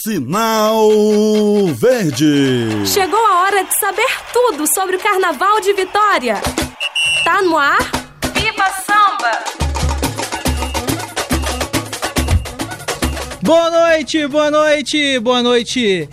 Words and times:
Sinal 0.00 0.88
Verde. 1.74 2.86
Chegou 2.86 3.18
a 3.18 3.42
hora 3.42 3.64
de 3.64 3.76
saber 3.80 4.06
tudo 4.32 4.64
sobre 4.72 4.94
o 4.96 5.00
Carnaval 5.00 5.60
de 5.60 5.72
Vitória. 5.72 6.40
Tá 7.24 7.42
no 7.42 7.58
ar? 7.58 7.78
Viva 8.32 8.70
Samba! 8.86 9.44
Boa 13.42 13.70
noite, 13.70 14.24
boa 14.28 14.50
noite, 14.52 15.18
boa 15.18 15.42
noite. 15.42 16.08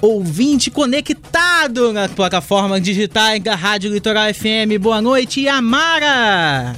Ouvinte 0.00 0.70
conectado 0.70 1.92
na 1.92 2.08
plataforma 2.08 2.80
digital 2.80 3.38
da 3.38 3.54
Rádio 3.54 3.92
Litoral 3.92 4.32
FM. 4.32 4.80
Boa 4.80 5.02
noite, 5.02 5.46
Amara. 5.46 6.74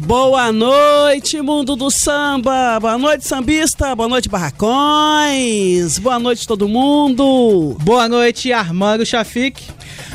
Boa 0.00 0.50
noite, 0.50 1.40
mundo 1.42 1.76
do 1.76 1.90
samba. 1.90 2.80
Boa 2.80 2.96
noite, 2.96 3.26
sambista. 3.26 3.94
Boa 3.94 4.08
noite, 4.08 4.28
barracões. 4.28 5.98
Boa 5.98 6.18
noite, 6.18 6.46
todo 6.46 6.66
mundo. 6.66 7.76
Boa 7.82 8.08
noite, 8.08 8.50
Armando 8.52 9.04
Chafik. 9.04 9.62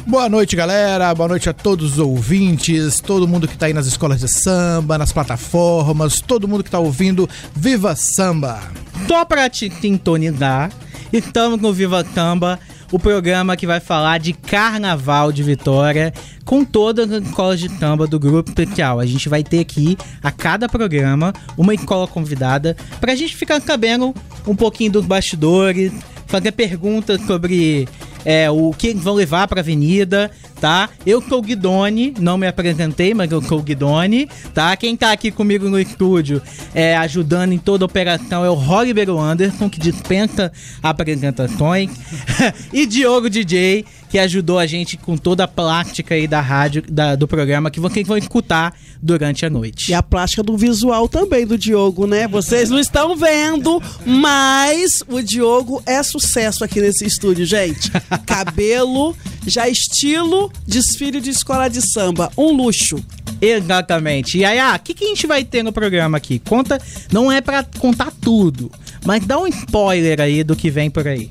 Boa 0.06 0.28
noite, 0.28 0.56
galera. 0.56 1.14
Boa 1.14 1.30
noite 1.30 1.50
a 1.50 1.54
todos 1.54 1.94
os 1.94 2.00
ouvintes, 2.00 3.00
todo 3.00 3.28
mundo 3.28 3.48
que 3.48 3.58
tá 3.58 3.68
aí 3.68 3.74
nas 3.74 3.86
escolas 3.86 4.20
de 4.20 4.28
samba, 4.28 4.98
nas 4.98 5.12
plataformas, 5.14 6.20
todo 6.20 6.48
mundo 6.48 6.64
que 6.64 6.72
tá 6.72 6.80
ouvindo 6.80 7.30
Viva 7.56 7.96
Samba. 7.96 8.60
Só 9.08 9.24
pra 9.24 9.50
te 9.50 9.70
sintonizar, 9.70 10.72
estamos 11.14 11.62
no 11.62 11.72
Viva 11.72 12.06
Samba, 12.14 12.60
o 12.92 13.00
programa 13.00 13.58
que 13.58 13.68
vai 13.68 13.80
falar 13.80 14.20
de 14.20 14.34
Carnaval 14.34 15.32
de 15.32 15.44
Vitória 15.44 16.14
com 16.44 16.64
todas 16.64 17.12
as 17.12 17.24
escolas 17.24 17.60
de 17.60 17.70
samba 17.78 18.06
do 18.06 18.20
Grupo 18.20 18.50
Especial. 18.50 19.00
A 19.00 19.06
gente 19.06 19.28
vai 19.28 19.44
ter 19.44 19.60
aqui, 19.60 19.98
a 20.22 20.32
cada 20.32 20.70
programa, 20.70 21.34
uma 21.58 21.74
escola 21.74 22.08
convidada 22.08 22.76
pra 23.00 23.16
gente 23.16 23.36
ficar 23.36 23.62
sabendo 23.62 24.14
um 24.48 24.56
pouquinho 24.56 24.92
dos 24.92 25.06
bastidores, 25.06 25.92
fazer 26.28 26.52
perguntas 26.52 27.22
sobre 27.26 27.88
é, 28.26 28.50
o 28.50 28.72
que 28.72 28.94
vão 28.94 29.14
levar 29.14 29.48
pra 29.48 29.62
avenida, 29.62 30.32
tá? 30.60 30.90
Eu 31.06 31.22
sou 31.22 31.40
o 31.40 31.42
Guidoni, 31.42 32.14
não 32.20 32.38
me 32.38 32.48
apresentei, 32.48 33.14
mas 33.14 33.32
eu 33.32 33.42
sou 33.42 33.60
o 33.60 33.64
Guidoni, 33.64 34.28
tá? 34.54 34.76
Quem 34.76 34.98
tá 34.98 35.12
aqui 35.12 35.30
comigo 35.30 35.70
no 35.70 35.80
estúdio, 35.80 36.42
é, 36.74 36.98
ajudando 36.98 37.54
em 37.54 37.60
toda 37.60 37.86
a 37.86 37.88
operação, 37.88 38.44
é 38.44 38.50
o 38.50 38.56
Ribeiro 38.56 39.20
Anderson, 39.20 39.70
que 39.70 39.80
dispensa 39.80 40.52
apresentações, 40.82 41.92
e 42.74 42.88
Diogo 42.88 43.30
DJ, 43.30 43.86
que 44.16 44.20
ajudou 44.20 44.58
a 44.58 44.66
gente 44.66 44.96
com 44.96 45.18
toda 45.18 45.44
a 45.44 45.48
plástica 45.48 46.16
aí 46.16 46.26
da 46.26 46.40
rádio, 46.40 46.82
da- 46.90 47.18
do 47.18 47.28
programa, 47.28 47.70
que 47.70 47.82
vocês 47.82 48.08
vão 48.08 48.16
escutar 48.18 48.74
durante 49.02 49.46
a 49.46 49.50
noite. 49.50 49.92
E 49.92 49.94
a 49.94 50.02
plástica 50.02 50.42
do 50.42 50.56
visual 50.56 51.10
também 51.10 51.46
do 51.46 51.58
Diogo, 51.58 52.08
né? 52.08 52.26
Vocês 52.26 52.70
não 52.70 52.80
estão 52.80 53.18
vendo, 53.18 53.84
mas 54.06 55.04
o 55.10 55.22
Diogo 55.22 55.84
é 55.86 56.02
sucesso 56.02 56.64
aqui 56.64 56.80
nesse 56.80 57.06
estúdio, 57.06 57.46
gente. 57.46 57.92
Cabelo, 58.26 59.14
já 59.46 59.68
estilo 59.68 60.50
desfile 60.66 61.20
de 61.20 61.32
escola 61.32 61.68
de 61.68 61.82
samba. 61.86 62.32
Um 62.38 62.54
luxo. 62.54 63.04
Exatamente. 63.42 64.38
E 64.38 64.46
aí, 64.46 64.58
ah, 64.60 64.76
o 64.78 64.80
que, 64.80 64.94
que 64.94 65.04
a 65.04 65.08
gente 65.10 65.28
vai 65.28 65.44
ter 65.44 65.62
no 65.62 65.74
programa 65.74 66.16
aqui? 66.16 66.40
Conta, 66.40 66.82
não 67.12 67.30
é 67.30 67.42
pra 67.42 67.66
contar 67.80 68.14
tudo, 68.22 68.72
mas 69.06 69.26
dá 69.26 69.38
um 69.38 69.46
spoiler 69.46 70.22
aí 70.22 70.42
do 70.42 70.56
que 70.56 70.70
vem 70.72 70.90
por 70.90 71.06
aí. 71.06 71.30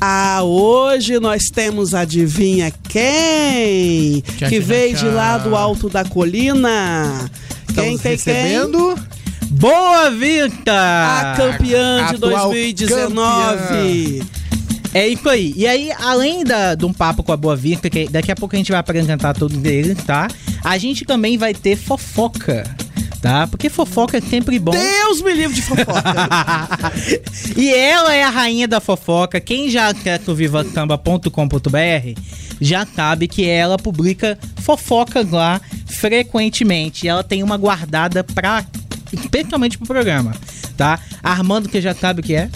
Ah, 0.00 0.42
hoje 0.42 1.18
nós 1.18 1.44
temos 1.44 1.94
adivinha 1.94 2.70
quem? 2.88 4.22
Tchan, 4.22 4.48
que 4.48 4.60
veio 4.60 4.94
de 4.94 5.00
tchan. 5.04 5.12
lá 5.12 5.38
do 5.38 5.56
alto 5.56 5.88
da 5.88 6.04
colina. 6.04 7.30
Quem, 7.74 7.94
Estamos 7.94 8.02
quem, 8.02 8.10
recebendo 8.12 8.94
Boa 9.50 10.10
Vista! 10.10 10.72
A 10.72 11.34
campeã 11.36 12.08
de 12.08 12.16
Atual 12.16 12.50
2019. 12.50 14.22
É 14.92 15.08
isso 15.08 15.28
aí. 15.28 15.52
E 15.56 15.66
aí, 15.66 15.90
além 15.98 16.44
da, 16.44 16.74
de 16.74 16.84
um 16.84 16.92
papo 16.92 17.22
com 17.22 17.32
a 17.32 17.36
Boa 17.36 17.56
Vista, 17.56 17.88
que 17.88 18.08
daqui 18.08 18.30
a 18.30 18.36
pouco 18.36 18.54
a 18.54 18.58
gente 18.58 18.70
vai 18.70 18.80
apresentar 18.80 19.34
todos 19.34 19.62
eles, 19.64 20.02
tá? 20.04 20.28
A 20.64 20.78
gente 20.78 21.04
também 21.04 21.36
vai 21.38 21.54
ter 21.54 21.76
fofoca, 21.76 22.64
tá? 23.20 23.46
Porque 23.46 23.68
fofoca 23.68 24.18
é 24.18 24.20
sempre 24.20 24.58
bom. 24.58 24.72
Deus 24.72 25.22
me 25.22 25.32
livre 25.32 25.54
de 25.54 25.62
fofoca. 25.62 26.02
e 27.56 27.72
ela 27.72 28.14
é 28.14 28.22
a 28.22 28.30
rainha 28.30 28.68
da 28.68 28.80
fofoca. 28.80 29.40
Quem 29.40 29.70
já 29.70 29.88
acessa 29.88 30.30
o 30.30 30.34
vivasamba.com.br 30.34 32.20
já 32.60 32.86
sabe 32.86 33.28
que 33.28 33.48
ela 33.48 33.76
publica 33.76 34.38
fofocas 34.56 35.30
lá 35.30 35.60
frequentemente. 35.86 37.06
E 37.06 37.08
ela 37.08 37.22
tem 37.22 37.42
uma 37.42 37.56
guardada 37.56 38.22
pra. 38.24 38.64
especialmente 39.12 39.78
pro 39.78 39.86
programa, 39.86 40.34
tá? 40.76 40.98
Armando, 41.22 41.68
que 41.68 41.80
já 41.80 41.94
sabe 41.94 42.20
o 42.20 42.22
que 42.22 42.34
é. 42.34 42.50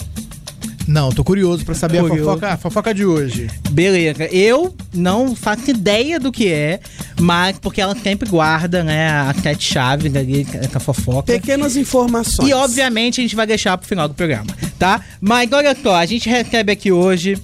Não, 0.87 1.11
tô 1.11 1.23
curioso 1.23 1.63
pra 1.63 1.75
saber 1.75 2.01
Curioso. 2.01 2.21
a 2.21 2.33
fofoca, 2.33 2.53
a 2.53 2.57
fofoca 2.57 2.93
de 2.93 3.05
hoje. 3.05 3.49
Beleza. 3.71 4.25
Eu 4.25 4.75
não 4.93 5.35
faço 5.35 5.69
ideia 5.69 6.19
do 6.19 6.31
que 6.31 6.51
é, 6.51 6.79
mas 7.19 7.57
porque 7.59 7.79
ela 7.79 7.95
sempre 7.95 8.27
guarda, 8.29 8.83
né, 8.83 9.09
as 9.09 9.37
sete 9.37 9.73
chaves 9.73 10.13
ali, 10.15 10.45
essa 10.53 10.79
fofoca. 10.79 11.33
Pequenas 11.33 11.77
informações. 11.77 12.49
E 12.49 12.53
obviamente 12.53 13.21
a 13.21 13.23
gente 13.23 13.35
vai 13.35 13.45
deixar 13.47 13.77
pro 13.77 13.87
final 13.87 14.07
do 14.07 14.13
programa, 14.13 14.47
tá? 14.77 15.01
Mas 15.19 15.51
olha 15.51 15.75
só, 15.81 15.95
a 15.95 16.05
gente 16.05 16.27
recebe 16.29 16.71
aqui 16.71 16.91
hoje 16.91 17.37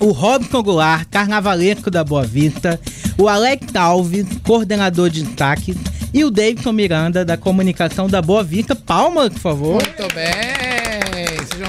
o 0.00 0.12
Robson 0.12 0.62
Goulart, 0.62 1.06
carnavalesco 1.10 1.90
da 1.90 2.02
Boa 2.02 2.24
Vista, 2.24 2.80
o 3.18 3.28
Alex 3.28 3.74
Alves, 3.74 4.26
coordenador 4.42 5.10
de 5.10 5.22
destaque, 5.22 5.76
e 6.12 6.24
o 6.24 6.30
Davidson 6.30 6.72
Miranda, 6.72 7.24
da 7.24 7.36
comunicação 7.36 8.08
da 8.08 8.20
Boa 8.20 8.42
Vista. 8.42 8.74
Palma, 8.74 9.30
por 9.30 9.38
favor. 9.38 9.74
Muito 9.74 10.14
bem, 10.14 10.49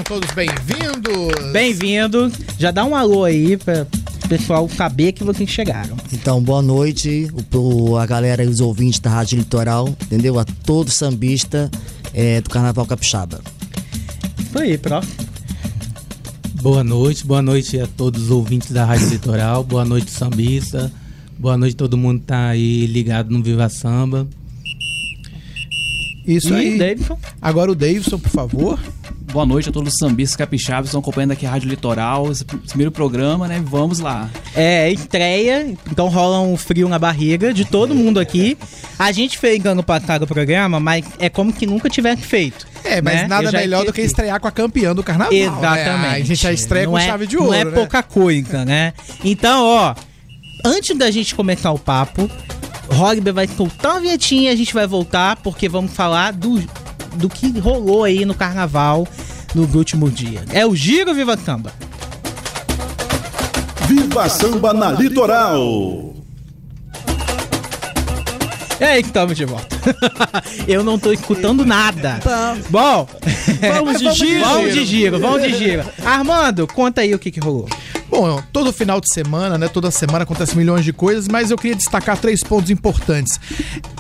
sejam 0.01 0.03
todos 0.03 0.31
bem-vindos. 0.34 1.51
Bem-vindo. 1.51 2.31
Já 2.57 2.72
dá 2.72 2.85
um 2.85 2.95
alô 2.95 3.23
aí 3.23 3.57
pra 3.57 3.85
o 4.25 4.28
pessoal 4.28 4.67
saber 4.69 5.12
que 5.12 5.23
vocês 5.23 5.50
chegaram. 5.50 5.95
Então, 6.13 6.41
boa 6.41 6.62
noite 6.62 7.28
o, 7.53 7.57
o- 7.91 7.97
a 7.97 8.06
galera 8.06 8.44
e 8.44 8.47
os 8.47 8.59
ouvintes 8.59 9.00
da 9.00 9.09
Rádio 9.09 9.38
Litoral, 9.39 9.89
entendeu? 9.89 10.39
A 10.39 10.45
todo 10.45 10.89
sambista 10.89 11.69
é, 12.13 12.41
do 12.41 12.50
Carnaval 12.50 12.85
Capixaba. 12.85 13.41
Isso 14.39 14.57
aí, 14.59 14.78
próximo. 14.78 15.13
Boa 16.62 16.83
noite, 16.83 17.25
boa 17.25 17.41
noite 17.41 17.79
a 17.79 17.88
todos 17.88 18.23
os 18.23 18.29
ouvintes 18.31 18.72
da 18.72 18.85
Rádio 18.85 19.09
Litoral, 19.09 19.63
boa 19.63 19.83
noite 19.83 20.12
Sambista, 20.12 20.91
boa 21.39 21.57
noite 21.57 21.75
todo 21.75 21.97
mundo 21.97 22.19
que 22.19 22.28
tá 22.28 22.50
aí 22.50 22.85
ligado 22.85 23.31
no 23.31 23.41
Viva 23.41 23.68
Samba. 23.68 24.28
Isso 26.25 26.53
e 26.53 26.56
aí. 26.56 26.78
Davidson? 26.78 27.18
Agora 27.41 27.72
o 27.72 27.75
Davidson, 27.75 28.19
por 28.19 28.29
favor. 28.29 28.79
Boa 29.31 29.46
noite 29.46 29.69
a 29.69 29.72
todos 29.72 29.94
os 29.94 29.97
sambistas 30.00 30.36
capixabas 30.36 30.84
que 30.84 30.88
estão 30.88 31.00
acompanhando 31.00 31.31
aqui 31.31 31.46
a 31.46 31.52
Rádio 31.52 31.69
Litoral, 31.69 32.30
esse 32.30 32.44
pr- 32.44 32.58
primeiro 32.68 32.92
programa, 32.92 33.47
né? 33.47 33.62
Vamos 33.64 34.00
lá. 34.00 34.30
É, 34.53 34.92
estreia, 34.92 35.74
então 35.90 36.09
rola 36.09 36.42
um 36.42 36.58
frio 36.58 36.90
na 36.90 37.00
barriga 37.00 37.53
de 37.53 37.64
todo 37.64 37.96
mundo 37.96 38.19
aqui. 38.19 38.58
A 39.00 39.09
gente 39.14 39.38
fez 39.38 39.66
ano 39.66 39.81
passado 39.84 40.24
o 40.24 40.28
programa, 40.28 40.81
mas 40.81 41.06
é 41.18 41.30
como 41.30 41.53
que 41.53 41.66
nunca 41.66 41.90
tivesse 41.90 42.24
feito. 42.24 42.68
É, 42.84 43.02
mas 43.02 43.22
né? 43.22 43.28
nada 43.28 43.50
melhor 43.53 43.86
do 43.86 43.94
que 43.94 44.02
estrear 44.02 44.38
com 44.40 44.47
a 44.50 44.52
campeã 44.52 44.94
do 44.94 45.02
carnaval. 45.02 45.31
Exatamente. 45.31 46.02
Né? 46.02 46.09
A 46.16 46.19
gente 46.25 46.36
já 46.44 46.52
estreia 46.52 46.86
Não 46.86 46.92
com 46.94 46.98
é- 47.00 47.06
chave 47.08 47.25
de 47.25 47.36
Não 47.38 47.44
ouro. 47.46 47.56
é 47.56 47.63
né? 47.63 47.72
pouca 47.72 48.03
coisa, 48.03 48.66
né? 48.66 48.94
Então, 49.24 49.63
ó, 49.66 49.96
antes 50.66 50.98
da 50.98 51.09
gente 51.09 51.34
começar 51.36 51.72
o 51.72 51.80
papo, 51.80 52.30
Rogber 52.90 53.34
vai 53.34 53.48
soltar 53.48 53.94
uma 53.94 54.02
vinhetinha 54.02 54.50
e 54.50 54.53
a 54.53 54.58
gente 54.58 54.74
vai 54.74 54.86
voltar, 54.86 55.38
porque 55.38 55.69
vamos 55.69 55.94
falar 55.94 56.34
do, 56.34 56.62
do 57.16 57.30
que 57.30 57.58
rolou 57.60 58.04
aí 58.04 58.26
no 58.26 58.34
carnaval 58.34 59.08
no 59.54 59.68
último 59.78 60.10
dia. 60.10 60.44
É 60.52 60.66
o 60.66 60.76
Giro 60.76 61.14
Viva 61.14 61.38
Samba. 61.38 61.74
Viva 63.88 64.30
Samba 64.30 64.74
na 64.74 64.92
Litoral. 64.92 66.16
É 68.80 68.94
aí 68.94 69.04
que 69.04 69.10
estamos 69.10 69.38
de 69.38 69.46
volta. 69.46 69.68
Eu 70.68 70.84
não 70.84 70.98
tô 70.98 71.14
escutando 71.14 71.64
nada. 71.64 72.20
Tá. 72.24 72.58
Bom, 72.70 73.08
Vamos 73.62 74.00
de 74.00 74.12
giro. 74.12 74.42
vamos 74.46 74.74
de 74.74 74.86
giro, 74.86 75.20
vamos 75.20 75.44
de 75.44 75.54
giro. 75.54 75.86
Armando, 76.04 76.66
conta 76.66 77.02
aí 77.02 77.14
o 77.14 77.19
que 77.19 77.30
que 77.30 77.40
rolou. 77.40 77.69
Bom, 78.12 78.44
todo 78.52 78.74
final 78.74 79.00
de 79.00 79.08
semana, 79.12 79.58
né? 79.58 79.69
Toda 79.69 79.90
semana 79.90 80.24
acontece 80.24 80.58
milhões 80.58 80.84
de 80.84 80.92
coisas, 80.92 81.30
mas 81.30 81.50
eu 81.50 81.58
queria 81.58 81.78
destacar 81.78 82.18
três 82.18 82.44
pontos 82.44 82.69
importantes. 82.69 83.40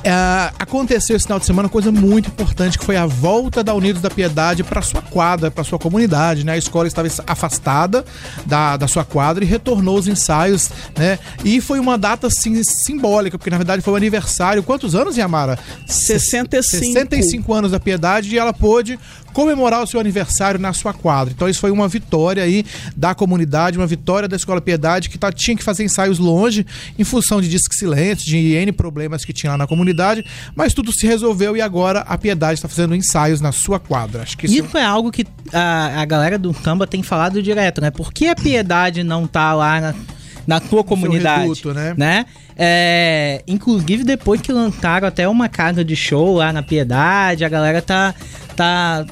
Ah, 0.05 0.51
aconteceu 0.59 1.15
esse 1.15 1.23
final 1.23 1.39
de 1.39 1.45
semana 1.45 1.67
uma 1.67 1.71
coisa 1.71 1.93
muito 1.93 2.27
importante, 2.27 2.77
que 2.77 2.83
foi 2.83 2.97
a 2.97 3.05
volta 3.05 3.63
da 3.63 3.73
Unidos 3.73 4.01
da 4.01 4.09
Piedade 4.09 4.65
para 4.65 4.81
sua 4.81 5.01
quadra, 5.01 5.49
para 5.49 5.63
sua 5.63 5.79
comunidade, 5.79 6.43
né? 6.43 6.51
A 6.51 6.57
escola 6.57 6.89
estava 6.89 7.07
afastada 7.25 8.03
da, 8.45 8.75
da 8.75 8.85
sua 8.85 9.05
quadra 9.05 9.45
e 9.45 9.47
retornou 9.47 9.97
os 9.97 10.09
ensaios, 10.09 10.69
né? 10.97 11.17
E 11.45 11.61
foi 11.61 11.79
uma 11.79 11.97
data 11.97 12.27
assim, 12.27 12.61
simbólica, 12.65 13.37
porque 13.37 13.49
na 13.49 13.57
verdade 13.57 13.81
foi 13.81 13.93
o 13.93 13.95
aniversário. 13.95 14.61
Quantos 14.61 14.93
anos, 14.93 15.15
Yamara? 15.15 15.57
65. 15.87 16.85
65 16.85 17.53
anos 17.53 17.71
da 17.71 17.79
Piedade 17.79 18.35
e 18.35 18.37
ela 18.37 18.51
pôde 18.51 18.99
comemorar 19.33 19.83
o 19.83 19.87
seu 19.87 19.99
aniversário 19.99 20.59
na 20.59 20.73
sua 20.73 20.93
quadra. 20.93 21.33
Então 21.33 21.47
isso 21.47 21.59
foi 21.59 21.71
uma 21.71 21.87
vitória 21.87 22.43
aí 22.43 22.65
da 22.95 23.13
comunidade, 23.15 23.77
uma 23.77 23.87
vitória 23.87 24.27
da 24.27 24.35
Escola 24.35 24.61
Piedade 24.61 25.09
que 25.09 25.17
tá, 25.17 25.31
tinha 25.31 25.55
que 25.55 25.63
fazer 25.63 25.83
ensaios 25.83 26.19
longe 26.19 26.65
em 26.97 27.03
função 27.03 27.41
de 27.41 27.49
disque 27.49 27.75
silêncio, 27.75 28.25
de 28.25 28.37
N 28.37 28.71
problemas 28.71 29.25
que 29.25 29.33
tinha 29.33 29.51
lá 29.51 29.57
na 29.57 29.67
comunidade, 29.67 30.25
mas 30.55 30.73
tudo 30.73 30.91
se 30.91 31.05
resolveu 31.05 31.55
e 31.55 31.61
agora 31.61 32.01
a 32.01 32.17
Piedade 32.17 32.55
está 32.55 32.67
fazendo 32.67 32.95
ensaios 32.95 33.41
na 33.41 33.51
sua 33.51 33.79
quadra. 33.79 34.23
Acho 34.23 34.37
que 34.37 34.45
isso, 34.45 34.65
Isso 34.65 34.77
é 34.77 34.83
algo 34.83 35.11
que 35.11 35.25
a, 35.51 36.01
a 36.01 36.05
galera 36.05 36.37
do 36.37 36.53
Samba 36.53 36.87
tem 36.87 37.03
falado 37.03 37.41
direto, 37.41 37.81
né? 37.81 37.91
Por 37.91 38.13
que 38.13 38.27
a 38.27 38.35
piedade 38.35 39.03
não 39.03 39.27
tá 39.27 39.53
lá 39.53 39.81
na, 39.81 39.95
na 40.45 40.59
tua 40.59 40.83
comunidade? 40.83 41.41
reduto, 41.43 41.73
né? 41.73 42.25
É, 42.57 43.43
inclusive, 43.47 44.03
depois 44.03 44.41
que 44.41 44.51
lançaram 44.51 45.07
até 45.07 45.27
uma 45.27 45.49
casa 45.49 45.83
de 45.83 45.95
show 45.95 46.35
lá 46.35 46.53
na 46.53 46.61
Piedade, 46.61 47.43
a 47.43 47.49
galera 47.49 47.81
tá, 47.81 48.13
tá, 48.55 49.05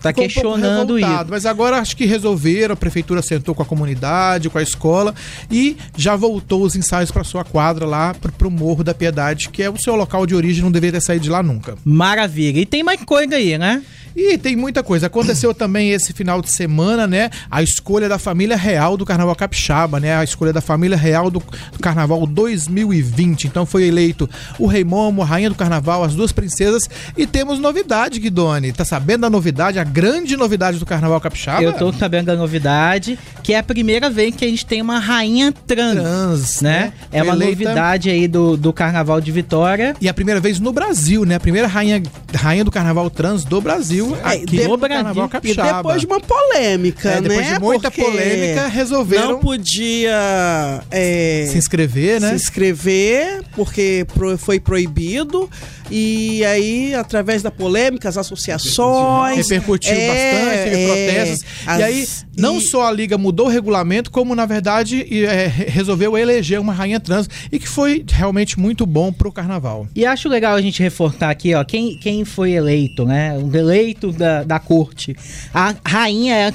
tá 0.00 0.08
Ficou 0.10 0.24
um 0.24 0.26
questionando 0.26 0.94
revoltado, 0.94 1.22
isso. 1.22 1.30
Mas 1.30 1.46
agora 1.46 1.78
acho 1.78 1.96
que 1.96 2.04
resolveram, 2.04 2.74
a 2.74 2.76
prefeitura 2.76 3.22
sentou 3.22 3.54
com 3.54 3.62
a 3.62 3.66
comunidade, 3.66 4.48
com 4.48 4.58
a 4.58 4.62
escola 4.62 5.14
e 5.50 5.76
já 5.96 6.14
voltou 6.14 6.62
os 6.62 6.76
ensaios 6.76 7.10
para 7.10 7.24
sua 7.24 7.44
quadra 7.44 7.86
lá 7.86 8.14
pro, 8.14 8.30
pro 8.30 8.50
Morro 8.50 8.84
da 8.84 8.94
Piedade, 8.94 9.48
que 9.48 9.62
é 9.62 9.70
o 9.70 9.76
seu 9.76 9.96
local 9.96 10.26
de 10.26 10.34
origem, 10.34 10.62
não 10.62 10.70
deveria 10.70 11.00
saído 11.00 11.24
de 11.24 11.30
lá 11.30 11.42
nunca. 11.42 11.76
Maravilha. 11.84 12.60
E 12.60 12.66
tem 12.66 12.82
mais 12.82 13.02
coisa 13.02 13.36
aí, 13.36 13.58
né? 13.58 13.82
E 14.16 14.38
tem 14.38 14.54
muita 14.54 14.82
coisa. 14.82 15.06
Aconteceu 15.06 15.52
também 15.52 15.90
esse 15.90 16.12
final 16.12 16.40
de 16.40 16.50
semana, 16.50 17.06
né? 17.06 17.30
A 17.50 17.62
escolha 17.62 18.08
da 18.08 18.18
família 18.18 18.56
real 18.56 18.96
do 18.96 19.04
Carnaval 19.04 19.34
Capixaba, 19.34 19.98
né? 19.98 20.16
A 20.16 20.22
escolha 20.24 20.52
da 20.52 20.60
família 20.60 20.96
real 20.96 21.30
do, 21.30 21.42
do 21.72 21.78
Carnaval 21.80 22.24
2020. 22.26 23.46
Então 23.46 23.66
foi 23.66 23.84
eleito 23.84 24.28
o 24.58 24.66
Rei 24.66 24.84
Momo, 24.84 25.22
a 25.22 25.24
Rainha 25.24 25.48
do 25.48 25.54
Carnaval, 25.56 26.04
as 26.04 26.14
duas 26.14 26.32
princesas. 26.32 26.88
E 27.16 27.26
temos 27.26 27.58
novidade, 27.58 28.20
Guidoni. 28.20 28.72
Tá 28.72 28.84
sabendo 28.84 29.22
da 29.22 29.30
novidade, 29.30 29.78
a 29.78 29.84
grande 29.84 30.36
novidade 30.36 30.78
do 30.78 30.86
Carnaval 30.86 31.20
Capixaba? 31.20 31.62
Eu 31.62 31.72
tô 31.72 31.92
sabendo 31.92 32.26
da 32.26 32.36
novidade, 32.36 33.18
que 33.42 33.52
é 33.52 33.58
a 33.58 33.62
primeira 33.62 34.08
vez 34.10 34.34
que 34.34 34.44
a 34.44 34.48
gente 34.48 34.64
tem 34.64 34.80
uma 34.80 34.98
rainha 34.98 35.52
trans, 35.66 35.94
Trans, 35.94 36.60
né? 36.60 36.74
né? 36.74 36.92
É 37.12 37.22
uma 37.22 37.34
Eleita- 37.34 37.50
novidade 37.64 38.10
aí 38.10 38.28
do, 38.28 38.56
do 38.56 38.72
Carnaval 38.72 39.20
de 39.20 39.30
Vitória. 39.32 39.94
E 40.00 40.08
a 40.08 40.14
primeira 40.14 40.40
vez 40.40 40.60
no 40.60 40.72
Brasil, 40.72 41.24
né? 41.24 41.34
A 41.34 41.40
primeira 41.40 41.66
rainha, 41.68 42.02
rainha 42.34 42.64
do 42.64 42.70
Carnaval 42.70 43.10
trans 43.10 43.44
do 43.44 43.60
Brasil. 43.60 44.03
É, 44.16 44.28
aqui 44.34 44.46
de- 44.46 44.68
no 44.68 44.78
Carnaval 44.78 45.26
E 45.26 45.28
Capixaba. 45.30 45.76
depois 45.78 46.00
de 46.00 46.06
uma 46.06 46.20
polêmica, 46.20 47.08
É, 47.08 47.14
né? 47.20 47.28
depois 47.28 47.46
de 47.48 47.58
muita 47.60 47.90
Porque 47.90 48.02
polêmica, 48.02 48.66
resolveram 48.68 49.32
Não 49.32 49.40
podia 49.40 50.82
é, 50.90 51.46
se 51.50 51.58
inscrever, 51.58 52.20
né? 52.20 52.30
se 52.30 52.34
inscrever, 52.36 53.42
porque 53.54 54.06
foi 54.38 54.58
proibido. 54.60 55.48
E 55.90 56.42
aí, 56.46 56.94
através 56.94 57.42
da 57.42 57.50
polêmica, 57.50 58.08
as 58.08 58.16
associações. 58.16 59.36
repercutiu 59.36 59.92
é, 59.92 60.06
bastante, 60.08 60.64
teve 60.64 60.76
é, 60.76 60.86
protestos. 60.86 61.44
as- 61.66 61.78
e 61.78 61.82
aí, 61.82 62.08
não 62.38 62.56
e- 62.58 62.60
só 62.62 62.86
a 62.86 62.92
Liga 62.92 63.18
mudou 63.18 63.46
o 63.46 63.50
regulamento, 63.50 64.10
como, 64.10 64.34
na 64.34 64.46
verdade, 64.46 65.06
e, 65.10 65.24
é, 65.26 65.46
re- 65.46 65.64
resolveu 65.68 66.16
eleger 66.16 66.58
uma 66.58 66.72
rainha 66.72 66.98
trans 66.98 67.28
e 67.52 67.58
que 67.58 67.68
foi 67.68 68.02
realmente 68.10 68.58
muito 68.58 68.86
bom 68.86 69.12
pro 69.12 69.30
carnaval. 69.30 69.86
E 69.94 70.06
acho 70.06 70.26
legal 70.28 70.54
a 70.56 70.62
gente 70.62 70.82
reforçar 70.82 71.28
aqui, 71.30 71.54
ó, 71.54 71.62
quem, 71.62 71.98
quem 71.98 72.24
foi 72.24 72.52
eleito, 72.52 73.04
né? 73.04 73.36
O 73.38 73.54
eleito 73.54 73.93
da, 74.12 74.42
da 74.42 74.58
corte. 74.58 75.16
A 75.52 75.74
rainha 75.84 76.34
é 76.34 76.46
a 76.48 76.52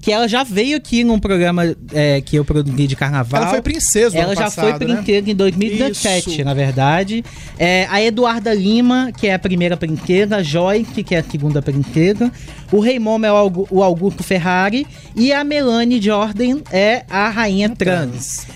que 0.00 0.10
ela 0.10 0.26
já 0.28 0.42
veio 0.42 0.76
aqui 0.76 1.04
num 1.04 1.18
programa 1.18 1.76
é, 1.92 2.20
que 2.20 2.34
eu 2.36 2.44
produzi 2.44 2.86
de 2.88 2.96
carnaval. 2.96 3.42
Ela 3.42 3.50
foi 3.50 3.62
princesa 3.62 4.18
Ela 4.18 4.34
já 4.34 4.44
passado, 4.44 4.78
foi 4.78 4.86
né? 4.88 4.94
princesa 4.96 5.30
em 5.30 5.34
2017, 5.34 6.30
Isso. 6.30 6.44
na 6.44 6.54
verdade. 6.54 7.24
É, 7.58 7.86
a 7.88 8.02
Eduarda 8.02 8.52
Lima, 8.52 9.12
que 9.16 9.28
é 9.28 9.34
a 9.34 9.38
primeira 9.38 9.76
princesa, 9.76 10.36
a 10.38 10.42
Joyce, 10.42 11.04
que 11.04 11.14
é 11.14 11.18
a 11.18 11.22
segunda 11.24 11.62
princesa, 11.62 12.32
o 12.72 12.80
Rei 12.80 12.98
Momo 12.98 13.24
é 13.24 13.32
o, 13.32 13.36
Augu- 13.36 13.68
o 13.70 13.82
Augusto 13.82 14.24
Ferrari 14.24 14.86
e 15.14 15.32
a 15.32 15.44
Melanie 15.44 16.02
Jordan 16.02 16.60
é 16.72 17.04
a 17.08 17.28
rainha 17.28 17.68
trans. 17.70 18.46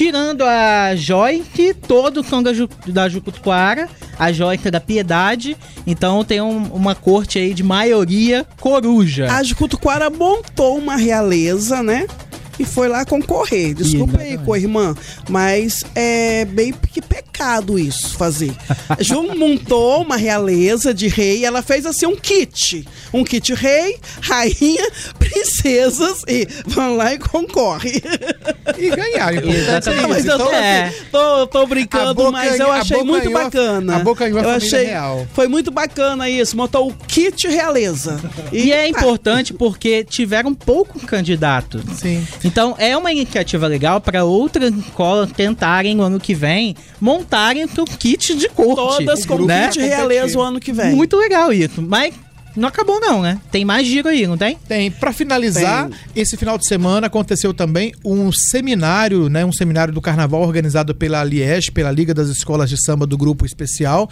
Tirando 0.00 0.44
a 0.46 0.96
Joyce, 0.96 1.74
todos 1.74 2.26
são 2.26 2.42
da, 2.42 2.54
Ju, 2.54 2.66
da 2.86 3.06
Jucutuara, 3.06 3.86
a 4.18 4.32
é 4.66 4.70
da 4.70 4.80
Piedade, 4.80 5.54
então 5.86 6.24
tem 6.24 6.40
um- 6.40 6.72
uma 6.72 6.94
corte 6.94 7.38
aí 7.38 7.52
de 7.52 7.62
maioria 7.62 8.46
coruja. 8.58 9.30
A 9.30 9.42
Jucutuquara 9.42 10.08
montou 10.08 10.78
uma 10.78 10.96
realeza, 10.96 11.82
né? 11.82 12.06
E 12.60 12.64
foi 12.66 12.88
lá 12.88 13.06
concorrer. 13.06 13.72
Desculpa 13.74 14.18
aí, 14.20 14.36
co-irmã, 14.36 14.94
mas 15.30 15.82
é 15.94 16.44
bem 16.44 16.74
que 16.92 17.00
pecado 17.00 17.78
isso 17.78 18.10
fazer. 18.18 18.52
Ju 19.00 19.22
montou 19.34 20.02
uma 20.02 20.16
realeza 20.18 20.92
de 20.92 21.08
rei, 21.08 21.42
ela 21.44 21.62
fez 21.62 21.86
assim 21.86 22.04
um 22.04 22.14
kit. 22.16 22.86
Um 23.14 23.24
kit 23.24 23.54
rei, 23.54 23.96
rainha, 24.20 24.86
princesas 25.18 26.22
e 26.28 26.46
vão 26.66 26.96
lá 26.96 27.14
e 27.14 27.18
concorre. 27.18 28.02
E 28.76 28.90
ganharam. 28.90 29.48
É 29.50 29.56
Exatamente. 29.56 30.08
Mas 30.08 30.26
eu 30.26 30.36
tô, 30.38 30.44
Então, 30.44 30.54
É. 30.54 30.86
assim, 30.88 30.96
tô, 31.10 31.46
tô 31.46 31.66
brincando, 31.66 32.30
mas 32.32 32.60
eu 32.60 32.70
achei 32.70 33.02
muito 33.02 33.28
a- 33.28 33.44
bacana. 33.44 33.96
a 33.96 33.98
eu 34.00 34.04
família 34.06 34.56
achei, 34.56 34.84
real. 34.84 35.26
Foi 35.32 35.48
muito 35.48 35.70
bacana 35.70 36.28
isso. 36.28 36.56
Montou 36.56 36.88
o 36.88 36.94
kit 37.06 37.48
realeza. 37.48 38.20
E 38.52 38.70
é 38.70 38.82
tá. 38.82 38.88
importante 38.88 39.54
porque 39.54 40.04
tiveram 40.04 40.54
poucos 40.54 41.02
candidatos. 41.04 41.82
Sim. 41.98 42.26
Então 42.50 42.74
é 42.78 42.96
uma 42.96 43.12
iniciativa 43.12 43.68
legal 43.68 44.00
para 44.00 44.24
outras 44.24 44.74
escolas 44.74 45.30
tentarem 45.30 45.94
no 45.94 46.02
ano 46.02 46.18
que 46.18 46.34
vem 46.34 46.74
montarem 47.00 47.64
o 47.64 47.84
kit 47.84 48.34
de 48.34 48.48
corte. 48.48 49.04
Todas 49.04 49.24
com 49.24 49.46
né? 49.46 49.68
kit 49.68 49.78
realeza 49.78 50.36
o 50.36 50.42
ano 50.42 50.58
que 50.58 50.72
vem. 50.72 50.96
Muito 50.96 51.16
legal 51.16 51.52
isso. 51.52 51.80
Mas 51.80 52.12
não 52.56 52.68
acabou 52.68 53.00
não, 53.00 53.22
né? 53.22 53.40
Tem 53.50 53.64
mais 53.64 53.86
giro 53.86 54.08
aí, 54.08 54.26
não 54.26 54.36
tem? 54.36 54.56
Tem. 54.68 54.90
Pra 54.90 55.12
finalizar, 55.12 55.88
Tem. 55.88 55.98
esse 56.22 56.36
final 56.36 56.58
de 56.58 56.66
semana 56.66 57.06
aconteceu 57.06 57.54
também 57.54 57.92
um 58.04 58.30
seminário, 58.32 59.28
né? 59.28 59.44
Um 59.44 59.52
seminário 59.52 59.92
do 59.92 60.00
carnaval 60.00 60.42
organizado 60.42 60.94
pela 60.94 61.22
Liege, 61.22 61.70
pela 61.70 61.90
Liga 61.90 62.12
das 62.12 62.28
Escolas 62.28 62.68
de 62.68 62.82
Samba 62.82 63.06
do 63.06 63.16
Grupo 63.16 63.46
Especial, 63.46 64.08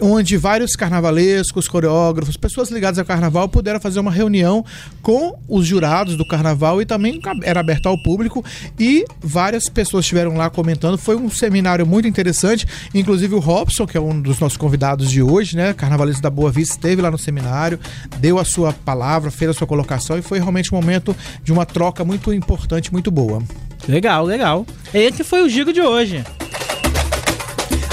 onde 0.00 0.36
vários 0.36 0.76
carnavalescos, 0.76 1.66
coreógrafos, 1.66 2.36
pessoas 2.36 2.70
ligadas 2.70 2.98
ao 2.98 3.04
carnaval 3.04 3.48
puderam 3.48 3.80
fazer 3.80 4.00
uma 4.00 4.10
reunião 4.10 4.64
com 5.02 5.38
os 5.48 5.66
jurados 5.66 6.16
do 6.16 6.26
carnaval 6.26 6.80
e 6.82 6.86
também 6.86 7.20
era 7.42 7.60
aberto 7.60 7.86
ao 7.86 8.00
público 8.02 8.44
e 8.78 9.04
várias 9.20 9.68
pessoas 9.68 10.04
estiveram 10.04 10.34
lá 10.34 10.50
comentando. 10.50 10.98
Foi 10.98 11.16
um 11.16 11.30
seminário 11.30 11.86
muito 11.86 12.08
interessante, 12.08 12.66
inclusive 12.94 13.34
o 13.34 13.38
Robson, 13.38 13.86
que 13.86 13.96
é 13.96 14.00
um 14.00 14.20
dos 14.20 14.38
nossos 14.38 14.56
convidados 14.56 15.10
de 15.10 15.22
hoje, 15.22 15.56
né? 15.56 15.72
Carnavalista 15.72 16.22
da 16.22 16.30
Boa 16.30 16.50
Vista, 16.50 16.74
esteve 16.74 17.00
lá 17.00 17.10
no 17.10 17.18
seminário, 17.18 17.77
deu 18.18 18.38
a 18.38 18.44
sua 18.44 18.72
palavra, 18.72 19.30
fez 19.30 19.50
a 19.50 19.54
sua 19.54 19.66
colocação 19.66 20.18
e 20.18 20.22
foi 20.22 20.38
realmente 20.38 20.72
um 20.72 20.76
momento 20.76 21.14
de 21.42 21.52
uma 21.52 21.66
troca 21.66 22.04
muito 22.04 22.32
importante, 22.32 22.92
muito 22.92 23.10
boa. 23.10 23.42
Legal, 23.88 24.24
legal. 24.24 24.66
Esse 24.92 25.24
foi 25.24 25.42
o 25.42 25.48
giro 25.48 25.72
de 25.72 25.80
hoje. 25.80 26.24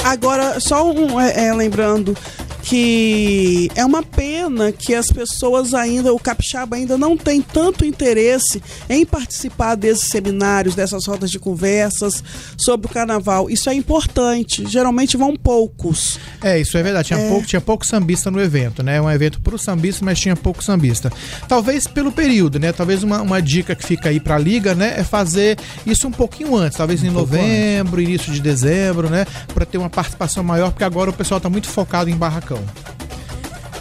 Agora, 0.03 0.59
só 0.59 0.91
um, 0.91 1.19
é, 1.19 1.47
é, 1.47 1.53
lembrando 1.53 2.15
que 2.65 3.69
é 3.75 3.85
uma 3.85 4.01
pena 4.01 4.71
que 4.71 4.95
as 4.95 5.07
pessoas 5.07 5.75
ainda, 5.75 6.11
o 6.11 6.19
capixaba 6.19 6.75
ainda 6.75 6.97
não 6.97 7.15
tem 7.15 7.39
tanto 7.39 7.85
interesse 7.85 8.61
em 8.89 9.05
participar 9.05 9.75
desses 9.75 10.09
seminários, 10.09 10.73
dessas 10.73 11.05
rodas 11.05 11.29
de 11.29 11.37
conversas 11.37 12.23
sobre 12.57 12.87
o 12.87 12.89
carnaval. 12.89 13.51
Isso 13.51 13.69
é 13.69 13.73
importante. 13.75 14.65
Geralmente 14.67 15.15
vão 15.15 15.35
poucos. 15.35 16.19
É, 16.43 16.59
isso 16.59 16.75
é 16.75 16.81
verdade. 16.81 17.09
Tinha, 17.09 17.19
Pouco, 17.29 17.45
tinha 17.45 17.61
pouco 17.61 17.85
sambista 17.85 18.31
no 18.31 18.41
evento, 18.41 18.81
né? 18.81 18.99
Um 18.99 19.11
evento 19.11 19.39
pro 19.41 19.59
sambista, 19.59 20.03
mas 20.03 20.19
tinha 20.19 20.35
pouco 20.35 20.63
sambista. 20.63 21.11
Talvez 21.47 21.85
pelo 21.85 22.11
período, 22.11 22.59
né? 22.59 22.71
Talvez 22.71 23.03
uma, 23.03 23.21
uma 23.21 23.41
dica 23.41 23.75
que 23.75 23.85
fica 23.85 24.09
aí 24.09 24.19
pra 24.19 24.39
liga, 24.39 24.73
né? 24.73 24.95
É 24.97 25.03
fazer 25.03 25.59
isso 25.85 26.07
um 26.07 26.11
pouquinho 26.11 26.55
antes, 26.55 26.77
talvez 26.77 27.03
em 27.03 27.11
novembro, 27.11 28.01
início 28.01 28.33
de 28.33 28.39
dezembro, 28.39 29.07
né? 29.07 29.25
Pra 29.53 29.65
ter 29.65 29.77
uma 29.77 29.89
participação 29.89 30.43
maior, 30.43 30.71
porque 30.71 30.83
agora 30.83 31.11
o 31.11 31.13
pessoal 31.13 31.39
tá 31.39 31.49
muito 31.49 31.67
focado 31.67 32.09
em 32.09 32.15
barracão. 32.15 32.54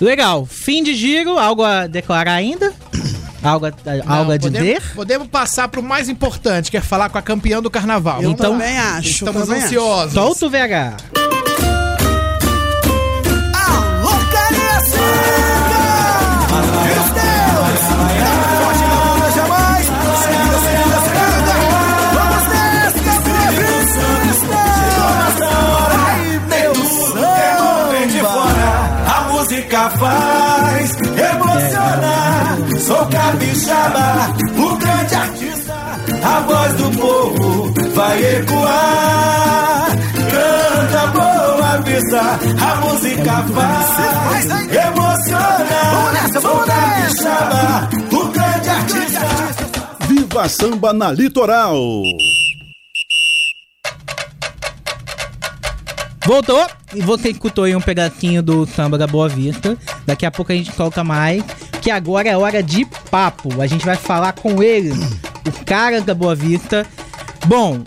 Legal. 0.01 0.45
Fim 0.47 0.83
de 0.83 0.95
giro, 0.95 1.39
algo 1.39 1.63
a 1.63 1.87
declarar 1.87 2.35
ainda? 2.35 2.73
Algo 3.45 3.67
a, 3.67 3.71
algo 4.07 4.33
a 4.33 4.39
Não, 4.39 4.39
dizer? 4.39 4.51
Podemos, 4.81 4.85
podemos 4.95 5.29
passar 5.29 5.69
pro 5.69 5.83
mais 5.83 6.09
importante, 6.09 6.71
que 6.71 6.79
é 6.79 6.81
falar 6.81 7.11
com 7.11 7.19
a 7.19 7.23
campeã 7.23 7.61
do 7.61 7.71
carnaval. 7.71 8.23
Eu 8.23 8.31
Então, 8.31 8.53
também 8.53 8.79
acho. 8.79 9.09
Estamos 9.11 9.43
também 9.43 9.59
acho. 9.59 9.67
ansiosos. 9.67 10.15
Solta 10.15 10.47
o 10.47 10.49
VH. 10.49 11.34
Faz 29.91 30.97
emocionar. 31.01 32.59
Sou 32.81 33.07
capixaba, 33.07 34.35
o 34.57 34.77
grande 34.77 35.15
artista. 35.15 35.75
A 36.23 36.41
voz 36.41 36.75
do 36.75 36.91
povo 36.99 37.75
vai 37.95 38.37
ecoar. 38.37 39.87
Canta 40.31 41.07
boa 41.09 41.77
vista. 41.83 42.21
a 42.21 42.77
música 42.77 43.45
faz 43.55 44.47
emocionar. 44.71 46.31
Sou 46.41 46.59
capixaba, 46.65 47.89
o 48.13 48.25
grande 48.29 48.69
artista. 48.69 50.07
Viva 50.09 50.49
Samba 50.49 50.93
na 50.93 51.11
Litoral. 51.11 51.77
Voltou! 56.25 56.67
E 56.95 57.03
você 57.03 57.31
escutou 57.31 57.65
aí 57.65 57.77
um 57.77 57.81
pedacinho 57.81 58.43
do 58.43 58.67
samba 58.67 58.97
da 58.97 59.07
Boa 59.07 59.29
Vista. 59.29 59.77
Daqui 60.07 60.25
a 60.25 60.31
pouco 60.31 60.53
a 60.53 60.55
gente 60.55 60.73
coloca 60.73 61.05
mais. 61.05 61.43
Que 61.83 61.91
agora 61.91 62.29
é 62.29 62.37
hora 62.37 62.63
de 62.63 62.87
papo. 63.11 63.61
A 63.61 63.67
gente 63.67 63.85
vai 63.85 63.97
falar 63.97 64.33
com 64.33 64.63
ele, 64.63 64.93
o 65.47 65.65
cara 65.67 66.01
da 66.01 66.15
Boa 66.15 66.35
Vista. 66.35 66.87
Bom, 67.47 67.83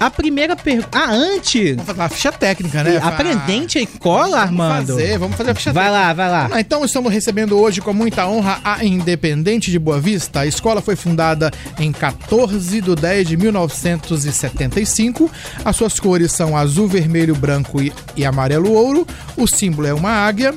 a 0.00 0.10
primeira 0.10 0.54
pergunta. 0.56 0.88
Ah, 0.92 1.10
antes! 1.10 1.70
Vamos 1.70 1.86
fazer 1.86 2.00
uma 2.00 2.08
ficha 2.08 2.32
técnica, 2.32 2.82
né? 2.84 2.98
Apresente 3.02 3.78
a 3.78 3.82
escola, 3.82 4.40
Armando. 4.40 4.86
Vamos 4.88 5.02
fazer, 5.02 5.18
vamos 5.18 5.36
fazer 5.36 5.50
a 5.50 5.54
ficha 5.54 5.72
Vai 5.72 5.84
técnica. 5.84 6.06
lá, 6.06 6.12
vai 6.14 6.30
lá. 6.30 6.48
Ah, 6.52 6.60
Então 6.60 6.84
estamos 6.84 7.12
recebendo 7.12 7.58
hoje 7.58 7.80
com 7.80 7.92
muita 7.92 8.26
honra 8.26 8.60
a 8.64 8.84
Independente 8.84 9.70
de 9.70 9.78
Boa 9.78 10.00
Vista. 10.00 10.40
A 10.40 10.46
escola 10.46 10.80
foi 10.80 10.96
fundada 10.96 11.50
em 11.78 11.90
14 11.92 12.80
de 12.80 12.94
10 12.94 13.28
de 13.28 13.36
1975. 13.36 15.30
As 15.64 15.76
suas 15.76 15.98
cores 15.98 16.32
são 16.32 16.56
azul, 16.56 16.86
vermelho, 16.88 17.34
branco 17.34 17.80
e, 17.82 17.92
e 18.16 18.24
amarelo 18.24 18.72
ouro. 18.72 19.06
O 19.36 19.46
símbolo 19.46 19.86
é 19.88 19.94
uma 19.94 20.10
águia. 20.10 20.54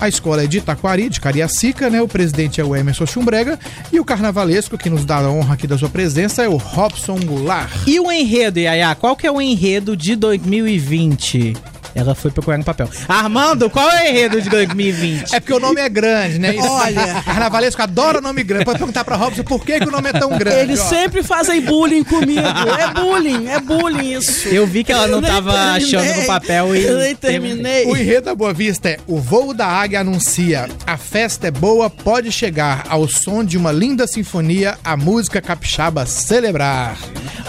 A 0.00 0.08
escola 0.08 0.44
é 0.44 0.46
de 0.46 0.58
Itaquari, 0.58 1.08
de 1.08 1.20
Cariacica, 1.20 1.88
né? 1.88 2.02
O 2.02 2.08
presidente 2.08 2.60
é 2.60 2.64
o 2.64 2.74
Emerson 2.74 3.06
Chumbrega. 3.06 3.58
E 3.92 3.98
o 3.98 4.04
carnavalesco, 4.04 4.76
que 4.76 4.90
nos 4.90 5.04
dá 5.04 5.18
a 5.18 5.30
honra 5.30 5.54
aqui 5.54 5.66
da 5.66 5.78
sua 5.78 5.88
presença, 5.88 6.42
é 6.42 6.48
o 6.48 6.56
Robson 6.56 7.18
Goulart. 7.20 7.70
E 7.86 7.98
o 8.00 8.10
enredo, 8.10 8.58
Yaya? 8.58 8.94
Qual 8.94 9.16
que 9.16 9.26
é 9.26 9.32
o 9.32 9.40
enredo 9.40 9.96
de 9.96 10.16
2020? 10.16 11.73
Ela 11.94 12.14
foi 12.14 12.30
procurar 12.30 12.58
no 12.58 12.64
papel. 12.64 12.88
Armando, 13.08 13.70
qual 13.70 13.88
é 13.90 14.04
o 14.04 14.08
enredo 14.08 14.40
de 14.42 14.48
2020? 14.50 15.34
É 15.34 15.40
porque 15.40 15.52
o 15.52 15.60
nome 15.60 15.80
é 15.80 15.88
grande, 15.88 16.38
né? 16.38 16.54
Isso- 16.54 16.66
Olha. 16.68 17.22
Carnavalesco 17.24 17.80
adora 17.82 18.20
nome 18.20 18.42
grande. 18.42 18.64
Pode 18.64 18.78
perguntar 18.78 19.04
pra 19.04 19.16
Robson 19.16 19.44
por 19.44 19.64
que, 19.64 19.78
que 19.78 19.88
o 19.88 19.90
nome 19.92 20.08
é 20.08 20.12
tão 20.12 20.30
grande. 20.36 20.58
Eles 20.58 20.80
ó. 20.80 20.84
sempre 20.88 21.22
fazem 21.22 21.60
bullying 21.60 22.02
comigo. 22.04 22.40
É 22.40 22.92
bullying, 22.92 23.48
é 23.48 23.60
bullying 23.60 24.12
isso. 24.14 24.48
Eu 24.48 24.66
vi 24.66 24.82
que 24.82 24.92
ela 24.92 25.06
não 25.06 25.22
tava 25.22 25.52
terminei. 25.52 25.76
achando 25.84 26.20
no 26.20 26.26
papel 26.26 26.76
e. 26.76 26.82
Eu 26.84 26.98
nem 26.98 27.14
terminei. 27.14 27.86
O 27.86 27.96
enredo 27.96 28.24
da 28.26 28.34
Boa 28.34 28.52
Vista 28.52 28.88
é 28.88 28.98
O 29.06 29.18
voo 29.20 29.52
da 29.54 29.66
águia 29.66 30.00
anuncia 30.00 30.68
A 30.86 30.96
festa 30.96 31.48
é 31.48 31.50
boa, 31.50 31.90
pode 31.90 32.32
chegar 32.32 32.84
Ao 32.88 33.06
som 33.06 33.44
de 33.44 33.56
uma 33.58 33.70
linda 33.70 34.06
sinfonia 34.06 34.76
A 34.82 34.96
música 34.96 35.40
capixaba 35.42 36.06
celebrar 36.06 36.96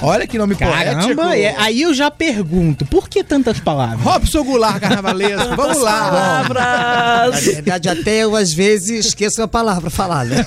Olha 0.01 0.27
que 0.27 0.37
nome 0.37 0.55
poético 0.55 1.15
Caramba, 1.15 1.37
é- 1.37 1.55
aí 1.57 1.81
eu 1.81 1.93
já 1.93 2.11
pergunto, 2.11 2.85
por 2.85 3.07
que 3.07 3.23
tantas 3.23 3.59
palavras? 3.59 4.01
Robson 4.01 4.34
Goulart, 4.43 4.79
carnavalesco 4.79 5.55
Vamos 5.55 5.81
lá 5.81 6.01
Na 6.01 6.09
Palavras. 6.09 7.43
verdade, 7.45 7.89
até 7.89 8.23
eu 8.23 8.35
às 8.35 8.53
vezes 8.53 9.05
esqueço 9.07 9.41
a 9.41 9.47
palavra 9.47 9.89
falar, 9.89 10.25
né? 10.25 10.45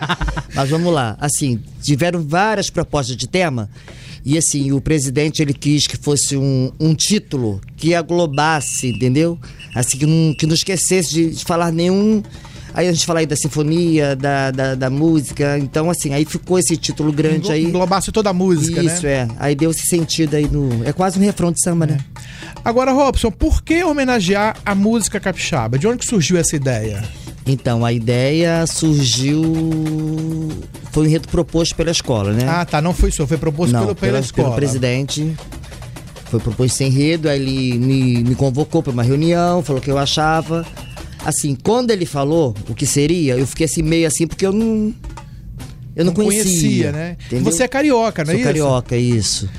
Mas 0.54 0.68
vamos 0.68 0.92
lá. 0.92 1.16
Assim, 1.20 1.60
tiveram 1.82 2.22
várias 2.26 2.68
propostas 2.70 3.16
de 3.16 3.26
tema. 3.28 3.68
E 4.24 4.36
assim, 4.36 4.70
o 4.72 4.80
presidente 4.80 5.40
ele 5.40 5.54
quis 5.54 5.86
que 5.86 5.96
fosse 5.96 6.36
um, 6.36 6.70
um 6.78 6.94
título 6.94 7.60
que 7.76 7.94
aglobasse, 7.94 8.88
entendeu? 8.88 9.38
Assim, 9.74 9.96
que 9.96 10.06
não, 10.06 10.34
que 10.34 10.46
não 10.46 10.54
esquecesse 10.54 11.10
de, 11.10 11.30
de 11.30 11.44
falar 11.44 11.72
nenhum. 11.72 12.22
Aí 12.72 12.86
a 12.88 12.92
gente 12.92 13.04
fala 13.04 13.20
aí 13.20 13.26
da 13.26 13.34
sinfonia, 13.36 14.14
da, 14.14 14.50
da, 14.50 14.74
da 14.74 14.90
música. 14.90 15.58
Então, 15.58 15.90
assim, 15.90 16.14
aí 16.14 16.24
ficou 16.24 16.58
esse 16.58 16.76
título 16.76 17.12
grande 17.12 17.50
aí. 17.50 17.64
Englobasse 17.64 18.12
toda 18.12 18.30
a 18.30 18.32
música, 18.32 18.82
Isso, 18.82 19.04
né? 19.04 19.12
é. 19.12 19.28
Aí 19.38 19.54
deu 19.54 19.70
esse 19.70 19.86
sentido 19.86 20.34
aí 20.36 20.48
no. 20.48 20.84
É 20.84 20.92
quase 20.92 21.18
um 21.18 21.22
refrão 21.22 21.50
de 21.52 21.60
samba, 21.62 21.86
né? 21.86 21.98
Agora, 22.64 22.92
Robson, 22.92 23.30
por 23.30 23.62
que 23.62 23.82
homenagear 23.82 24.56
a 24.64 24.74
música 24.74 25.18
capixaba? 25.18 25.78
De 25.78 25.86
onde 25.86 25.98
que 25.98 26.06
surgiu 26.06 26.36
essa 26.36 26.54
ideia? 26.56 27.02
Então, 27.46 27.84
a 27.84 27.92
ideia 27.92 28.66
surgiu. 28.66 29.42
Foi 30.92 31.04
um 31.04 31.06
enredo 31.06 31.28
proposto 31.28 31.74
pela 31.74 31.90
escola, 31.90 32.32
né? 32.32 32.46
Ah, 32.48 32.64
tá, 32.64 32.80
não 32.82 32.92
foi 32.92 33.08
isso, 33.08 33.26
foi 33.26 33.36
proposto 33.38 33.72
Não, 33.72 33.80
pelo, 33.82 33.94
pela, 33.94 34.12
pela- 34.12 34.24
escola 34.24 34.48
pelo 34.48 34.56
presidente. 34.56 35.34
Foi 36.26 36.38
proposto 36.38 36.74
esse 36.74 36.84
enredo, 36.84 37.28
aí 37.28 37.40
ele 37.40 37.78
me, 37.78 38.22
me 38.22 38.34
convocou 38.36 38.82
para 38.82 38.92
uma 38.92 39.02
reunião, 39.02 39.62
falou 39.62 39.80
o 39.80 39.84
que 39.84 39.90
eu 39.90 39.98
achava. 39.98 40.64
Assim, 41.24 41.54
quando 41.54 41.90
ele 41.90 42.06
falou 42.06 42.54
o 42.68 42.74
que 42.74 42.86
seria, 42.86 43.36
eu 43.36 43.46
fiquei 43.46 43.66
assim 43.66 43.82
meio 43.82 44.06
assim, 44.06 44.26
porque 44.26 44.46
eu 44.46 44.52
não. 44.52 44.94
Eu 45.94 46.04
não, 46.04 46.14
conhecia, 46.14 46.92
né? 46.92 47.16
entendeu? 47.26 47.52
Você 47.52 47.64
é 47.64 47.68
carioca, 47.68 48.24
não 48.24 48.30
é 48.30 48.34
Sou 48.34 48.40
isso? 48.40 48.48
carioca, 48.48 48.96
isso. 48.96 49.50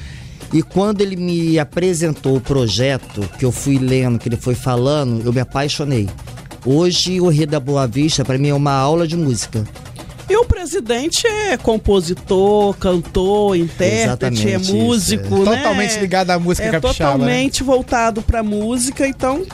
E 0.53 0.63
quando 0.63 1.01
ele 1.01 1.15
me 1.15 1.59
apresentou 1.59 2.37
o 2.37 2.41
projeto, 2.41 3.21
que 3.37 3.45
eu 3.45 3.51
fui 3.51 3.77
lendo, 3.77 4.17
que 4.17 4.27
ele 4.27 4.37
foi 4.37 4.55
falando, 4.55 5.23
eu 5.25 5.31
me 5.31 5.39
apaixonei. 5.39 6.09
Hoje, 6.65 7.21
o 7.21 7.31
Enredo 7.31 7.51
da 7.51 7.59
Boa 7.59 7.87
Vista, 7.87 8.25
para 8.25 8.37
mim, 8.37 8.49
é 8.49 8.53
uma 8.53 8.73
aula 8.73 9.07
de 9.07 9.15
música. 9.15 9.63
E 10.29 10.35
o 10.35 10.45
presidente 10.45 11.27
é 11.27 11.57
compositor, 11.57 12.75
cantor, 12.77 13.55
intérprete, 13.57 13.93
é 13.93 14.03
Exatamente, 14.03 14.61
isso, 14.61 14.75
músico, 14.75 15.37
né? 15.39 15.57
Totalmente 15.57 15.99
ligado 15.99 16.29
à 16.31 16.39
música 16.39 16.67
é 16.67 16.71
capixaba, 16.71 17.11
né? 17.11 17.23
totalmente 17.23 17.63
voltado 17.63 18.21
pra 18.21 18.41
música, 18.41 19.07
então 19.07 19.45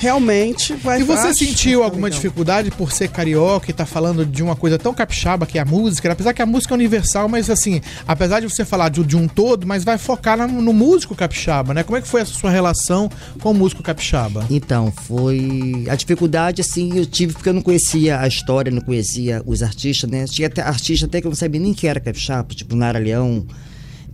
realmente 0.00 0.72
vai 0.74 1.00
E 1.00 1.04
você 1.04 1.32
sentiu 1.34 1.82
alguma 1.82 2.06
legal. 2.06 2.16
dificuldade 2.18 2.70
por 2.70 2.90
ser 2.90 3.08
carioca 3.08 3.70
e 3.70 3.74
tá 3.74 3.84
falando 3.84 4.24
de 4.24 4.42
uma 4.42 4.56
coisa 4.56 4.78
tão 4.78 4.94
capixaba 4.94 5.44
que 5.46 5.58
é 5.58 5.60
a 5.60 5.64
música? 5.64 6.08
né? 6.08 6.14
Apesar 6.14 6.32
que 6.32 6.40
a 6.40 6.46
música 6.46 6.72
é 6.72 6.76
universal, 6.76 7.28
mas 7.28 7.50
assim, 7.50 7.80
apesar 8.08 8.40
de 8.40 8.48
você 8.48 8.64
falar 8.64 8.88
de, 8.88 9.04
de 9.04 9.16
um 9.16 9.28
todo, 9.28 9.66
mas 9.66 9.84
vai 9.84 9.98
focar 9.98 10.38
na- 10.38 10.48
no 10.48 10.72
músico 10.72 11.14
capixaba, 11.14 11.74
né? 11.74 11.82
Como 11.82 11.98
é 11.98 12.00
que 12.00 12.08
foi 12.08 12.22
essa 12.22 12.32
sua 12.32 12.50
relação 12.50 13.10
com 13.40 13.50
o 13.50 13.54
músico 13.54 13.82
capixaba? 13.82 14.46
Então, 14.48 14.90
foi. 14.90 15.84
A 15.88 15.94
dificuldade, 15.94 16.62
assim, 16.62 16.96
eu 16.96 17.04
tive 17.04 17.34
porque 17.34 17.48
eu 17.50 17.54
não 17.54 17.62
conhecia 17.62 18.20
a 18.20 18.26
história, 18.26 18.72
não 18.72 18.80
conhecia 18.80 19.42
os 19.44 19.62
artistas, 19.62 20.08
né? 20.10 20.24
Tinha 20.24 20.48
até 20.48 20.62
artista 20.62 21.04
até 21.06 21.20
que 21.20 21.26
eu 21.26 21.30
não 21.30 21.36
sabia 21.36 21.60
nem 21.60 21.74
quem 21.74 21.90
era 21.90 22.00
capixaba, 22.00 22.54
tipo 22.54 22.74
Nara 22.74 22.98
Leão, 22.98 23.46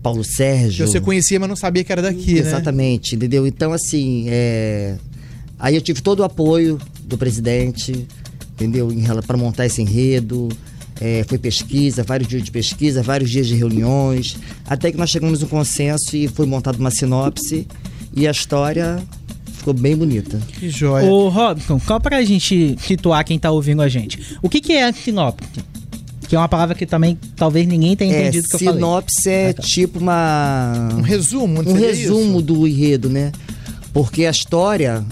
Paulo 0.03 0.23
Que 0.23 0.29
Sérgio. 0.33 0.87
você 0.87 1.01
conhecia, 1.01 1.39
mas 1.39 1.49
não 1.49 1.57
sabia 1.57 1.85
que 1.85 1.93
era 1.93 2.03
daqui, 2.03 2.35
né? 2.35 2.41
Exatamente, 2.41 3.15
entendeu? 3.15 3.47
Então, 3.47 3.73
assim, 3.73 4.27
é... 4.29 4.97
aí 5.59 5.75
eu 5.75 5.81
tive 5.81 6.01
todo 6.01 6.21
o 6.21 6.25
apoio 6.25 6.79
do 7.03 7.17
presidente, 7.19 8.07
entendeu? 8.55 8.89
Para 9.27 9.37
montar 9.37 9.67
esse 9.67 9.81
enredo. 9.83 10.49
É, 10.99 11.27
foi 11.29 11.37
pesquisa, 11.37 12.03
vários 12.03 12.27
dias 12.27 12.43
de 12.43 12.51
pesquisa, 12.51 13.03
vários 13.03 13.29
dias 13.29 13.47
de 13.47 13.55
reuniões, 13.55 14.35
até 14.67 14.91
que 14.91 14.97
nós 14.97 15.11
chegamos 15.11 15.43
a 15.43 15.45
um 15.45 15.49
consenso 15.51 16.17
e 16.17 16.27
foi 16.27 16.47
montada 16.47 16.79
uma 16.79 16.91
sinopse 16.91 17.67
e 18.15 18.27
a 18.27 18.31
história 18.31 18.99
ficou 19.59 19.75
bem 19.75 19.95
bonita. 19.95 20.41
Que 20.59 20.71
joia. 20.71 21.05
Ô, 21.05 21.29
Robson, 21.29 21.79
só 21.79 21.99
pra 22.01 22.25
gente 22.25 22.77
situar 22.81 23.23
quem 23.27 23.39
tá 23.39 23.51
ouvindo 23.51 23.83
a 23.83 23.89
gente. 23.91 24.39
O 24.41 24.49
que, 24.49 24.59
que 24.59 24.73
é 24.73 24.85
a 24.89 24.93
sinopse? 24.95 25.47
Que 26.27 26.35
é 26.35 26.39
uma 26.39 26.49
palavra 26.49 26.75
que 26.75 26.87
também 26.87 27.19
talvez 27.37 27.67
ninguém 27.67 27.95
tenha 27.95 28.15
É, 28.15 28.21
entendido 28.23 28.47
o 28.47 28.49
que 28.49 28.55
eu 28.57 28.61
falei. 28.61 28.75
sinopse 28.75 29.29
é 29.29 29.53
tipo 29.53 29.99
uma 29.99 30.89
Um 30.95 31.03
resumo, 31.03 31.61
um 31.61 31.75
resumo 31.75 32.39
isso? 32.39 32.43
do 32.43 32.67
enredo, 32.67 33.11
né? 33.11 33.33
Porque 33.93 34.25
a 34.25 34.31
história, 34.31 35.05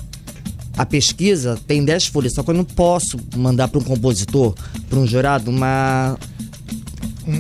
a 0.76 0.84
pesquisa 0.84 1.58
tem 1.66 1.84
10 1.84 2.06
folhas, 2.06 2.34
só 2.34 2.42
que 2.42 2.50
eu 2.50 2.54
não 2.54 2.64
posso 2.64 3.18
mandar 3.36 3.68
para 3.68 3.78
um 3.78 3.84
compositor, 3.84 4.54
para 4.88 4.98
um 4.98 5.06
jurado, 5.06 5.50
uma 5.50 6.18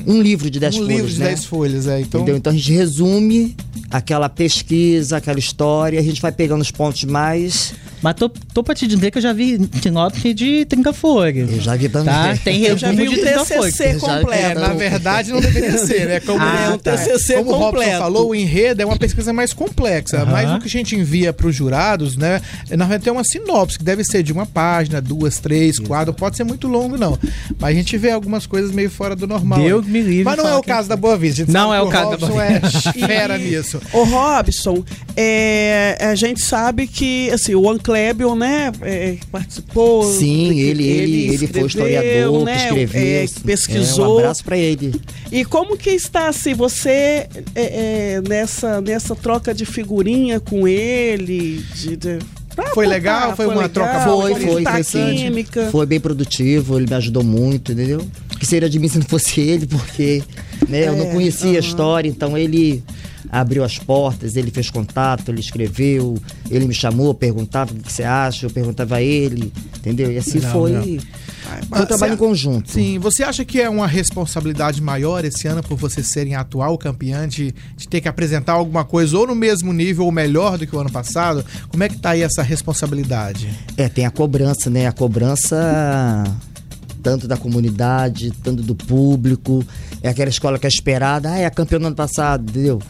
um 0.06 0.22
livro 0.22 0.50
de 0.50 0.58
10 0.58 0.74
um 0.74 0.78
folhas, 0.78 0.96
livro 0.96 1.10
de 1.10 1.18
né? 1.18 1.26
10 1.26 1.44
folhas, 1.44 1.86
é. 1.86 2.00
Então, 2.00 2.20
Entendeu? 2.20 2.36
Então 2.38 2.52
a 2.52 2.56
gente 2.56 2.72
resume 2.72 3.56
aquela 3.90 4.28
pesquisa, 4.28 5.18
aquela 5.18 5.38
história, 5.38 6.00
a 6.00 6.02
gente 6.02 6.22
vai 6.22 6.32
pegando 6.32 6.62
os 6.62 6.70
pontos 6.70 7.04
mais. 7.04 7.74
Mas 8.04 8.16
tô, 8.16 8.28
tô 8.28 8.62
pra 8.62 8.74
te 8.74 8.86
dizer 8.86 9.10
que 9.10 9.16
eu 9.16 9.22
já 9.22 9.32
vi 9.32 9.58
sinopse 9.80 10.34
de 10.34 10.66
30 10.66 10.92
folhas. 10.92 11.50
Eu 11.50 11.58
já 11.58 11.74
vi 11.74 11.88
também. 11.88 12.12
Tá? 12.12 12.36
Tem 12.44 12.62
Eu 12.64 12.76
já 12.76 12.92
vi 12.92 13.08
de 13.08 13.16
30 13.16 13.44
folhas. 13.46 13.74
TCC 13.74 13.98
completo. 13.98 14.30
É, 14.34 14.54
na 14.54 14.68
verdade 14.74 15.32
não 15.32 15.40
deveria 15.40 15.78
ser, 15.78 16.06
né? 16.06 16.20
Como, 16.20 16.38
Ah, 16.38 16.66
É 16.66 16.74
um 16.74 16.78
TCC 16.78 17.36
como 17.38 17.50
o 17.50 17.52
Robson 17.54 17.70
completo. 17.78 17.98
falou, 17.98 18.28
o 18.28 18.34
enredo 18.34 18.82
é 18.82 18.84
uma 18.84 18.98
pesquisa 18.98 19.32
mais 19.32 19.54
complexa. 19.54 20.18
Aham. 20.18 20.32
Mas 20.32 20.50
o 20.52 20.58
que 20.58 20.66
a 20.66 20.70
gente 20.70 20.94
envia 20.94 21.32
para 21.32 21.46
os 21.46 21.56
jurados, 21.56 22.14
né? 22.14 22.42
Na 22.70 22.84
verdade, 22.84 23.04
tem 23.04 23.12
uma 23.14 23.24
sinopse 23.24 23.78
que 23.78 23.84
deve 23.84 24.04
ser 24.04 24.22
de 24.22 24.34
uma 24.34 24.44
página, 24.44 25.00
duas, 25.00 25.38
três, 25.38 25.78
quatro. 25.78 26.12
Pode 26.12 26.36
ser 26.36 26.44
muito 26.44 26.68
longo, 26.68 26.98
não. 26.98 27.18
Mas 27.58 27.70
a 27.70 27.74
gente 27.78 27.96
vê 27.96 28.10
algumas 28.10 28.44
coisas 28.46 28.70
meio 28.70 28.90
fora 28.90 29.16
do 29.16 29.26
normal. 29.26 29.58
Deus 29.60 29.86
me 29.86 30.02
livre 30.02 30.24
Mas 30.24 30.36
não 30.36 30.46
é 30.46 30.54
o 30.56 30.60
que- 30.60 30.68
caso 30.68 30.90
da 30.90 30.96
Boa 30.96 31.16
Vista. 31.16 31.46
Não 31.48 31.72
é 31.74 31.80
que 31.80 31.86
o 31.86 31.88
caso 31.88 32.10
da 32.10 32.26
Robson 32.26 32.28
Boa 32.28 32.44
é 32.44 32.60
fera 33.06 33.38
nisso. 33.38 33.80
Ô 33.94 34.04
Robson, 34.04 34.84
é, 35.16 35.96
a 36.02 36.14
gente 36.14 36.42
sabe 36.44 36.86
que 36.86 37.30
assim, 37.30 37.54
o 37.54 37.60
Anclebion, 37.94 38.34
né, 38.34 38.72
é, 38.82 39.16
participou. 39.30 40.04
Sim, 40.12 40.58
ele, 40.60 40.84
ele, 40.86 41.22
ele 41.28 41.28
foi 41.38 41.44
escreveu, 41.46 41.66
historiador, 41.66 42.44
né, 42.44 42.56
que 42.56 42.64
escreveu. 42.66 43.00
é, 43.02 43.24
É, 43.24 43.26
pesquisou. 43.44 44.14
um 44.14 44.18
abraço 44.18 44.44
para 44.44 44.56
ele. 44.58 44.94
E 45.30 45.44
como 45.44 45.76
que 45.76 45.90
está 45.90 46.28
assim, 46.28 46.54
você 46.54 46.90
é, 46.90 47.28
é, 47.54 48.22
nessa, 48.28 48.80
nessa 48.80 49.14
troca 49.14 49.54
de 49.54 49.64
figurinha 49.64 50.40
com 50.40 50.66
ele? 50.66 51.64
De, 51.74 51.96
de- 51.96 52.18
pra 52.54 52.66
Foi 52.66 52.84
apontar, 52.84 52.88
legal? 52.88 53.36
Foi 53.36 53.46
uma 53.46 53.68
troca 53.68 53.92
legal, 53.98 54.20
Foi, 54.20 54.30
como 54.32 54.52
foi, 54.52 54.62
foi 54.64 54.72
a 54.80 54.84
sim. 54.84 55.14
química? 55.16 55.68
Foi 55.72 55.86
bem 55.86 56.00
produtivo, 56.00 56.78
ele 56.78 56.86
me 56.88 56.94
ajudou 56.94 57.22
muito, 57.24 57.72
entendeu? 57.72 58.06
Que 58.38 58.46
seria 58.46 58.68
de 58.68 58.78
mim 58.78 58.88
se 58.88 58.98
não 58.98 59.06
fosse 59.06 59.40
ele, 59.40 59.66
porque 59.66 60.22
né, 60.68 60.88
eu 60.88 60.96
não 60.96 61.06
É, 61.06 61.12
conhecia 61.12 61.56
a 61.56 61.60
história, 61.60 62.08
então 62.08 62.36
ele 62.36 62.82
abriu 63.30 63.64
as 63.64 63.78
portas, 63.78 64.36
ele 64.36 64.50
fez 64.50 64.70
contato, 64.70 65.30
ele 65.30 65.40
escreveu, 65.40 66.16
ele 66.50 66.66
me 66.66 66.74
chamou, 66.74 67.14
perguntava 67.14 67.72
o 67.72 67.76
que 67.76 67.92
você 67.92 68.02
acha, 68.02 68.46
eu 68.46 68.50
perguntava 68.50 68.96
a 68.96 69.02
ele, 69.02 69.52
entendeu? 69.76 70.10
E 70.10 70.18
assim 70.18 70.38
Legal, 70.38 70.52
foi. 70.52 71.00
Foi 71.68 71.82
um 71.82 71.86
trabalho 71.86 72.14
em 72.14 72.16
conjunto. 72.16 72.70
Sim, 72.70 72.98
você 72.98 73.22
acha 73.22 73.44
que 73.44 73.60
é 73.60 73.68
uma 73.68 73.86
responsabilidade 73.86 74.80
maior 74.80 75.24
esse 75.24 75.46
ano 75.46 75.62
por 75.62 75.76
você 75.76 76.02
serem 76.02 76.34
atual 76.34 76.76
campeã 76.78 77.28
de, 77.28 77.54
de 77.76 77.86
ter 77.86 78.00
que 78.00 78.08
apresentar 78.08 78.52
alguma 78.52 78.84
coisa 78.84 79.18
ou 79.18 79.26
no 79.26 79.34
mesmo 79.34 79.72
nível 79.72 80.06
ou 80.06 80.12
melhor 80.12 80.56
do 80.56 80.66
que 80.66 80.74
o 80.74 80.78
ano 80.78 80.90
passado? 80.90 81.44
Como 81.68 81.82
é 81.82 81.88
que 81.88 81.98
tá 81.98 82.10
aí 82.10 82.22
essa 82.22 82.42
responsabilidade? 82.42 83.48
É, 83.76 83.88
tem 83.88 84.06
a 84.06 84.10
cobrança, 84.10 84.70
né? 84.70 84.86
A 84.86 84.92
cobrança 84.92 86.24
tanto 87.02 87.28
da 87.28 87.36
comunidade, 87.36 88.32
tanto 88.42 88.62
do 88.62 88.74
público. 88.74 89.62
É 90.02 90.08
aquela 90.08 90.30
escola 90.30 90.58
que 90.58 90.66
é 90.66 90.68
esperada, 90.68 91.30
ah, 91.30 91.38
é 91.38 91.44
a 91.44 91.50
campeã 91.50 91.78
do 91.78 91.86
ano 91.86 91.94
passado, 91.94 92.48
entendeu? 92.48 92.80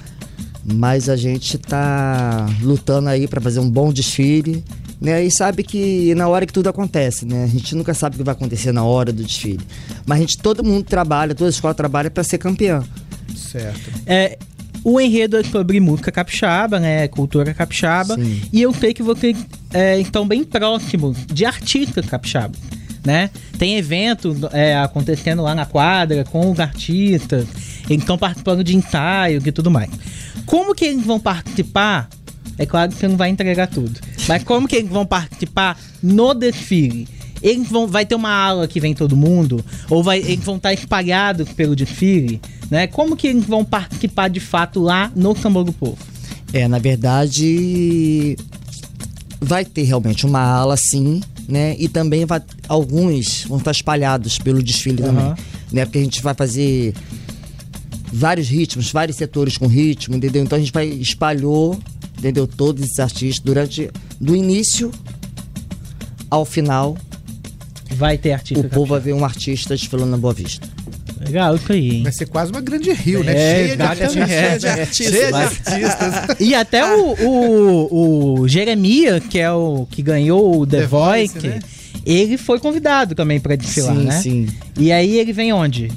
Mas 0.65 1.09
a 1.09 1.17
gente 1.17 1.59
tá 1.59 2.47
lutando 2.63 3.09
aí 3.09 3.29
para 3.29 3.41
fazer 3.41 3.61
um 3.61 3.69
bom 3.69 3.93
desfile, 3.93 4.65
né? 5.01 5.23
E 5.23 5.31
sabe 5.31 5.63
que 5.63 6.15
na 6.15 6.27
hora 6.27 6.47
que 6.47 6.53
tudo 6.53 6.69
acontece, 6.69 7.27
né? 7.27 7.45
A 7.45 7.47
gente 7.47 7.75
nunca 7.75 7.93
sabe 7.93 8.17
o 8.17 8.19
que 8.19 8.25
vai 8.25 8.33
acontecer 8.33 8.73
na 8.73 8.83
hora 8.83 9.13
do 9.13 9.23
desfile. 9.23 9.61
Mas 10.07 10.19
a 10.19 10.21
gente, 10.21 10.39
todo 10.39 10.65
mundo 10.65 10.85
trabalha, 10.85 11.35
toda 11.35 11.49
a 11.49 11.53
escola 11.53 11.75
trabalha 11.75 12.11
para 12.11 12.25
ser 12.25 12.39
campeã. 12.39 12.83
Certo. 13.37 13.91
É, 14.07 14.39
o 14.83 15.01
enredo 15.01 15.39
é 15.39 15.43
sobre 15.43 15.81
música 15.81 16.13
capixaba, 16.13 16.79
né? 16.79 17.09
Cultura 17.09 17.53
capixaba. 17.55 18.15
Sim. 18.17 18.43
E 18.53 18.63
eu 18.63 18.73
creio 18.73 18.95
que 18.95 19.03
você 19.03 19.35
é, 19.73 19.99
então 19.99 20.27
bem 20.27 20.45
próximo 20.45 21.15
de 21.33 21.45
artista 21.45 22.03
capixaba. 22.03 22.55
Né? 23.05 23.29
Tem 23.59 23.77
evento 23.77 24.35
é, 24.51 24.79
acontecendo 24.79 25.43
lá 25.43 25.55
na 25.55 25.67
quadra 25.67 26.25
com 26.25 26.51
os 26.51 26.59
artistas, 26.59 27.47
eles 27.89 28.03
estão 28.03 28.17
participando 28.19 28.65
de 28.65 28.77
ensaio 28.77 29.43
e 29.45 29.53
tudo 29.53 29.71
mais. 29.71 29.91
Como 30.47 30.75
que 30.75 30.85
eles 30.85 31.05
vão 31.05 31.21
participar? 31.21 32.09
É 32.57 32.65
claro 32.65 32.93
que 32.93 32.99
você 32.99 33.09
não 33.09 33.17
vai 33.17 33.31
entregar 33.31 33.67
tudo. 33.67 33.99
Mas 34.29 34.43
como 34.45 34.69
que 34.69 34.77
eles 34.77 34.91
vão 34.91 35.05
participar 35.05 35.79
no 36.03 36.35
desfile? 36.35 37.09
Eles 37.43 37.69
vão, 37.69 37.87
vai 37.87 38.07
ter 38.07 38.15
uma 38.15 38.31
aula 38.31 38.67
que 38.67 38.81
vem 38.81 38.95
todo 38.95 39.17
mundo? 39.17 39.63
Ou 39.91 40.03
vai, 40.03 40.19
eles 40.19 40.45
vão 40.45 40.57
estar 40.57 40.73
espalhados 40.73 41.51
pelo 41.51 41.77
desfile? 41.77 42.41
Né? 42.71 42.87
Como 42.87 43.17
que 43.17 43.27
eles 43.27 43.45
vão 43.45 43.65
participar 43.65 44.29
de 44.29 44.41
fato 44.41 44.81
lá 44.81 45.11
no 45.15 45.35
Tambor 45.35 45.65
do 45.65 45.73
Povo? 45.73 45.99
É, 46.53 46.67
na 46.69 46.79
verdade, 46.79 48.37
vai 49.41 49.65
ter 49.65 49.83
realmente 49.83 50.25
uma 50.25 50.41
ala 50.41 50.77
sim, 50.77 51.21
né? 51.49 51.77
E 51.79 51.89
também 51.89 52.25
vai, 52.25 52.41
alguns 52.69 53.45
vão 53.45 53.59
estar 53.59 53.73
espalhados 53.73 54.39
pelo 54.39 54.63
desfile 54.63 55.03
Aham. 55.03 55.13
também, 55.13 55.45
né? 55.73 55.85
Porque 55.85 55.99
a 55.99 56.03
gente 56.03 56.23
vai 56.23 56.33
fazer 56.35 56.95
vários 58.15 58.49
ritmos, 58.49 58.93
vários 58.93 59.17
setores 59.17 59.59
com 59.59 59.67
ritmo, 59.67 60.17
entendeu? 60.17 60.43
Então 60.43 60.57
a 60.57 60.61
gente 60.61 60.73
vai 60.73 60.87
espalhou, 60.87 61.79
entendeu? 62.17 62.47
Todos 62.47 62.85
esses 62.85 62.99
artistas 62.99 63.45
durante 63.45 63.91
do 64.21 64.37
início 64.37 64.91
ao 66.31 66.45
final, 66.45 66.97
Vai 67.95 68.19
ter 68.19 68.33
artista 68.33 68.67
o 68.67 68.69
povo 68.69 68.87
vai 68.87 69.01
ver 69.01 69.13
um 69.13 69.25
artista 69.25 69.75
desfilando 69.75 70.11
na 70.11 70.17
Boa 70.17 70.35
Vista. 70.35 70.67
Legal, 71.21 71.55
isso 71.55 71.73
aí, 71.73 71.97
hein? 71.97 72.03
Vai 72.03 72.13
ser 72.13 72.27
quase 72.27 72.51
uma 72.51 72.61
grande 72.61 72.93
rio, 72.93 73.23
né? 73.23 73.33
É, 73.33 73.65
cheia, 73.65 73.77
de 73.77 73.83
artistas, 73.83 74.17
É, 74.17 74.27
cheia 74.27 74.59
de 74.59 74.67
artistas. 74.67 75.13
Cheia 75.13 75.29
de 75.29 75.85
artistas. 75.85 76.37
E 76.41 76.55
até 76.55 76.85
o, 76.85 77.15
o, 77.21 78.41
o 78.41 78.49
Jeremias, 78.49 79.23
que 79.25 79.39
é 79.39 79.51
o 79.51 79.87
que 79.91 80.03
ganhou 80.03 80.61
o 80.61 80.67
The, 80.67 80.81
The 80.81 80.87
Voice, 80.87 81.33
Voice, 81.35 81.49
né? 81.49 81.61
ele 82.05 82.37
foi 82.37 82.59
convidado 82.59 83.15
também 83.15 83.41
pra 83.41 83.57
desfilar, 83.57 83.97
sim, 83.97 84.03
né? 84.03 84.21
sim. 84.21 84.49
E 84.77 84.93
aí 84.93 85.19
ele 85.19 85.33
vem 85.33 85.53
onde? 85.53 85.91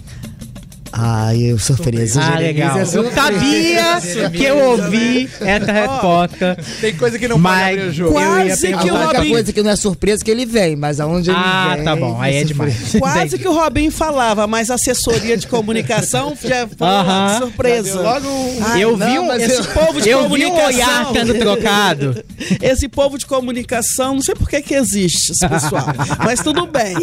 Ai, 0.99 1.43
eu 1.51 1.59
surpresa. 1.59 2.21
Ah, 2.21 2.39
legal. 2.39 2.77
é 2.77 2.81
Eu 2.81 2.85
sabia 2.85 4.29
que 4.31 4.43
eu 4.43 4.57
ouvi 4.57 5.29
essa 5.41 5.71
resposta. 5.71 6.57
Tem 6.81 6.95
coisa 6.95 7.19
que 7.19 7.27
não 7.27 7.37
Mas 7.37 7.53
pode 7.69 7.73
abrir 7.79 7.89
o 7.89 7.93
jogo. 7.93 8.11
quase 8.13 8.71
eu 8.71 8.77
que 8.79 8.89
A 8.89 8.93
o 8.93 9.05
Robin- 9.05 9.29
coisa 9.31 9.53
que 9.53 9.63
não 9.63 9.69
é 9.71 9.75
surpresa 9.75 10.23
é 10.23 10.25
que 10.25 10.31
ele 10.31 10.45
vem, 10.45 10.75
mas 10.75 10.99
aonde 10.99 11.29
ele 11.29 11.37
Ah, 11.39 11.73
vem. 11.75 11.83
tá 11.85 11.95
bom. 11.95 12.19
Aí 12.21 12.37
é 12.37 12.43
demais. 12.43 12.93
Quase 12.99 13.17
Entendi. 13.19 13.37
que 13.39 13.47
o 13.47 13.53
Robin 13.53 13.89
falava, 13.91 14.47
mas 14.47 14.69
a 14.69 14.75
assessoria 14.75 15.37
de 15.37 15.47
comunicação 15.47 16.35
já 16.43 16.67
foi 16.67 16.87
Aham. 16.87 17.37
surpresa. 17.39 18.01
Logo 18.01 18.27
um- 18.27 18.57
Ai, 18.65 18.83
eu 18.83 18.97
não, 18.97 19.07
vi 19.07 19.19
um, 19.19 19.33
esse 19.33 19.51
eu- 19.59 19.65
povo 19.65 20.01
de 20.01 20.09
eu 20.09 20.19
vi 20.19 20.45
um 20.45 20.51
comunicação. 20.51 20.65
olhar 20.67 21.13
sendo 21.13 21.33
trocado. 21.35 22.23
Esse 22.61 22.87
povo 22.87 23.17
de 23.17 23.25
comunicação, 23.25 24.15
não 24.15 24.21
sei 24.21 24.35
por 24.35 24.47
que 24.49 24.61
que 24.61 24.73
existe 24.75 25.31
esse 25.31 25.47
pessoal, 25.47 25.85
mas 26.23 26.39
tudo 26.41 26.65
bem. 26.67 26.95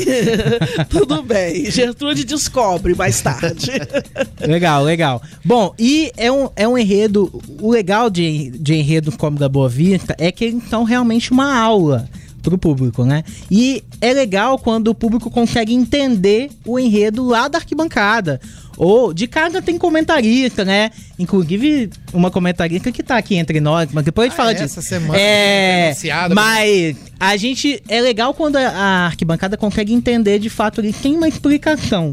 tudo 0.89 1.23
bem. 1.23 1.71
Gertrude 1.71 2.25
descobre 2.25 2.95
mais 2.95 3.21
tarde. 3.21 3.71
Legal, 4.47 4.83
legal. 4.85 5.23
Bom, 5.45 5.75
e 5.79 6.12
é 6.17 6.31
um, 6.31 6.49
é 6.57 6.67
um 6.69 6.76
enredo. 6.76 7.43
O 7.61 7.71
legal 7.73 8.11
de, 8.11 8.50
de 8.50 8.75
enredo 8.75 9.11
como 9.13 9.39
da 9.39 9.49
Boa 9.49 9.69
Vista 9.69 10.15
é 10.19 10.30
que 10.30 10.45
eles 10.45 10.69
são 10.69 10.85
realmente 10.85 11.30
uma 11.32 11.58
aula 11.58 12.08
pro 12.43 12.58
público, 12.58 13.04
né? 13.06 13.25
E 13.50 13.82
é 14.02 14.13
legal 14.13 14.58
quando 14.58 14.89
o 14.89 14.95
público 14.95 15.30
consegue 15.30 15.73
entender 15.73 16.50
o 16.67 16.78
enredo 16.78 17.25
lá 17.25 17.49
da 17.49 17.56
arquibancada. 17.58 18.39
Ou 18.76 19.15
de 19.15 19.26
casa 19.28 19.63
tem 19.63 19.78
comentarista, 19.78 20.63
né? 20.65 20.91
Inclusive 21.19 21.89
uma 22.13 22.30
comentarista 22.30 22.91
que 22.93 23.02
tá 23.02 23.17
aqui 23.17 23.37
entre 23.37 23.61
nós, 23.61 23.89
mas 23.93 24.04
depois 24.04 24.26
a 24.26 24.28
gente 24.30 24.35
Ah, 24.35 24.37
fala 24.43 24.52
essa 24.52 24.65
disso. 24.67 24.82
semana 24.82 25.19
é, 25.19 25.87
anunciado. 25.87 26.35
mas 26.35 26.97
a 27.19 27.37
gente 27.37 27.80
é 27.89 28.00
legal 28.02 28.35
quando 28.35 28.56
a, 28.56 28.69
a 28.69 29.06
arquibancada 29.06 29.56
consegue 29.56 29.95
entender 29.95 30.39
de 30.39 30.50
fato 30.50 30.80
ele 30.80 30.93
tem 30.93 31.17
uma 31.17 31.28
explicação. 31.28 32.13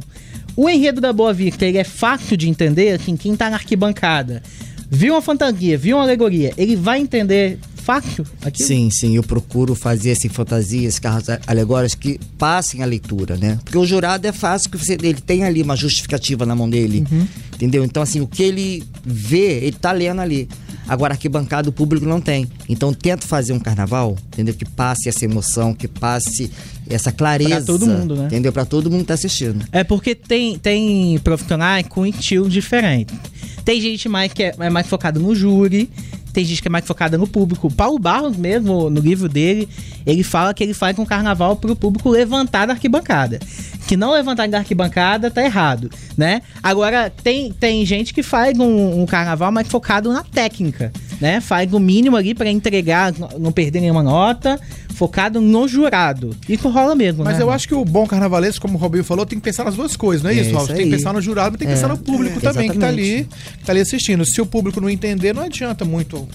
O 0.62 0.70
enredo 0.70 1.02
da 1.02 1.12
Boa 1.12 1.34
Vista, 1.34 1.66
ele 1.66 1.80
é 1.80 1.84
fácil 1.84 2.38
de 2.38 2.48
entender, 2.48 2.92
assim, 2.92 3.18
quem 3.18 3.36
tá 3.36 3.50
na 3.50 3.56
arquibancada, 3.56 4.44
viu 4.92 5.16
uma 5.16 5.22
fantasia, 5.22 5.76
viu 5.76 5.98
uma 5.98 6.04
alegoria, 6.04 6.54
ele 6.56 6.76
vai 6.76 7.00
entender 7.00 7.58
fácil 7.78 8.24
aqui? 8.46 8.64
Sim, 8.64 8.92
sim, 8.92 9.16
eu 9.16 9.24
procuro 9.24 9.74
fazer 9.74 10.12
assim, 10.12 10.30
fantasias, 10.30 11.00
carros 11.00 11.26
alegóricos 11.48 11.96
que 11.96 12.20
passem 12.38 12.84
a 12.84 12.86
leitura, 12.86 13.38
né? 13.38 13.58
Porque 13.64 13.76
o 13.76 13.84
jurado 13.88 14.28
é 14.28 14.32
fácil 14.32 14.70
que 14.70 14.78
você, 14.78 14.94
ele 14.94 15.16
tem 15.16 15.44
ali 15.44 15.64
uma 15.64 15.76
justificativa 15.76 16.46
na 16.46 16.56
mão 16.56 16.70
dele, 16.70 17.08
entendeu? 17.56 17.84
Então, 17.84 18.04
assim, 18.04 18.22
o 18.22 18.28
que 18.28 18.44
ele 18.44 18.84
vê, 19.04 19.64
ele 19.64 19.78
tá 19.82 19.92
lendo 19.92 20.22
ali. 20.22 20.48
Agora, 20.88 21.14
arquibancada, 21.14 21.70
o 21.70 21.72
público 21.72 22.06
não 22.06 22.20
tem. 22.20 22.48
Então, 22.68 22.94
tento 22.94 23.28
fazer 23.28 23.54
um 23.54 23.60
carnaval, 23.60 24.18
entendeu? 24.28 24.54
Que 24.54 24.66
passe 24.66 25.08
essa 25.08 25.24
emoção, 25.24 25.74
que 25.74 25.88
passe 25.88 26.52
essa 26.90 27.12
clareza. 27.12 27.56
Pra 27.56 27.66
todo 27.66 27.88
mundo, 27.88 28.16
né? 28.16 28.26
Entendeu? 28.26 28.52
Pra 28.52 28.66
todo 28.66 28.90
mundo 28.90 29.02
que 29.02 29.08
tá 29.08 29.14
assistindo. 29.14 29.66
É 29.72 29.84
porque 29.84 30.16
tem, 30.16 30.58
tem 30.58 31.18
profissionais 31.20 31.86
com 31.88 32.06
estilos 32.06 32.52
diferentes. 32.52 33.16
Tem 33.64 33.80
gente 33.80 34.10
mais 34.10 34.34
que 34.34 34.44
é, 34.44 34.56
é 34.58 34.70
mais 34.70 34.88
focada 34.88 35.20
no 35.20 35.36
júri, 35.36 35.90
tem 36.32 36.46
gente 36.46 36.62
que 36.62 36.68
é 36.68 36.72
mais 36.72 36.86
focada 36.86 37.18
no 37.18 37.28
público. 37.28 37.68
O 37.68 37.72
Paulo 37.72 38.00
Barros 38.00 38.36
mesmo, 38.38 38.90
no 38.90 39.00
livro 39.00 39.28
dele, 39.28 39.68
ele 40.06 40.24
fala 40.24 40.54
que 40.54 40.64
ele 40.64 40.74
faz 40.74 40.98
um 40.98 41.06
carnaval 41.06 41.56
pro 41.56 41.76
público 41.76 42.10
levantar 42.10 42.66
da 42.66 42.74
arquibancada. 42.74 43.40
Que 43.88 43.98
não 43.98 44.12
levantar 44.12 44.48
da 44.48 44.60
arquibancada 44.60 45.30
tá 45.30 45.44
errado, 45.44 45.90
né? 46.18 46.42
Agora, 46.64 47.10
tem, 47.10 47.52
tem 47.52 47.86
gente 47.86 48.14
que 48.14 48.24
faz 48.24 48.58
um, 48.58 49.02
um 49.02 49.06
carnaval 49.06 49.52
mais 49.52 49.68
focado 49.68 50.12
na 50.12 50.24
técnica, 50.24 50.92
né? 51.22 51.40
Faz 51.40 51.72
o 51.72 51.80
mínimo 51.80 52.18
ali 52.18 52.34
pra 52.34 52.50
entregar, 52.50 53.14
não- 53.40 53.52
perder 53.52 53.80
nenhuma 53.80 54.02
nota, 54.04 54.60
focado 54.96 55.40
no 55.40 55.68
jurado. 55.68 56.36
Isso 56.50 56.68
rola 56.68 56.96
mesmo, 56.96 57.24
Mas 57.24 57.38
né? 57.38 57.44
eu 57.44 57.52
acho 57.52 57.68
que 57.68 57.76
o 57.76 57.86
bom 57.86 58.06
carnavalesco, 58.08 58.62
como 58.62 58.78
o 58.78 58.82
Robinho 58.82 59.04
falou, 59.04 59.26
tem 59.26 59.38
que 59.40 59.44
pensar 59.44 59.64
nas 59.64 59.76
duas 59.76 59.96
coisas, 59.96 60.24
não 60.24 60.30
é, 60.32 60.34
É 60.36 60.42
isso, 60.42 60.54
Raul? 60.56 60.68
Tem 60.68 60.86
que 60.90 60.96
pensar 60.98 61.14
no 61.14 61.22
jurado, 61.22 61.52
mas 61.52 61.60
tem 61.60 61.68
que 61.68 61.74
É. 61.74 61.76
pensar 61.76 61.88
no 61.90 61.98
público 61.98 62.40
É, 62.40 62.42
também, 62.42 62.70
que 62.72 62.78
tá, 62.80 62.88
ali, 62.88 63.28
que 63.60 63.66
tá 63.66 63.72
ali 63.72 63.82
assistindo. 63.82 64.26
Se 64.26 64.42
o 64.42 64.46
público 64.46 64.82
não 64.82 64.90
entender, 64.90 65.34
não 65.34 65.44
adianta 65.44 65.86
muito 65.86 66.28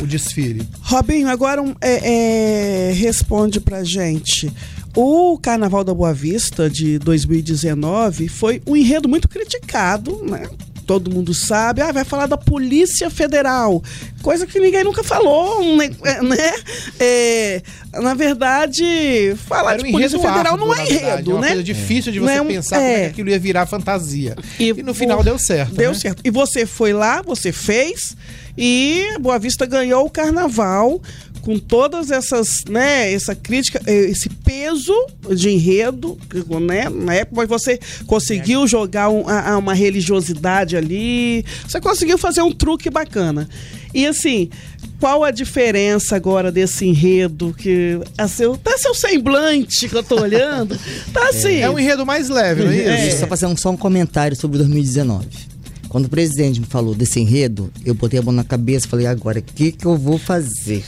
o 0.00 0.06
desfile. 0.06 0.66
Robinho, 0.80 1.28
agora 1.28 1.60
um, 1.62 1.74
é, 1.80 2.88
é, 2.88 2.92
responde 2.92 3.60
pra 3.60 3.84
gente. 3.84 4.50
O 4.96 5.38
Carnaval 5.38 5.84
da 5.84 5.94
Boa 5.94 6.12
Vista 6.12 6.68
de 6.68 6.98
2019 6.98 8.28
foi 8.28 8.60
um 8.66 8.74
enredo 8.74 9.08
muito 9.08 9.28
criticado, 9.28 10.24
né? 10.28 10.48
Todo 10.90 11.08
mundo 11.08 11.32
sabe. 11.32 11.80
Ah, 11.82 11.92
vai 11.92 12.04
falar 12.04 12.26
da 12.26 12.36
Polícia 12.36 13.08
Federal. 13.08 13.80
Coisa 14.22 14.44
que 14.44 14.58
ninguém 14.58 14.82
nunca 14.82 15.04
falou, 15.04 15.62
né? 15.76 15.88
né? 16.20 16.52
É, 16.98 17.62
na 17.94 18.12
verdade, 18.12 19.36
falar 19.46 19.74
Era 19.74 19.82
de 19.84 19.92
Polícia 19.92 20.18
Federal 20.18 20.54
árduo, 20.54 20.66
não 20.66 20.74
é 20.74 20.84
verdade, 20.84 21.04
enredo, 21.04 21.30
É 21.30 21.34
uma 21.34 21.40
né? 21.42 21.46
coisa 21.48 21.62
difícil 21.62 22.10
de 22.10 22.18
você 22.18 22.32
é 22.32 22.42
um- 22.42 22.46
pensar 22.48 22.76
como 22.78 22.88
é 22.88 22.94
que 22.94 23.00
é. 23.02 23.06
aquilo 23.06 23.30
ia 23.30 23.38
virar 23.38 23.66
fantasia. 23.66 24.34
E, 24.58 24.72
no 24.82 24.92
final 24.92 25.18
vo- 25.18 25.22
deu 25.24 25.38
certo, 25.38 25.74
Deu 25.76 25.92
né? 25.92 25.96
certo. 25.96 26.22
E 26.24 26.30
você 26.30 26.66
foi 26.66 26.92
lá, 26.92 27.22
você 27.22 27.52
fez, 27.52 28.16
e 28.58 29.16
Boa 29.20 29.38
Vista 29.38 29.66
ganhou 29.66 30.04
o 30.06 30.10
carnaval 30.10 31.00
com 31.50 31.58
todas 31.58 32.12
essas, 32.12 32.62
né, 32.68 33.12
essa 33.12 33.34
crítica, 33.34 33.82
eh, 33.84 34.04
esse 34.10 34.28
peso 34.28 34.94
de 35.34 35.50
enredo, 35.50 36.16
né, 36.64 36.88
na 36.88 37.12
época, 37.12 37.34
mas 37.38 37.48
você 37.48 37.76
conseguiu 38.06 38.68
jogar 38.68 39.08
um- 39.08 39.28
a- 39.28 39.54
a 39.54 39.58
uma 39.58 39.74
religiosidade 39.74 40.76
ali, 40.76 41.44
você 41.66 41.80
conseguiu 41.80 42.16
fazer 42.16 42.40
um 42.42 42.52
truque 42.52 42.88
bacana. 42.88 43.48
E 43.92 44.06
assim, 44.06 44.48
qual 45.00 45.24
a 45.24 45.32
diferença 45.32 46.14
agora 46.14 46.52
desse 46.52 46.86
enredo 46.86 47.52
que 47.58 47.98
a 48.16 48.28
seu, 48.28 48.54
até 48.54 48.78
seu 48.78 48.94
semblante 48.94 49.88
que 49.88 49.96
eu 49.96 50.04
tô 50.04 50.20
olhando, 50.20 50.78
tá 51.12 51.30
assim. 51.30 51.56
É 51.56 51.68
um 51.68 51.80
enredo 51.80 52.06
mais 52.06 52.28
leve, 52.28 52.62
não 52.62 52.70
é 52.70 52.76
isso? 52.76 52.84
Deixa 52.86 53.16
eu 53.16 53.18
só 53.18 53.26
fazer 53.26 53.46
um, 53.46 53.56
só 53.56 53.70
um 53.70 53.76
comentário 53.76 54.36
sobre 54.36 54.56
2019. 54.58 55.26
Quando 55.88 56.04
o 56.04 56.08
presidente 56.08 56.60
me 56.60 56.66
falou 56.66 56.94
desse 56.94 57.18
enredo, 57.18 57.68
eu 57.84 57.92
botei 57.94 58.20
a 58.20 58.22
mão 58.22 58.32
na 58.32 58.44
cabeça 58.44 58.86
e 58.86 58.88
falei, 58.88 59.06
agora, 59.08 59.40
o 59.40 59.42
que, 59.42 59.72
que 59.72 59.84
eu 59.84 59.96
vou 59.96 60.16
fazer? 60.18 60.84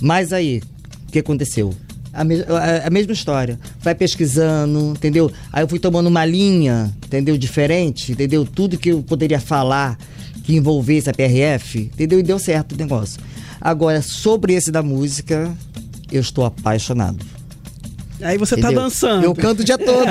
Mas 0.00 0.32
aí, 0.32 0.62
o 1.08 1.12
que 1.12 1.18
aconteceu? 1.18 1.74
A, 2.12 2.24
me- 2.24 2.42
a- 2.42 2.86
a 2.86 2.90
mesma 2.90 3.12
história. 3.12 3.58
Vai 3.80 3.94
pesquisando, 3.94 4.92
entendeu? 4.96 5.30
Aí 5.52 5.62
eu 5.62 5.68
fui 5.68 5.78
tomando 5.78 6.08
uma 6.08 6.24
linha, 6.24 6.92
entendeu? 7.06 7.36
Diferente, 7.38 8.12
entendeu? 8.12 8.44
Tudo 8.44 8.78
que 8.78 8.90
eu 8.90 9.02
poderia 9.02 9.38
falar 9.40 9.96
que 10.42 10.56
envolvesse 10.56 11.08
a 11.08 11.12
PRF, 11.14 11.78
entendeu? 11.92 12.18
E 12.18 12.22
deu 12.22 12.38
certo 12.38 12.72
o 12.72 12.76
negócio. 12.78 13.20
Agora, 13.60 14.00
sobre 14.02 14.54
esse 14.54 14.72
da 14.72 14.82
música, 14.82 15.54
eu 16.10 16.20
estou 16.20 16.44
apaixonado. 16.44 17.24
Aí 18.22 18.36
você 18.38 18.54
tá 18.56 18.68
entendeu? 18.68 18.82
dançando. 18.82 19.24
Eu 19.24 19.34
canto 19.34 19.60
o 19.60 19.64
dia 19.64 19.78
todo. 19.78 20.06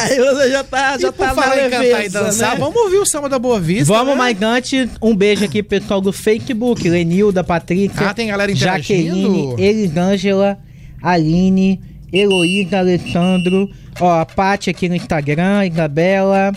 Aí 0.00 0.18
você 0.18 0.50
já 0.50 0.64
tá, 0.64 0.98
já 0.98 1.08
E 1.08 1.12
tá 1.12 1.34
falar 1.34 1.66
em 1.66 1.70
cantar 1.70 2.04
e 2.04 2.08
dançar, 2.08 2.50
né? 2.54 2.56
vamos 2.58 2.76
ouvir 2.76 2.96
o 2.98 3.06
samba 3.06 3.28
da 3.28 3.38
Boa 3.38 3.60
Vista. 3.60 3.92
Vamos, 3.92 4.14
né? 4.14 4.18
mas 4.18 4.42
antes, 4.42 4.88
um 5.00 5.14
beijo 5.14 5.44
aqui 5.44 5.62
pro 5.62 5.80
pessoal 5.80 6.00
do 6.00 6.12
Facebook, 6.12 6.88
Lenilda, 6.88 7.44
Patrícia, 7.44 8.08
Ah, 8.08 8.14
tem 8.14 8.28
galera? 8.28 8.54
Jaqueline, 8.54 9.54
Elisângela, 9.58 10.58
Aline, 11.02 11.80
Heloísa, 12.12 12.78
Alessandro, 12.78 13.68
ó, 14.00 14.20
a 14.20 14.26
Paty 14.26 14.70
aqui 14.70 14.88
no 14.88 14.94
Instagram, 14.94 15.66
Isabela, 15.66 16.52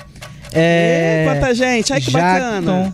é, 0.52 1.26
quanta 1.28 1.54
gente, 1.54 1.92
ai 1.94 2.02
que 2.02 2.12
bacana. 2.12 2.62
Jackson, 2.62 2.94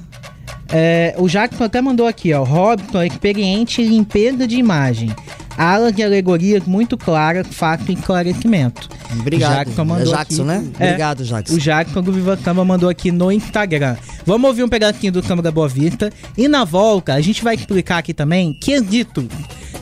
é, 0.74 1.16
o 1.18 1.28
Jackson 1.28 1.64
até 1.64 1.82
mandou 1.82 2.08
aqui, 2.08 2.34
ó, 2.34 2.44
Robson, 2.44 3.04
experiente 3.04 3.82
em 3.82 3.86
limpeza 3.88 4.48
de 4.48 4.58
imagem. 4.58 5.14
Alas 5.58 5.94
de 5.94 6.02
alegorias 6.02 6.64
muito 6.66 6.98
claras, 6.98 7.48
fato 7.52 7.92
e 7.92 7.94
esclarecimento. 7.94 8.90
Obrigado. 9.20 9.66
Jackson 9.66 9.86
mandou 9.86 10.14
É 10.14 10.18
Jackson, 10.18 10.42
aqui. 10.44 10.52
né? 10.52 10.66
É. 10.80 10.86
Obrigado, 10.88 11.24
Jackson. 11.24 11.54
O 11.56 11.60
Jackson 11.60 12.02
do 12.02 12.12
Viva 12.14 12.40
Samba 12.44 12.64
mandou 12.66 12.90
aqui 12.90 13.12
no 13.12 13.32
Instagram. 13.32 13.96
Vamos 14.26 14.48
ouvir 14.48 14.64
um 14.64 14.70
pedacinho 14.70 15.12
do 15.12 15.24
Samba 15.26 15.42
da 15.42 15.52
Boa 15.52 15.68
Vista. 15.68 16.12
E 16.38 16.48
na 16.48 16.64
volta, 16.64 17.14
a 17.14 17.22
gente 17.22 17.44
vai 17.44 17.56
explicar 17.56 17.98
aqui 17.98 18.14
também 18.14 18.54
quesito. 18.54 19.28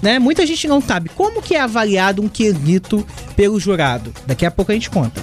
Né? 0.02 0.18
Muita 0.18 0.46
gente 0.46 0.68
não 0.68 0.82
sabe 0.82 1.10
como 1.10 1.42
que 1.42 1.56
é 1.56 1.62
avaliado 1.62 2.22
um 2.22 2.28
quesito 2.30 3.06
pelo 3.36 3.60
jurado. 3.60 4.12
Daqui 4.26 4.46
a 4.46 4.52
pouco 4.52 4.72
a 4.72 4.76
gente 4.76 4.90
conta. 4.90 5.22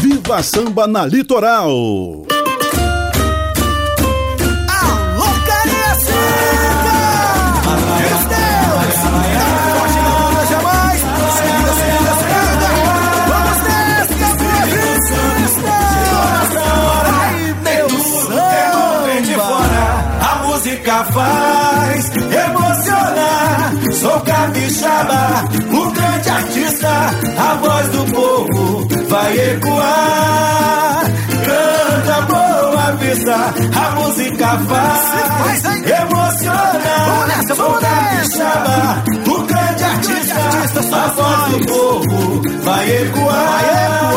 Viva 0.00 0.42
Samba 0.42 0.86
na 0.86 1.06
Litoral. 1.06 2.26
Faz 21.04 22.10
emocionar. 22.46 23.72
Sou 23.92 24.20
capixaba, 24.20 25.44
o 25.72 25.90
grande 25.90 26.28
artista, 26.28 26.88
a 27.36 27.54
voz 27.54 27.88
do 27.88 28.04
povo 28.12 28.88
vai 29.08 29.38
ecoar. 29.38 31.04
Canta 31.44 32.20
boa 32.22 32.92
vista, 32.96 33.34
a 33.34 33.90
música 33.96 34.58
faz 34.68 35.64
emocionar. 35.84 37.46
Sou 37.54 37.72
capixaba, 37.74 39.04
o 39.26 39.42
grande 39.42 39.84
artista, 39.84 40.96
a 40.96 41.08
voz 41.08 41.52
do 41.52 41.66
povo 41.66 42.42
vai 42.64 42.90
ecoar. 42.90 44.07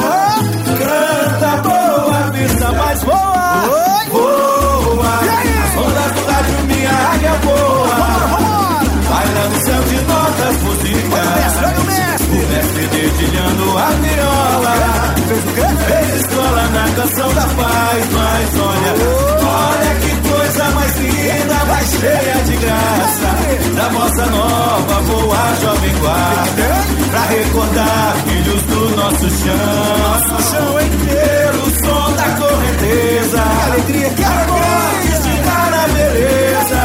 Canção 17.11 17.33
da 17.33 17.41
paz. 17.41 18.05
Mas 18.11 18.59
olha, 18.59 18.93
olha 19.45 19.95
que 20.01 20.29
coisa 20.29 20.63
mais 20.71 20.97
linda, 20.97 21.65
mais 21.65 21.89
cheia 21.89 22.35
de 22.45 22.57
graça. 22.57 23.75
Da 23.75 23.89
bossa 23.89 24.25
nova 24.27 25.01
voa 25.01 25.55
jovem 25.61 25.95
guarda. 25.99 26.81
Pra 27.09 27.25
recordar 27.25 28.15
filhos 28.27 28.63
do 28.63 28.95
nosso 28.95 29.29
chão. 29.29 29.97
Nosso 29.99 30.51
chão 30.51 30.81
inteiro, 30.81 31.63
o 31.63 31.85
som 31.85 32.11
da 32.13 32.29
correnteza. 32.39 33.41
Que 33.41 33.71
alegria, 33.71 34.09
que 34.09 34.23
alegria. 34.23 34.71
a 35.73 35.87
beleza. 35.87 36.80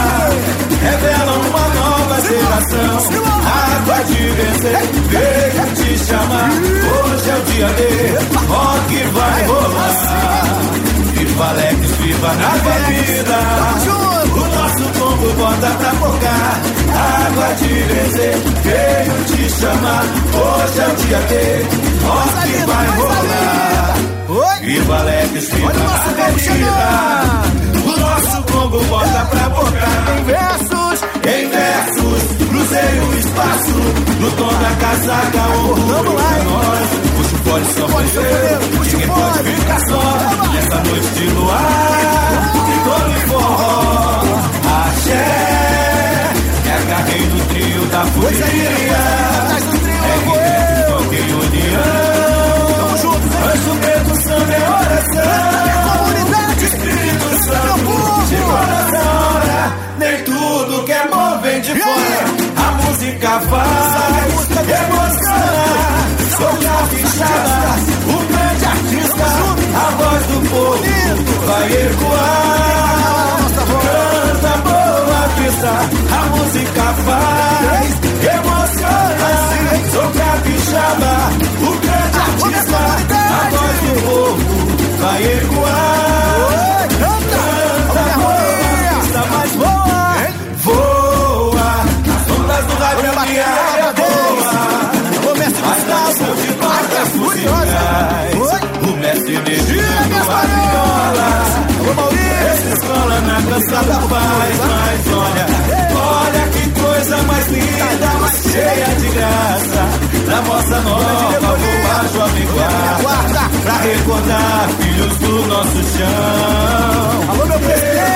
Geração. 2.29 2.99
Água 3.47 4.05
de 4.05 4.29
vencer, 4.31 4.83
veio 5.11 5.67
te 5.77 5.99
chamar. 6.07 6.51
Hoje 6.51 7.31
é 7.31 7.37
o 7.37 7.43
dia 7.43 7.69
D, 7.69 7.81
rock 8.49 8.91
vai 9.13 9.45
rolar. 9.45 10.61
Viva 11.15 11.45
Alex, 11.49 11.91
viva 12.01 12.33
na 12.35 12.51
vida. 12.89 13.39
O 14.27 14.39
nosso 14.39 14.85
combo 14.99 15.29
bota 15.35 15.71
pra 15.71 15.91
focar. 15.93 16.61
Água 17.27 17.55
de 17.55 17.69
vencer, 17.69 18.35
veio 18.65 19.25
te 19.27 19.51
chamar. 19.61 20.05
Hoje 20.35 20.81
é 20.81 20.87
o 20.89 20.97
dia 20.97 21.21
D, 21.29 21.33
rock 22.07 22.49
vai 22.67 22.87
rolar. 22.99 23.95
Viva 24.63 24.99
Alex, 24.99 25.49
viva 25.51 25.73
na 25.73 26.29
vida. 26.31 27.86
O 27.97 28.01
nosso 28.01 28.43
combo 28.53 28.85
bota 28.85 29.25
pra 29.31 29.49
botar 29.49 30.19
em 30.19 30.25
versos, 30.25 31.01
em 31.25 31.49
versos. 31.49 32.23
Cruzei 32.49 33.01
o 33.01 33.19
espaço, 33.19 33.79
no 34.21 34.31
tom 34.33 34.53
da 34.53 34.71
casaca, 34.77 35.43
o 35.49 35.71
orgulho 35.71 36.13
pra 36.13 36.45
nós. 36.45 36.89
Puxa 37.17 37.35
o 37.35 37.39
fone, 37.39 37.67
só 37.75 37.87
Ninguém 38.97 39.09
pode 39.09 39.39
ficar 39.51 39.81
só 39.89 40.03
nessa 40.53 40.77
noite 40.85 41.09
de 41.09 41.27
luar. 41.31 42.53
Ficou 42.67 43.01
no 43.09 43.21
forró, 43.29 44.23
axé. 44.85 45.27
É 46.67 46.73
agarrei 46.73 47.25
no 47.27 47.39
trio 47.47 47.83
da 47.87 48.03
folia. 48.07 49.01
É 50.03 50.15
rock 50.27 51.15
em 51.17 51.33
união. 51.33 52.17
Anjo 53.53 53.73
preto, 53.81 54.13
samba 54.23 54.46
faz 63.41 64.49
emocionar. 64.83 66.07
Sou 66.37 66.53
capixaba, 66.57 67.61
o 68.07 68.17
grande 68.27 68.65
artista. 68.65 69.27
A 69.75 69.91
voz 69.91 70.23
do 70.27 70.39
povo 70.51 70.85
vai 71.47 71.67
ecoar. 71.87 73.37
Canta 73.87 74.55
boa 74.65 75.23
vista, 75.37 75.75
a 76.13 76.21
música 76.37 76.87
faz 77.05 77.89
emocionar. 78.37 79.57
Sou 79.93 80.09
capixaba, 80.13 81.15
o 81.61 81.71
grande 81.81 82.19
artista. 82.19 82.81
A 83.17 83.51
voz 83.51 83.77
do 83.81 83.93
povo 84.03 84.45
vai 84.99 85.21
ecoar. 85.23 85.97
O 98.83 98.97
mestre 98.99 99.37
dedilhando 99.39 100.17
a 100.17 100.43
viola. 100.47 101.31
Essa 102.53 102.69
escola 102.75 103.21
na 103.21 103.43
canção 103.43 103.85
da 103.85 103.99
paz. 104.09 104.57
Mas 104.59 105.13
olha, 105.15 105.47
olha 105.97 106.49
que 106.49 106.81
coisa 106.81 107.17
mais 107.23 107.47
linda, 107.49 108.09
mais 108.21 108.43
cheia 108.43 108.87
de 108.97 109.09
graça. 109.09 109.83
Da 110.27 110.41
bossa 110.43 110.81
nova, 110.81 111.41
voa 111.41 112.09
jovem 112.15 112.47
guarda. 112.47 113.43
Pra 113.63 113.77
recordar 113.79 114.69
filhos 114.81 115.17
do 115.19 115.47
nosso 115.47 115.83
chão. 115.97 117.31
Alô, 117.31 117.47
meu 117.47 117.59
presidente! 117.61 118.07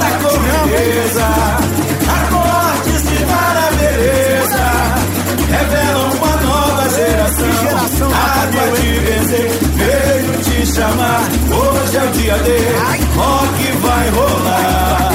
Da 0.00 0.10
correnteza. 0.22 1.26
Acordes 2.16 3.02
de 3.02 3.18
para 3.24 3.70
beleza. 3.76 4.64
Revelam 5.50 6.15
nova 6.86 6.90
geração. 6.90 8.08
Água 8.12 8.76
de 8.76 8.98
vencer, 9.00 9.50
veio 9.74 10.32
te 10.42 10.66
chamar. 10.66 11.22
Hoje 11.50 11.96
é 11.96 12.02
o 12.02 12.10
dia 12.12 12.38
D, 12.38 12.50
rock 13.16 13.72
vai 13.82 14.10
rolar. 14.10 15.10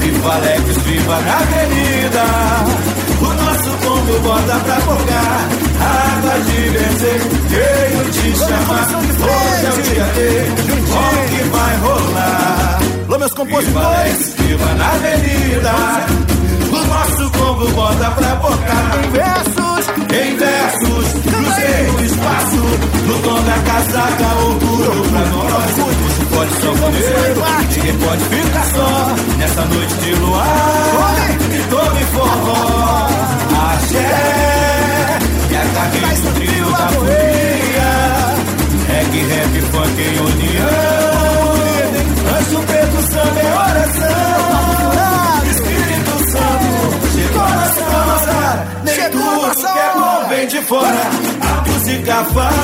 Viva 0.00 0.34
Alex, 0.34 0.76
viva 0.84 1.20
na 1.20 1.36
avenida. 1.36 2.24
O 3.20 3.26
nosso 3.26 3.70
combo 3.78 4.20
bota 4.20 4.58
pra 4.60 4.76
focar. 4.80 5.48
Água 5.80 6.40
de 6.40 6.68
vencer, 6.70 7.20
veio 7.48 8.10
te 8.10 8.38
chamar. 8.38 8.88
Hoje 9.24 9.66
é 9.66 9.70
o 9.70 9.82
dia 9.82 10.06
como 10.90 11.28
que 11.28 11.42
vai 11.50 11.76
rolar. 11.76 12.78
Alô, 13.06 13.18
meus 13.18 13.34
compositores, 13.34 14.34
viva 14.38 14.74
na 14.74 14.90
avenida. 14.92 15.72
O 16.72 16.86
nosso 16.86 17.30
combo 17.38 17.68
bota 17.72 18.10
pra 18.10 18.36
fora, 50.74 51.06
a 51.40 51.68
música 51.68 52.24
faz 52.24 52.56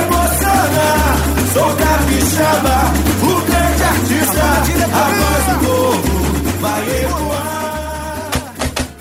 emocionar, 0.00 1.16
sou 1.52 1.70
capixaba, 1.76 2.76
o 3.22 3.40
grande 3.46 3.82
artista, 3.84 4.46
a 4.92 5.04
voz 5.14 5.44
do 5.46 5.56
povo 5.66 6.14
vai 6.60 6.82
ecoar. 7.04 8.30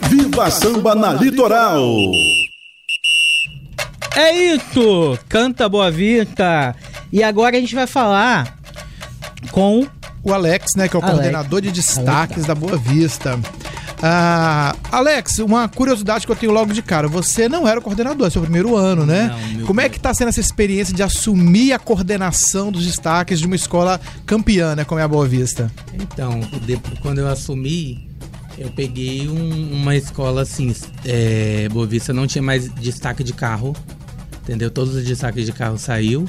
Viva 0.10 0.52
Samba 0.52 0.94
na 0.94 1.14
Litoral. 1.14 1.84
É 4.16 4.32
isso! 4.32 5.18
Canta 5.28 5.68
Boa 5.68 5.90
Vista! 5.90 6.76
E 7.12 7.24
agora 7.24 7.58
a 7.58 7.60
gente 7.60 7.76
vai 7.76 7.88
falar 7.88 8.56
com 9.52 9.88
O 10.24 10.34
Alex, 10.34 10.76
né, 10.76 10.88
que 10.88 10.96
é 10.96 11.00
o 11.00 11.02
Alex. 11.02 11.18
coordenador 11.18 11.62
de 11.62 11.72
destaques 11.72 12.46
da 12.46 12.56
Boa 12.56 12.78
Vista. 12.78 13.40
Ah, 14.02 14.76
Alex, 14.92 15.40
uma 15.40 15.68
curiosidade 15.68 16.26
que 16.26 16.32
eu 16.32 16.36
tenho 16.36 16.52
logo 16.52 16.74
de 16.74 16.82
cara. 16.82 17.08
Você 17.08 17.48
não 17.50 17.68
era 17.68 17.80
o 17.80 17.82
coordenador, 17.82 18.28
é 18.28 18.30
seu 18.30 18.42
primeiro 18.42 18.76
ano, 18.76 19.06
né? 19.06 19.34
Não, 19.58 19.66
Como 19.66 19.82
é 19.82 19.90
que 19.90 20.00
tá 20.00 20.14
sendo 20.14 20.30
essa 20.30 20.40
experiência 20.40 20.94
de 20.94 21.02
assumir 21.02 21.74
a 21.74 21.80
coordenação 21.80 22.72
dos 22.72 22.86
destaques 22.86 23.40
de 23.40 23.46
uma 23.48 23.56
escola 23.56 24.00
campeã, 24.26 24.76
né, 24.76 24.84
como 24.84 25.00
é 25.00 25.04
a 25.04 25.08
Boa 25.08 25.28
Vista? 25.28 25.72
Então, 25.94 26.42
quando 27.02 27.20
eu 27.20 27.28
assumi, 27.28 28.10
eu 28.58 28.70
peguei 28.70 29.28
um- 29.28 29.72
uma 29.74 29.96
escola 29.96 30.42
assim, 30.44 30.74
é, 31.04 31.68
Boa 31.72 31.88
Vista 31.88 32.14
não 32.14 32.28
tinha 32.28 32.42
mais 32.42 32.70
destaque 32.76 33.24
de 33.24 33.34
carro, 33.34 33.76
entendeu? 34.44 34.70
Todos 34.70 34.94
os 34.96 35.04
destaques 35.06 35.46
de 35.46 35.52
carro 35.52 35.78
saiu. 35.78 36.28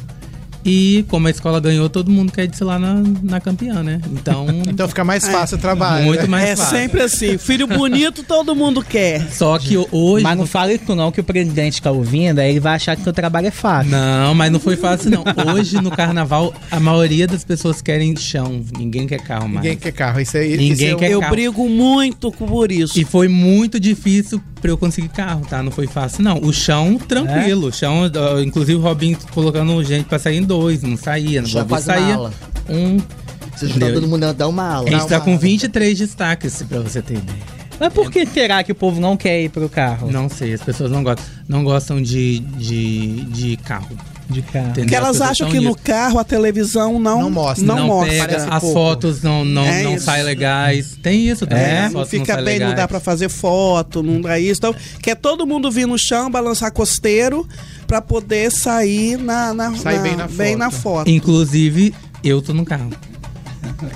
E 0.66 1.05
como 1.09 1.29
a 1.29 1.31
escola 1.31 1.61
ganhou, 1.61 1.88
todo 1.88 2.11
mundo 2.11 2.33
quer 2.33 2.46
desfilar 2.48 2.79
na, 2.81 3.00
na 3.22 3.40
campeã, 3.40 3.83
né? 3.85 4.00
Então, 4.12 4.46
Então 4.68 4.88
fica 4.88 5.05
mais 5.05 5.26
fácil 5.26 5.57
o 5.57 5.61
trabalho. 5.61 6.05
muito 6.05 6.22
né? 6.22 6.26
mais 6.29 6.48
É 6.50 6.57
fácil. 6.57 6.76
sempre 6.76 7.02
assim. 7.02 7.38
Filho 7.38 7.66
bonito 7.68 8.24
todo 8.24 8.55
mundo 8.55 8.83
quer. 8.83 9.31
Só 9.31 9.59
que 9.59 9.76
hoje. 9.92 10.24
Mas 10.24 10.37
não 10.37 10.44
fala 10.46 10.72
isso 10.72 10.94
não, 10.94 11.12
que 11.12 11.20
o 11.20 11.24
presidente 11.24 11.81
tá 11.81 11.90
ouvindo, 11.92 12.40
aí 12.40 12.50
ele 12.50 12.61
vai 12.61 12.74
achar 12.74 12.96
que 12.96 13.02
seu 13.02 13.12
trabalho 13.12 13.46
é 13.46 13.50
fácil. 13.52 13.92
Não, 13.92 14.35
mas 14.35 14.50
não 14.50 14.59
foi 14.59 14.76
fácil, 14.76 15.11
não. 15.11 15.24
Hoje, 15.55 15.81
no 15.81 15.90
carnaval, 15.90 16.52
a 16.70 16.81
maioria 16.81 17.26
das 17.26 17.44
pessoas 17.44 17.81
querem 17.81 18.16
chão. 18.16 18.61
Ninguém 18.76 19.07
quer 19.07 19.20
carro 19.22 19.48
mais. 19.48 19.62
Ninguém 19.62 19.76
quer 19.79 19.92
carro. 19.92 20.20
Isso 20.20 20.37
aí. 20.37 20.57
Ninguém 20.57 20.72
isso 20.72 20.85
é 20.85 20.94
quer 20.96 21.11
Eu 21.12 21.20
carro. 21.20 21.33
brigo 21.33 21.68
muito 21.68 22.33
por 22.33 22.72
isso. 22.72 22.98
E 22.98 23.05
foi 23.05 23.29
muito 23.29 23.79
difícil 23.79 24.42
pra 24.66 24.72
eu 24.72 24.79
conseguir 24.79 25.09
carro, 25.09 25.46
tá? 25.48 25.62
Não 25.62 25.70
foi 25.70 25.87
fácil, 25.87 26.24
não. 26.24 26.38
O 26.38 26.52
chão, 26.52 26.98
tranquilo. 26.98 27.68
O 27.68 27.72
chão, 27.72 28.02
inclusive 28.44 28.79
o 28.79 28.83
Robinho 28.83 29.16
colocando 29.33 29.83
gente 29.85 30.07
pra 30.07 30.18
sair 30.18 30.38
em 30.38 30.42
dois, 30.42 30.83
não 30.83 30.96
saía. 30.96 31.40
No 31.40 31.46
Já 31.46 31.64
saía 31.79 32.14
ala. 32.16 32.33
um. 32.68 32.96
Juntar 32.98 33.66
Entendeu? 33.76 33.94
todo 33.94 34.09
mundo 34.09 34.35
dá 34.35 34.46
uma 34.48 34.62
A 34.64 34.74
aula. 34.74 34.90
gente 34.90 35.07
tá 35.09 35.18
com 35.20 35.38
23 35.38 35.96
destaques, 35.96 36.62
pra 36.68 36.81
você 36.81 37.00
ter 37.00 37.14
ideia. 37.14 37.38
Mas 37.79 37.92
por 37.92 38.11
que 38.11 38.26
será 38.26 38.62
que 38.64 38.72
o 38.72 38.74
povo 38.74 39.00
não 39.00 39.16
quer 39.16 39.40
ir 39.44 39.48
pro 39.50 39.68
carro? 39.68 40.11
Não 40.11 40.29
sei, 40.29 40.52
as 40.52 40.62
pessoas 40.62 40.90
não 40.90 41.02
gostam, 41.02 41.24
não 41.48 41.62
gostam 41.64 42.02
de, 42.02 42.40
de, 42.40 43.24
de 43.26 43.57
carro. 43.59 43.96
De 44.29 44.43
carro. 44.43 44.67
Entendeu? 44.71 44.83
Porque 44.85 44.95
elas 44.97 45.21
acham 45.21 45.49
que 45.49 45.61
no 45.61 45.71
nisso. 45.71 45.79
carro 45.85 46.19
a 46.19 46.25
televisão 46.25 46.99
não, 46.99 47.21
Não 47.23 47.31
mostra. 47.31 47.65
Não, 47.65 47.77
não 47.77 47.87
mostra. 47.87 48.27
pega, 48.27 48.37
as 48.45 48.61
pouco. 48.61 48.73
fotos 48.75 49.23
não, 49.23 49.45
não, 49.45 49.65
É 49.65 49.83
não 49.85 49.99
saem 50.01 50.25
legais. 50.25 50.99
Tem 51.03 51.29
isso 51.29 51.47
também. 51.47 51.65
É, 51.65 51.89
Não 51.89 52.05
fica 52.05 52.33
saem 52.35 52.45
bem, 52.45 52.59
não 52.59 52.67
legais. 52.69 52.77
dá 52.77 52.89
pra 52.89 52.99
fazer 53.01 53.29
foto, 53.29 54.03
não 54.03 54.21
dá 54.21 54.39
isso. 54.39 54.59
Então, 54.59 54.75
quer 55.01 55.15
todo 55.17 55.47
mundo 55.47 55.71
vir 55.71 55.87
no 55.87 55.97
chão, 55.99 56.29
balançar 56.31 56.73
costeiro 56.73 57.47
pra 57.87 58.03
poder 58.03 58.51
sair 58.51 59.17
na, 59.17 59.55
na, 59.55 59.75
Sair 59.77 60.01
bem 60.01 60.17
na 60.17 60.27
bem 60.27 60.57
na 60.57 60.71
foto. 60.73 61.09
Inclusive, 61.09 61.95
eu 62.25 62.43
tô 62.43 62.53
no 62.53 62.65
carro. 62.65 62.91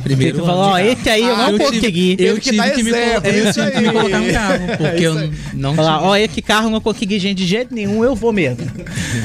Primeiro 0.02 0.38
Você 0.38 0.44
falou, 0.46 0.62
ó, 0.64 0.78
esse 0.78 1.08
aí 1.08 1.22
eu 1.22 1.34
carro. 1.36 1.52
não 1.52 1.58
tive- 1.58 1.70
consegui. 1.80 2.16
Eu 2.18 2.34
que 2.36 2.40
tive 2.50 2.70
que, 2.72 2.82
me 2.82 2.90
colocar, 2.92 3.28
eu 3.28 3.52
tive 3.52 3.70
que 3.70 3.80
me 3.80 3.92
colocar 3.92 4.18
no 4.20 4.32
carro, 4.32 4.58
porque 4.78 5.06
eu 5.06 5.30
não 5.54 5.74
Falar, 5.74 5.98
tinha. 5.98 6.08
ó, 6.10 6.16
esse 6.16 6.42
carro 6.42 6.66
eu 6.66 6.70
não 6.70 6.80
consegui 6.80 7.18
gente 7.18 7.38
de 7.38 7.46
jeito 7.46 7.74
nenhum, 7.74 8.04
eu 8.04 8.14
vou 8.14 8.32
mesmo. 8.32 8.58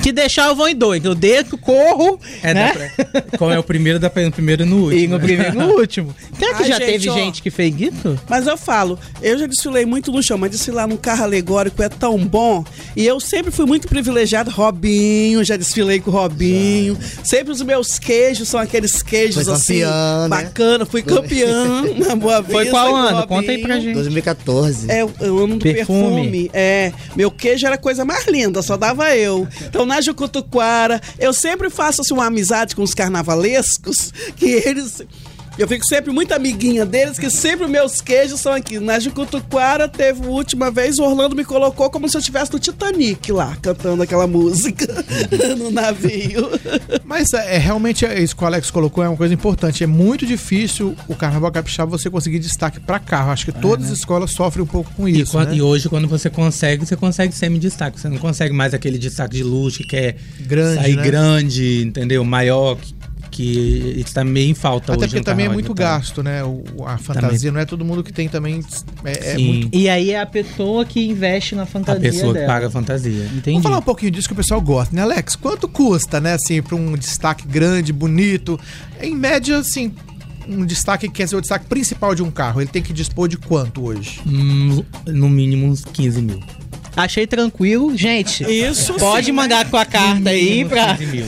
Se 0.04 0.12
deixar, 0.12 0.48
eu 0.50 0.56
vou 0.56 0.68
em 0.68 0.76
dois. 0.76 1.04
Eu 1.04 1.16
desço, 1.16 1.58
corro, 1.58 2.20
É, 2.44 2.54
né? 2.54 2.74
pra- 2.98 3.22
Qual 3.38 3.52
é 3.52 3.60
o 3.60 3.64
primeiro, 3.64 4.00
dá 4.00 4.10
pra 4.10 4.22
ir 4.22 4.26
no 4.26 4.32
primeiro 4.32 4.64
e 4.64 4.66
no 4.66 4.76
último. 4.84 5.00
E 5.02 5.08
no 5.08 5.18
né? 5.18 5.24
primeiro 5.24 5.54
e 5.54 5.58
no 5.58 5.68
último. 5.80 6.16
Será 6.38 6.54
que 6.56 6.64
Ai, 6.64 6.70
já 6.70 6.78
gente, 6.80 6.86
teve 6.92 7.10
ó. 7.10 7.14
gente 7.16 7.42
que 7.42 7.50
fez 7.52 7.74
isso? 7.80 8.20
Mas 8.30 8.48
eu 8.48 8.58
falo, 8.58 8.98
eu 9.22 9.38
já 9.38 9.48
desfilei 9.48 9.86
muito 9.86 10.12
no 10.12 10.22
chão, 10.24 10.38
mas 10.38 10.52
desfilar 10.52 10.88
num 10.88 10.98
carro 10.98 11.24
alegórico 11.24 11.82
é 11.84 11.90
tão 11.90 12.18
bom. 12.18 12.64
E 12.96 13.06
eu 13.06 13.20
sempre 13.20 13.52
fui 13.52 13.66
muito 13.66 13.88
privilegiado. 13.88 14.50
Robinho, 14.52 15.44
já 15.44 15.58
desfilei 15.58 16.00
com 16.00 16.10
o 16.10 16.14
Robinho. 16.14 16.98
Sempre 17.24 17.52
os 17.52 17.62
meus 17.62 18.00
queijos 18.00 18.48
são 18.48 18.60
aqueles 18.60 19.02
queijos 19.02 19.44
Foi 19.46 19.54
assim, 19.54 19.80
campeã, 19.82 20.28
né? 20.30 20.45
Bacana. 20.46 20.86
Fui 20.86 21.02
campeão 21.02 21.84
na 21.98 22.16
Boa 22.16 22.42
Vista. 22.42 22.54
Foi 22.54 22.66
qual 22.68 22.96
ano? 22.96 23.28
Conta 23.28 23.52
aí 23.52 23.62
pra 23.62 23.80
gente. 23.80 23.94
2014. 23.94 24.92
É 24.92 25.04
o 25.04 25.36
o 25.36 25.44
ano 25.44 25.58
do 25.58 25.64
Perfume. 25.64 26.16
perfume. 26.16 26.52
É. 26.54 26.92
Meu 27.16 27.32
queijo 27.32 27.66
era 27.66 27.76
a 27.76 27.80
coisa 27.80 28.06
mais 28.06 28.26
linda, 28.28 28.62
só 28.62 28.78
dava 28.78 29.16
eu. 29.16 29.48
Então, 29.64 29.86
na 29.86 30.02
Jucutuquara, 30.02 31.02
eu 31.20 31.34
sempre 31.34 31.70
faço 31.70 32.02
assim, 32.02 32.14
uma 32.14 32.26
amizade 32.26 32.76
com 32.76 32.84
os 32.84 32.94
carnavalescos, 32.94 34.12
que 34.36 34.46
eles. 34.46 35.02
Eu 35.58 35.68
fico 35.70 35.86
sempre 35.86 36.12
muito 36.12 36.34
amiguinha 36.34 36.86
deles, 36.86 37.18
que 37.18 37.30
sempre 37.30 37.66
meus 37.68 38.02
queijos 38.02 38.42
são 38.42 38.52
aqui. 38.52 38.78
Na 38.78 39.00
Jucutuquara, 39.00 39.88
teve 39.88 40.26
a 40.26 40.30
última 40.30 40.70
vez, 40.70 41.00
o 41.00 41.04
Orlando 41.04 41.34
me 41.36 41.46
colocou 41.46 41.90
como 41.90 42.10
se 42.10 42.18
eu 42.18 42.20
estivesse 42.20 42.52
no 42.52 42.60
Titanic 42.60 43.32
lá, 43.32 43.56
cantando 43.62 44.04
aquela 44.04 44.28
música 44.28 44.86
no 45.58 45.72
navio. 45.72 46.50
Mas 47.06 47.32
é, 47.34 47.56
é, 47.56 47.58
realmente 47.58 48.06
é 48.06 48.22
isso 48.22 48.36
que 48.36 48.44
o 48.44 48.48
Alex 48.48 48.70
colocou 48.70 49.02
é 49.04 49.08
uma 49.08 49.16
coisa 49.16 49.34
importante. 49.34 49.82
É 49.82 49.88
muito 49.88 50.26
difícil 50.26 50.94
o 51.08 51.16
Carnaval 51.16 51.52
Capixaba 51.54 51.90
você 51.98 52.10
conseguir 52.10 52.40
destaque 52.40 52.82
pra 52.82 53.00
carro. 53.00 53.32
Acho 53.32 53.46
que 53.46 53.52
todas 53.54 53.86
as 53.90 53.98
escolas 54.00 54.32
sofrem 54.32 54.64
um 54.64 54.68
pouco 54.68 54.92
com 54.94 55.08
E, 55.08 55.22
isso. 55.22 55.32
quando- 55.32 55.50
né? 55.52 55.56
e 55.56 55.62
hoje, 55.62 55.88
quando 55.88 56.08
você 56.08 56.30
consegue, 56.30 56.86
você 56.86 56.98
consegue 56.98 57.34
semi-destaque. 57.34 58.00
Você 58.00 58.10
não 58.10 58.18
consegue 58.18 58.54
mais 58.54 58.74
aquele 58.74 58.98
destaque 58.98 59.38
de 59.38 59.44
luxo 59.44 59.78
que 59.78 59.86
quer 59.88 60.18
Grande, 60.42 60.82
sair 60.82 60.96
né? 60.98 61.04
grande, 61.04 61.82
entendeu? 61.84 62.26
Maior, 62.26 62.76
que, 62.76 62.94
que 63.36 63.96
está 63.98 64.24
meio 64.24 64.50
em 64.50 64.54
falta 64.54 64.94
Até 64.94 65.02
hoje. 65.02 65.08
porque 65.10 65.20
no 65.20 65.26
também 65.26 65.46
é 65.48 65.50
muito 65.50 65.74
Vitória. 65.74 65.92
gasto, 65.98 66.24
né? 66.24 66.42
O, 66.44 66.64
a 66.86 66.98
fantasia. 66.98 67.52
Não 67.52 67.60
é 67.60 67.66
todo 67.66 67.84
mundo 67.84 68.02
que 68.04 68.14
tem 68.14 68.30
também. 68.30 68.62
É, 69.04 69.32
é 69.34 69.36
Sim. 69.36 69.46
muito. 69.48 69.78
E 69.78 69.90
aí 69.90 70.12
é 70.12 70.22
a 70.22 70.26
pessoa 70.26 70.86
que 70.86 71.06
investe 71.06 71.54
na 71.54 71.64
A 71.64 71.66
fantasia 71.66 72.02
pessoa 72.12 72.34
que 72.34 72.40
dela. 72.40 72.54
paga 72.54 72.68
a 72.68 72.72
fantasia. 72.72 73.26
Entendi. 73.26 73.52
Vamos 73.52 73.64
falar 73.64 73.78
um 73.80 73.82
pouquinho 73.82 74.12
disso 74.12 74.28
que 74.28 74.34
o 74.34 74.38
pessoal 74.38 74.62
gosta, 74.62 74.96
né, 74.96 75.02
Alex? 75.02 75.36
Quanto 75.36 75.68
custa, 75.68 76.22
né, 76.22 76.34
assim, 76.34 76.62
pra 76.62 76.76
um 76.76 76.94
destaque 76.96 77.46
grande, 77.48 77.92
bonito? 77.92 78.58
Em 79.02 79.14
média, 79.16 79.58
assim, 79.58 79.92
um 80.48 80.66
destaque 80.66 81.08
que 81.08 81.14
quer 81.16 81.28
ser 81.28 81.36
o 81.36 81.42
destaque 81.42 81.66
principal 81.66 82.16
de 82.16 82.24
um 82.24 82.32
carro, 82.32 82.62
ele 82.62 82.70
tem 82.70 82.82
que 82.82 82.94
dispor 82.94 83.28
de 83.28 83.38
quanto 83.38 83.84
hoje? 83.86 84.22
Hum, 84.26 84.84
no 85.08 85.30
mínimo 85.30 85.66
uns 85.68 85.84
15 85.84 86.22
mil. 86.22 86.40
Achei 86.96 87.28
tranquilo. 87.28 87.96
Gente, 87.98 88.44
Isso 88.44 88.94
pode 88.96 89.26
sim, 89.28 89.32
mandar 89.32 89.70
com 89.70 89.78
a 89.78 89.86
carta 89.86 90.30
aí 90.30 90.64
pra... 90.66 90.96
15 90.96 91.12
mil. 91.12 91.26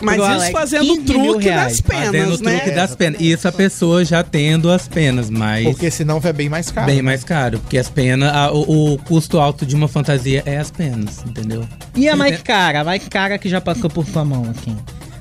Mas 0.00 0.14
isso 0.16 0.24
Alex, 0.24 0.52
fazendo 0.52 0.84
15 0.86 1.00
o 1.00 1.04
truque 1.04 1.50
das 1.50 1.80
penas, 1.80 2.04
Fazendo 2.06 2.34
o 2.36 2.42
né? 2.44 2.56
truque 2.58 2.70
das 2.76 2.94
penas. 2.94 3.20
Isso 3.20 3.48
a 3.48 3.52
pessoa 3.52 4.04
já 4.04 4.22
tendo 4.22 4.70
as 4.70 4.86
penas, 4.86 5.28
mas 5.28 5.64
Porque 5.64 5.90
senão 5.90 6.20
vai 6.20 6.32
bem 6.32 6.48
mais 6.48 6.70
caro. 6.70 6.86
bem 6.86 7.02
mais 7.02 7.24
caro. 7.24 7.58
Porque 7.58 7.76
as 7.78 7.88
penas, 7.90 8.32
a- 8.32 8.52
o, 8.52 8.92
o 8.94 8.98
custo 8.98 9.40
alto 9.40 9.66
de 9.66 9.74
uma 9.74 9.88
fantasia 9.88 10.42
é 10.46 10.58
as 10.58 10.70
penas, 10.70 11.24
entendeu? 11.26 11.66
E 11.96 12.08
a 12.08 12.14
mais 12.14 12.34
Ente- 12.34 12.44
cara? 12.44 12.82
A 12.82 12.84
mais 12.84 13.08
cara 13.08 13.38
que 13.38 13.48
já 13.48 13.60
passou 13.60 13.90
por 13.90 14.06
sua 14.06 14.24
mão, 14.24 14.44
assim. 14.50 14.76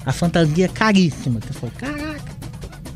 A 0.05 0.11
fantasia 0.13 0.65
é 0.65 0.67
caríssima. 0.67 1.39
Você 1.39 1.53
falou, 1.53 1.73
caraca. 1.77 2.21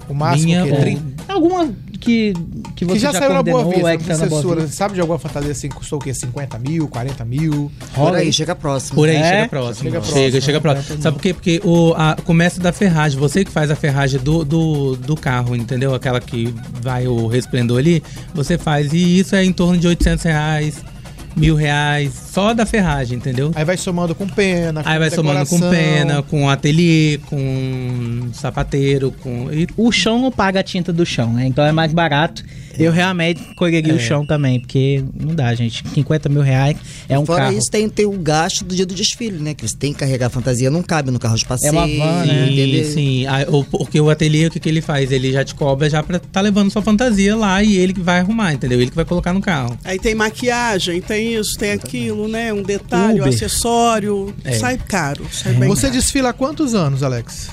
O 0.08 0.14
máximo 0.14 0.46
Minha 0.46 0.64
que 0.64 0.70
ele 0.74 1.02
Alguma 1.28 1.74
que, 2.02 2.34
que 2.76 2.84
você 2.84 2.94
que 2.94 3.00
já, 3.00 3.12
já, 3.14 3.20
saiu 3.20 3.34
na 3.34 3.44
Boa 3.44 3.64
Vista, 3.64 3.94
é 3.94 3.98
que 3.98 4.04
tá 4.04 4.68
sabe 4.68 4.96
de 4.96 5.02
alguma 5.02 5.20
fantasia 5.20 5.52
assim 5.52 5.70
que 5.70 5.76
custou 5.76 6.00
o 6.00 6.02
quê? 6.02 6.14
50 6.14 6.60
mil, 6.60 6.88
40 6.88 7.24
mil? 7.24 7.72
Por 7.94 8.16
aí, 8.16 8.34
chega 8.34 8.56
próximo. 8.56 8.96
Por 8.96 9.08
aí 9.08 9.16
É? 9.16 9.24
chega 9.24 9.48
próximo. 9.48 9.90
Chega 9.90 10.02
Chega, 10.02 10.14
próximo, 10.14 10.42
chega, 10.42 10.58
né? 10.58 10.60
próximo. 10.62 11.02
Sabe 11.02 11.16
por 11.16 11.22
quê? 11.22 11.34
Porque 11.34 11.62
o 11.64 11.94
a, 11.96 12.18
começa 12.26 12.60
da 12.60 12.74
ferragem. 12.74 13.20
Você 13.20 13.46
que 13.46 13.52
faz 13.52 13.70
a 13.72 13.76
ferragem 13.76 14.20
do, 14.20 14.44
do, 14.44 14.96
do 14.96 15.16
carro, 15.16 15.56
entendeu? 15.56 15.94
Aquela 15.94 16.20
que 16.20 16.54
vai 16.82 17.08
o 17.08 17.28
resplendor 17.28 17.80
ali, 17.80 18.04
você 18.34 18.58
faz. 18.58 18.92
E 18.92 19.20
isso 19.20 19.36
é 19.36 19.46
em 19.46 19.54
torno 19.54 19.78
de 19.78 19.88
800 19.88 20.26
reais. 20.26 20.91
Mil 21.36 21.56
reais 21.56 22.14
só 22.32 22.54
da 22.54 22.66
ferragem, 22.66 23.18
entendeu? 23.18 23.52
Aí 23.56 23.64
vai 23.66 23.78
somando 23.78 24.14
com 24.16 24.28
pena, 24.28 24.82
Aí 24.86 25.00
vai 25.00 25.10
somando 25.10 25.46
com 25.48 25.56
decoração. 25.60 25.70
pena, 25.70 26.22
com 26.24 26.50
ateliê, 26.50 27.20
com 27.30 28.30
sapateiro, 28.34 29.12
com. 29.22 29.52
e- 29.52 29.68
O 29.78 29.92
chão 29.92 30.20
não 30.22 30.32
paga 30.32 30.60
a 30.60 30.64
tinta 30.64 30.92
do 30.94 31.06
chão, 31.06 31.34
né? 31.34 31.46
Então 31.46 31.64
é 31.66 31.72
mais 31.72 31.94
barato. 31.94 32.44
Eu 32.82 32.92
realmente 32.92 33.42
colheria 33.56 33.94
É. 33.94 33.96
o 33.96 34.00
chão 34.00 34.26
também, 34.26 34.60
porque 34.60 35.04
não 35.20 35.34
dá, 35.36 35.54
gente. 35.54 35.84
50 35.94 36.28
mil 36.30 36.42
reais 36.42 36.78
é 37.08 37.18
um 37.18 37.26
Fora 37.26 37.44
carro. 37.46 37.58
isso, 37.58 37.70
tem, 37.70 37.88
tem 37.90 38.06
o 38.06 38.12
gasto 38.18 38.64
do 38.66 38.76
dia 38.76 38.86
do 38.86 38.94
desfile, 38.94 39.38
né? 39.40 39.54
Que 39.54 39.68
você 39.68 39.76
tem 39.78 39.94
que 39.94 40.00
carregar 40.00 40.28
a 40.28 40.30
fantasia, 40.30 40.70
não 40.72 40.82
cabe 40.84 41.12
no 41.12 41.20
carro 41.20 41.36
de 41.38 41.46
passeio. 41.46 41.72
uma 41.74 41.86
van, 41.88 42.26
né? 42.26 42.48
Sim, 42.48 42.84
sim. 42.94 43.26
Ah, 43.28 43.46
o- 43.48 43.64
porque 43.64 44.00
o 44.02 44.10
ateliê, 44.10 44.48
o 44.48 44.52
que, 44.52 44.60
que 44.60 44.70
ele 44.70 44.82
faz? 44.82 45.12
Ele 45.12 45.32
já 45.32 45.44
te 45.44 45.54
cobra 45.56 45.90
já 45.90 46.02
pra 46.04 46.20
tá 46.20 46.42
levando 46.42 46.72
sua 46.72 46.82
fantasia 46.82 47.36
lá 47.36 47.62
e 47.64 47.76
ele 47.78 47.94
que 47.94 48.02
vai 48.02 48.20
arrumar, 48.20 48.54
entendeu? 48.54 48.80
Ele 48.82 48.90
que 48.90 48.96
vai 48.96 49.06
colocar 49.06 49.34
no 49.34 49.42
carro. 49.42 49.78
Aí 49.84 50.00
tem 50.00 50.16
maquiagem, 50.16 51.02
tem 51.02 51.36
isso, 51.36 51.58
tem 51.58 51.72
aquilo, 51.72 52.28
né? 52.28 52.52
Um 52.54 52.64
detalhe, 52.64 53.22
um 53.22 53.26
acessório. 53.26 54.34
É. 54.44 54.54
Sai 54.54 54.78
caro, 54.78 55.26
sai 55.32 55.54
bem 55.54 55.70
Você 55.70 55.84
caro. 55.88 55.94
desfila 55.94 56.30
há 56.30 56.34
quantos 56.34 56.74
anos, 56.74 57.04
Alex? 57.04 57.50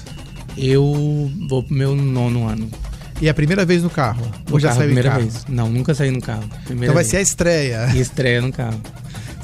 Eu 0.56 1.30
vou 1.48 1.62
pro 1.62 1.74
meu 1.74 1.94
nono 1.94 2.46
ano. 2.48 2.68
E 3.20 3.26
é 3.26 3.30
a 3.30 3.34
primeira 3.34 3.64
vez 3.64 3.82
no 3.82 3.90
carro? 3.90 4.22
No 4.46 4.54
Ou 4.54 4.60
já 4.60 4.68
carro, 4.68 4.78
saiu 4.80 4.90
em 4.90 4.94
primeira 4.94 5.10
carro? 5.10 5.22
vez. 5.22 5.44
Não, 5.48 5.68
nunca 5.68 5.92
saí 5.94 6.10
no 6.10 6.20
carro. 6.20 6.44
Primeira 6.64 6.86
Então 6.86 6.94
vai 6.94 7.02
vez. 7.02 7.08
ser 7.10 7.16
a 7.16 7.20
estreia. 7.20 7.88
E 7.94 8.00
estreia 8.00 8.40
no 8.40 8.52
carro. 8.52 8.80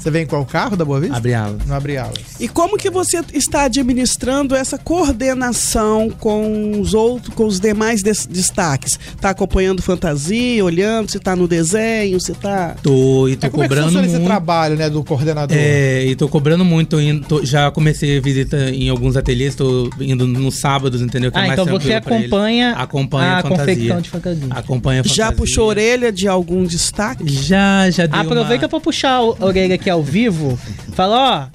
Você 0.05 0.11
vem 0.11 0.21
em 0.21 0.25
qual 0.27 0.45
carro 0.45 0.77
da 0.77 0.85
Boa 0.85 0.99
Vista? 0.99 1.17
Abre 1.17 1.33
alas. 1.33 1.65
Não 1.65 1.75
abre 1.75 1.97
alas. 1.97 2.13
E 2.39 2.47
como 2.47 2.77
que 2.77 2.91
você 2.91 3.21
está 3.33 3.63
administrando 3.63 4.53
essa 4.55 4.77
coordenação 4.77 6.11
com 6.11 6.79
os 6.79 6.93
outros, 6.93 7.33
com 7.33 7.45
os 7.47 7.59
demais 7.59 8.03
des- 8.03 8.27
destaques? 8.27 8.99
Tá 9.19 9.31
acompanhando 9.31 9.81
fantasia, 9.81 10.63
olhando 10.63 11.09
se 11.09 11.17
tá 11.17 11.35
no 11.35 11.47
desenho, 11.47 12.19
se 12.21 12.33
tá. 12.33 12.75
Tô, 12.83 13.27
e 13.27 13.35
tô 13.35 13.47
É, 13.47 13.49
como 13.49 13.63
é 13.63 13.67
que 13.67 13.69
cobrando 13.69 13.85
funciona 13.87 14.05
esse 14.05 14.15
muito. 14.17 14.27
trabalho, 14.27 14.75
né, 14.75 14.91
do 14.91 15.03
coordenador? 15.03 15.57
É, 15.59 16.05
e 16.05 16.15
tô 16.15 16.27
cobrando 16.29 16.63
muito, 16.63 16.89
tô 16.89 16.99
indo, 16.99 17.25
tô- 17.25 17.43
já 17.43 17.71
comecei 17.71 18.19
a 18.19 18.21
visita 18.21 18.69
em 18.69 18.89
alguns 18.89 19.17
ateliês, 19.17 19.55
tô 19.55 19.89
indo 19.99 20.27
nos 20.27 20.53
sábados, 20.55 21.01
entendeu? 21.01 21.31
Que 21.31 21.37
é 21.39 21.41
Ah, 21.41 21.47
mais 21.47 21.59
então 21.59 21.79
você 21.79 21.93
acompanha, 21.95 22.73
Acompanha 22.73 23.31
a, 23.31 23.39
a 23.39 23.41
confecção 23.43 24.01
de 24.01 24.09
fantasia. 24.11 24.47
Acompanha 24.51 25.01
a 25.01 25.03
fantasia. 25.03 25.25
Já 25.25 25.31
puxou 25.31 25.63
a 25.63 25.67
orelha 25.69 26.11
de 26.11 26.27
algum 26.27 26.63
destaque? 26.63 27.23
Já, 27.27 27.89
já 27.89 28.05
dei 28.05 28.19
Aproveita 28.19 28.65
uma... 28.65 28.69
pra 28.69 28.79
puxar 28.79 29.09
a 29.15 29.23
orelha 29.23 29.73
aqui 29.73 29.89
ao 29.95 30.03
vivo. 30.03 30.57
Fala, 30.93 31.49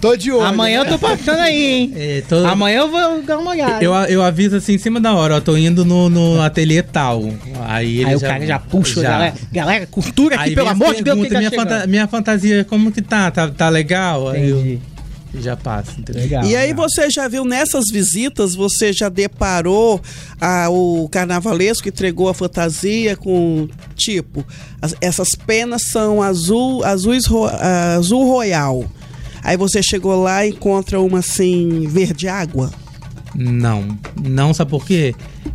Tô 0.00 0.14
de 0.16 0.30
ó, 0.30 0.36
olho. 0.36 0.46
amanhã 0.46 0.80
eu 0.80 0.84
né? 0.84 0.90
tô 0.90 0.98
passando 0.98 1.38
aí, 1.40 1.64
hein? 1.64 1.92
É, 1.96 2.22
tô- 2.28 2.44
Amanhã 2.46 2.80
eu 2.80 2.90
vou 2.90 3.22
dar 3.22 3.38
uma 3.38 3.52
olhada. 3.52 3.82
Eu, 3.82 3.94
eu 3.94 4.22
aviso 4.22 4.54
assim 4.56 4.74
em 4.74 4.78
cima 4.78 5.00
da 5.00 5.14
hora, 5.14 5.36
ó, 5.36 5.40
tô 5.40 5.56
indo 5.56 5.82
no, 5.82 6.10
no 6.10 6.42
ateliê 6.42 6.82
tal. 6.82 7.22
Aí, 7.66 8.00
ele 8.00 8.10
Aí 8.10 8.16
o 8.16 8.20
cara 8.20 8.44
já 8.44 8.58
puxa, 8.58 9.00
galera. 9.00 9.34
Galera, 9.50 9.86
cultura 9.86 10.34
aqui, 10.36 10.50
Aí 10.50 10.54
pelo 10.54 10.68
amor 10.68 10.94
de 10.94 11.02
Deus, 11.02 11.18
que 11.22 11.28
tá 11.30 11.38
minha, 11.38 11.48
chegando. 11.50 11.68
fanta- 11.70 11.86
minha 11.86 12.06
fantasia, 12.06 12.64
como 12.64 12.92
que 12.92 13.00
tá? 13.00 13.30
Tá, 13.30 13.48
tá 13.48 13.68
legal? 13.70 14.28
Aí 14.28 14.50
eu 14.50 14.78
Entendi. 15.34 15.44
já 15.44 15.56
passo, 15.56 15.98
entendeu? 15.98 16.22
Legal. 16.22 16.44
E 16.44 16.56
aí 16.56 16.68
legal. 16.68 16.88
você 16.88 17.10
já 17.10 17.26
viu 17.28 17.44
nessas 17.44 17.84
visitas, 17.90 18.54
você 18.54 18.92
já 18.92 19.08
deparou 19.08 20.00
a, 20.40 20.68
o 20.70 21.08
carnavalesco 21.10 21.82
que 21.82 21.88
entregou 21.88 22.28
a 22.28 22.34
fantasia 22.34 23.16
com 23.16 23.68
tipo, 23.96 24.44
as- 24.80 24.94
essas 25.00 25.30
penas 25.46 25.82
são 25.84 26.22
azul, 26.22 26.84
azuis, 26.84 27.26
ro- 27.26 27.46
azul 27.96 28.26
royal. 28.26 28.84
Aí 29.42 29.56
você 29.56 29.82
chegou 29.82 30.22
lá 30.22 30.46
e 30.46 30.50
encontra 30.50 31.00
uma 31.00 31.18
assim, 31.18 31.86
verde 31.88 32.28
água. 32.28 32.70
Não, 33.34 33.98
não, 34.22 34.54
sabe 34.54 34.70
por 34.70 34.86
quê? 34.86 35.12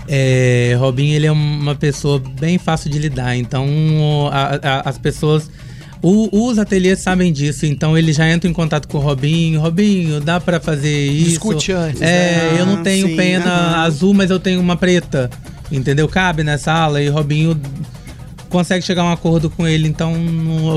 É, 0.08 0.76
Robinho, 0.78 1.16
ele 1.16 1.26
é 1.28 1.32
uma 1.32 1.74
pessoa 1.76 2.22
bem 2.40 2.58
fácil 2.58 2.90
de 2.90 3.00
lidar, 3.00 3.38
então 3.38 3.66
a- 4.32 4.60
a- 4.62 4.90
as 4.90 4.98
pessoas, 4.98 5.50
o- 6.02 6.48
os 6.48 6.58
ateliês 6.58 7.00
sabem 7.00 7.32
disso, 7.34 7.66
então 7.66 7.98
ele 7.98 8.14
já 8.14 8.30
entra 8.30 8.50
em 8.50 8.54
contato 8.54 8.88
com 8.88 8.98
o 8.98 9.02
Robinho, 9.02 9.60
Robinho, 9.60 10.20
dá 10.22 10.40
pra 10.40 10.60
fazer 10.60 11.08
isso? 11.12 11.30
Discute 11.32 11.72
antes, 11.72 12.02
É, 12.02 12.06
né? 12.54 12.56
eu 12.60 12.66
não 12.66 12.84
tenho 12.84 13.08
sim, 13.08 13.16
pena 13.16 13.82
azul, 13.84 14.14
mas 14.14 14.30
eu 14.30 14.40
tenho 14.40 14.62
uma 14.62 14.76
preta, 14.78 15.30
entendeu? 15.72 16.08
Cabe 16.08 16.44
nessa 16.44 16.72
ala 16.72 17.02
e 17.02 17.10
Robinho 17.10 17.60
consegue 18.50 18.84
chegar 18.86 19.02
a 19.04 19.06
um 19.06 19.12
acordo 19.12 19.50
com 19.50 19.68
ele, 19.68 19.88
então 19.88 20.14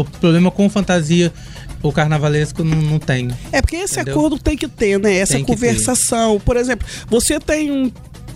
o 0.00 0.04
problema 0.20 0.50
com 0.50 0.68
fantasia, 0.68 1.32
o 1.82 1.90
carnavalesco 1.92 2.62
não, 2.62 2.76
não 2.82 2.98
tem. 2.98 3.28
É 3.50 3.60
porque 3.62 3.76
esse 3.76 3.94
Entendeu? 3.94 4.14
acordo 4.14 4.38
tem 4.38 4.56
que 4.56 4.68
ter, 4.68 4.98
né? 5.00 5.16
Essa 5.16 5.34
Tem 5.34 5.44
conversação. 5.44 6.38
Por 6.38 6.56
exemplo, 6.56 6.86
você 7.08 7.40
tem 7.40 7.70
um 7.72 7.90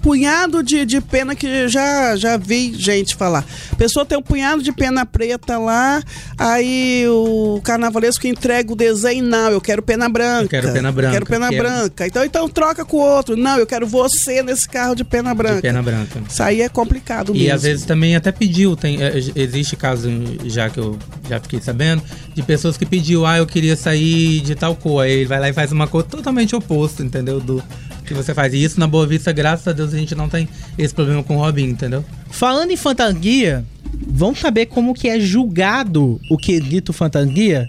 punhado 0.07 0.63
de, 0.63 0.87
de 0.87 1.01
pena 1.01 1.35
que 1.35 1.67
já 1.67 2.15
já 2.15 2.37
vi 2.37 2.73
gente 2.75 3.17
falar. 3.17 3.45
A 3.73 3.75
pessoa 3.75 4.07
tem 4.07 4.17
um 4.17 4.23
punhado 4.23 4.63
de 4.63 4.71
pena 4.71 5.05
preta 5.05 5.59
lá, 5.59 6.01
aí 6.39 7.05
o 7.09 7.61
carnavalesco 7.65 8.25
entrega 8.25 8.73
o 8.73 8.77
desenho, 8.77 9.25
não, 9.25 9.51
eu 9.51 9.61
quero 9.61 9.83
pena 9.83 10.09
branca. 10.09 10.45
Eu 10.45 10.63
quero 10.63 10.73
pena 10.73 10.93
branca, 10.93 11.13
Quero 11.13 11.27
pena 11.27 11.49
quero. 11.49 11.63
branca. 11.65 12.07
Então, 12.07 12.25
então 12.25 12.49
troca 12.49 12.85
com 12.85 12.99
o 12.99 13.01
outro. 13.01 13.37
Não, 13.37 13.59
eu 13.59 13.67
quero 13.67 13.85
você 13.85 14.45
nesse 14.45 14.69
carro 14.69 14.95
de 14.95 15.03
pena 15.03 15.35
branca. 15.35 15.57
De 15.57 15.63
pena 15.63 15.83
branca. 15.83 16.23
Isso 16.29 16.41
aí 16.41 16.63
é 16.63 16.69
complicado 16.69 17.33
mesmo. 17.33 17.49
E 17.49 17.51
às 17.51 17.65
vezes 17.65 17.85
também 17.85 18.15
até 18.15 18.31
pediu, 18.31 18.77
tem, 18.77 19.03
é, 19.03 19.13
existe 19.35 19.75
caso 19.75 20.09
já 20.45 20.71
que 20.71 20.79
eu 20.79 20.97
já 21.29 21.41
fiquei 21.41 21.61
sabendo, 21.61 22.01
de 22.33 22.43
pessoas 22.45 22.77
que 22.77 22.87
pediu, 22.87 23.27
ah, 23.27 23.39
eu 23.39 23.47
queria 23.47 23.75
sair 23.75 24.41
de 24.41 24.55
tal 24.55 24.77
cor. 24.77 25.03
Aí 25.03 25.11
ele 25.11 25.27
vai 25.27 25.41
lá 25.41 25.49
e 25.49 25.53
faz 25.53 25.73
uma 25.73 25.89
cor 25.89 26.05
totalmente 26.05 26.55
oposta, 26.55 27.03
entendeu? 27.03 27.41
Do 27.41 27.61
que 28.07 28.15
você 28.15 28.33
faz. 28.33 28.55
E 28.55 28.63
isso 28.63 28.79
na 28.81 28.87
Boa 28.87 29.07
Vista, 29.07 29.33
graças 29.33 29.67
a 29.69 29.73
Deus, 29.73 29.93
a 29.93 29.99
gente 29.99 30.15
não 30.15 30.29
tem 30.29 30.49
esse 30.79 30.95
problema 30.95 31.23
com 31.23 31.37
o 31.37 31.41
Robinho, 31.41 31.71
entendeu? 31.71 32.05
Falando 32.31 32.71
em 32.71 32.77
fantasia, 32.77 33.65
vamos 34.07 34.39
saber 34.39 34.67
como 34.67 34.95
que 34.95 35.09
é 35.09 35.21
julgado 35.21 36.21
o 36.31 36.37
quesito 36.37 36.93
fantasia? 36.93 37.69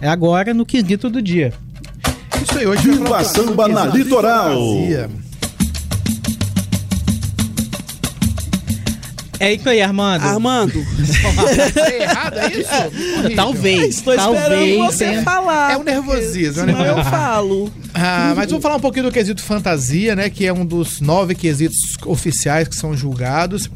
É 0.00 0.08
agora 0.08 0.54
no 0.54 0.64
quesito 0.66 1.08
do 1.10 1.20
dia. 1.20 1.52
Isso 2.42 2.58
aí, 2.58 2.66
hoje 2.66 2.88
Samba 3.24 3.54
pouquinho 3.54 3.74
na 3.74 3.86
Litoral. 3.86 4.54
fantasia. 4.54 5.10
É 9.44 9.54
isso 9.54 9.68
aí, 9.68 9.80
Armando. 9.82 10.22
Armando, 10.22 10.84
Tá 11.74 11.92
errado, 11.94 12.38
é 12.38 12.48
isso? 12.60 12.70
Horrível. 13.18 13.36
Talvez. 13.36 13.96
estou 13.96 14.14
esperando 14.14 14.40
talvez 14.40 14.78
você 14.78 15.04
tenha- 15.06 15.22
falar. 15.22 15.72
É 15.72 15.76
um 15.76 15.82
nervosismo, 15.82 16.62
é 16.70 16.74
um 16.74 16.84
eu 16.84 17.04
falo. 17.04 17.72
Ah, 17.92 18.32
mas 18.36 18.48
vamos 18.50 18.62
falar 18.62 18.76
um 18.76 18.80
pouquinho 18.80 19.04
do 19.06 19.12
quesito 19.12 19.42
fantasia, 19.42 20.16
né? 20.16 20.28
Que 20.30 20.46
é 20.46 20.52
um 20.52 20.64
dos 20.64 21.00
nove 21.00 21.34
quesitos 21.34 21.76
oficiais 22.06 22.66
que 22.68 22.74
são 22.74 22.96
julgados. 22.96 23.70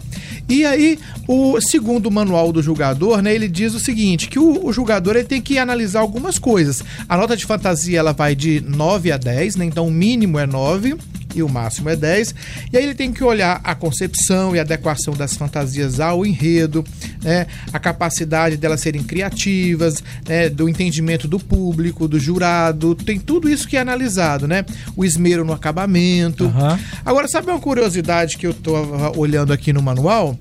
E 0.49 0.65
aí, 0.65 0.99
o 1.27 1.61
segundo 1.61 2.07
o 2.07 2.11
manual 2.11 2.51
do 2.53 2.63
julgador, 2.63 3.21
né? 3.23 3.35
Ele 3.35 3.49
diz 3.49 3.75
o 3.75 3.79
seguinte: 3.81 4.29
que 4.29 4.39
o, 4.39 4.67
o 4.67 4.73
julgador 4.73 5.15
ele 5.17 5.25
tem 5.27 5.41
que 5.41 5.59
analisar 5.59 6.01
algumas 6.01 6.39
coisas. 6.39 6.83
A 7.09 7.17
nota 7.17 7.37
de 7.37 7.45
fantasia 7.45 7.99
ela 7.99 8.13
vai 8.13 8.35
de 8.35 8.61
9 8.67 9.13
a 9.13 9.17
10, 9.19 9.57
né? 9.57 9.65
Então 9.67 9.87
o 9.87 9.91
mínimo 9.91 10.39
é 10.39 10.47
9 10.47 10.97
e 11.39 11.43
o 11.43 11.49
máximo 11.49 11.89
é 11.89 11.97
10. 11.97 12.35
E 12.73 12.77
aí 12.77 12.85
ele 12.85 12.95
tem 12.95 13.13
que 13.13 13.23
olhar 13.25 13.61
a 13.63 13.75
concepção 13.75 14.55
e 14.55 14.61
adequação 14.61 15.15
das 15.15 15.37
fantasias 15.37 16.01
ao 16.01 16.25
enredo, 16.25 16.85
né? 17.23 17.47
A 17.73 17.79
capacidade 17.79 18.57
delas 18.57 18.81
serem 18.81 19.03
criativas, 19.03 20.03
né? 20.27 20.49
Do 20.49 20.69
entendimento 20.69 21.27
do 21.27 21.39
público, 21.39 22.09
do 22.09 22.19
jurado, 22.19 22.95
tem 22.95 23.19
tudo 23.19 23.49
isso 23.49 23.67
que 23.67 23.77
é 23.77 23.81
analisado, 23.81 24.47
né? 24.47 24.65
O 24.97 25.05
esmero 25.05 25.45
no 25.45 25.53
acabamento. 25.53 26.45
Aham. 26.45 26.79
Agora, 27.05 27.29
sabe 27.29 27.51
uma 27.51 27.61
curiosidade 27.61 28.37
que 28.37 28.47
eu 28.47 28.55
tô 28.55 28.77
ah, 28.77 29.13
olhando 29.17 29.53
aqui 29.53 29.73
no 29.73 29.83
manual? 29.83 30.37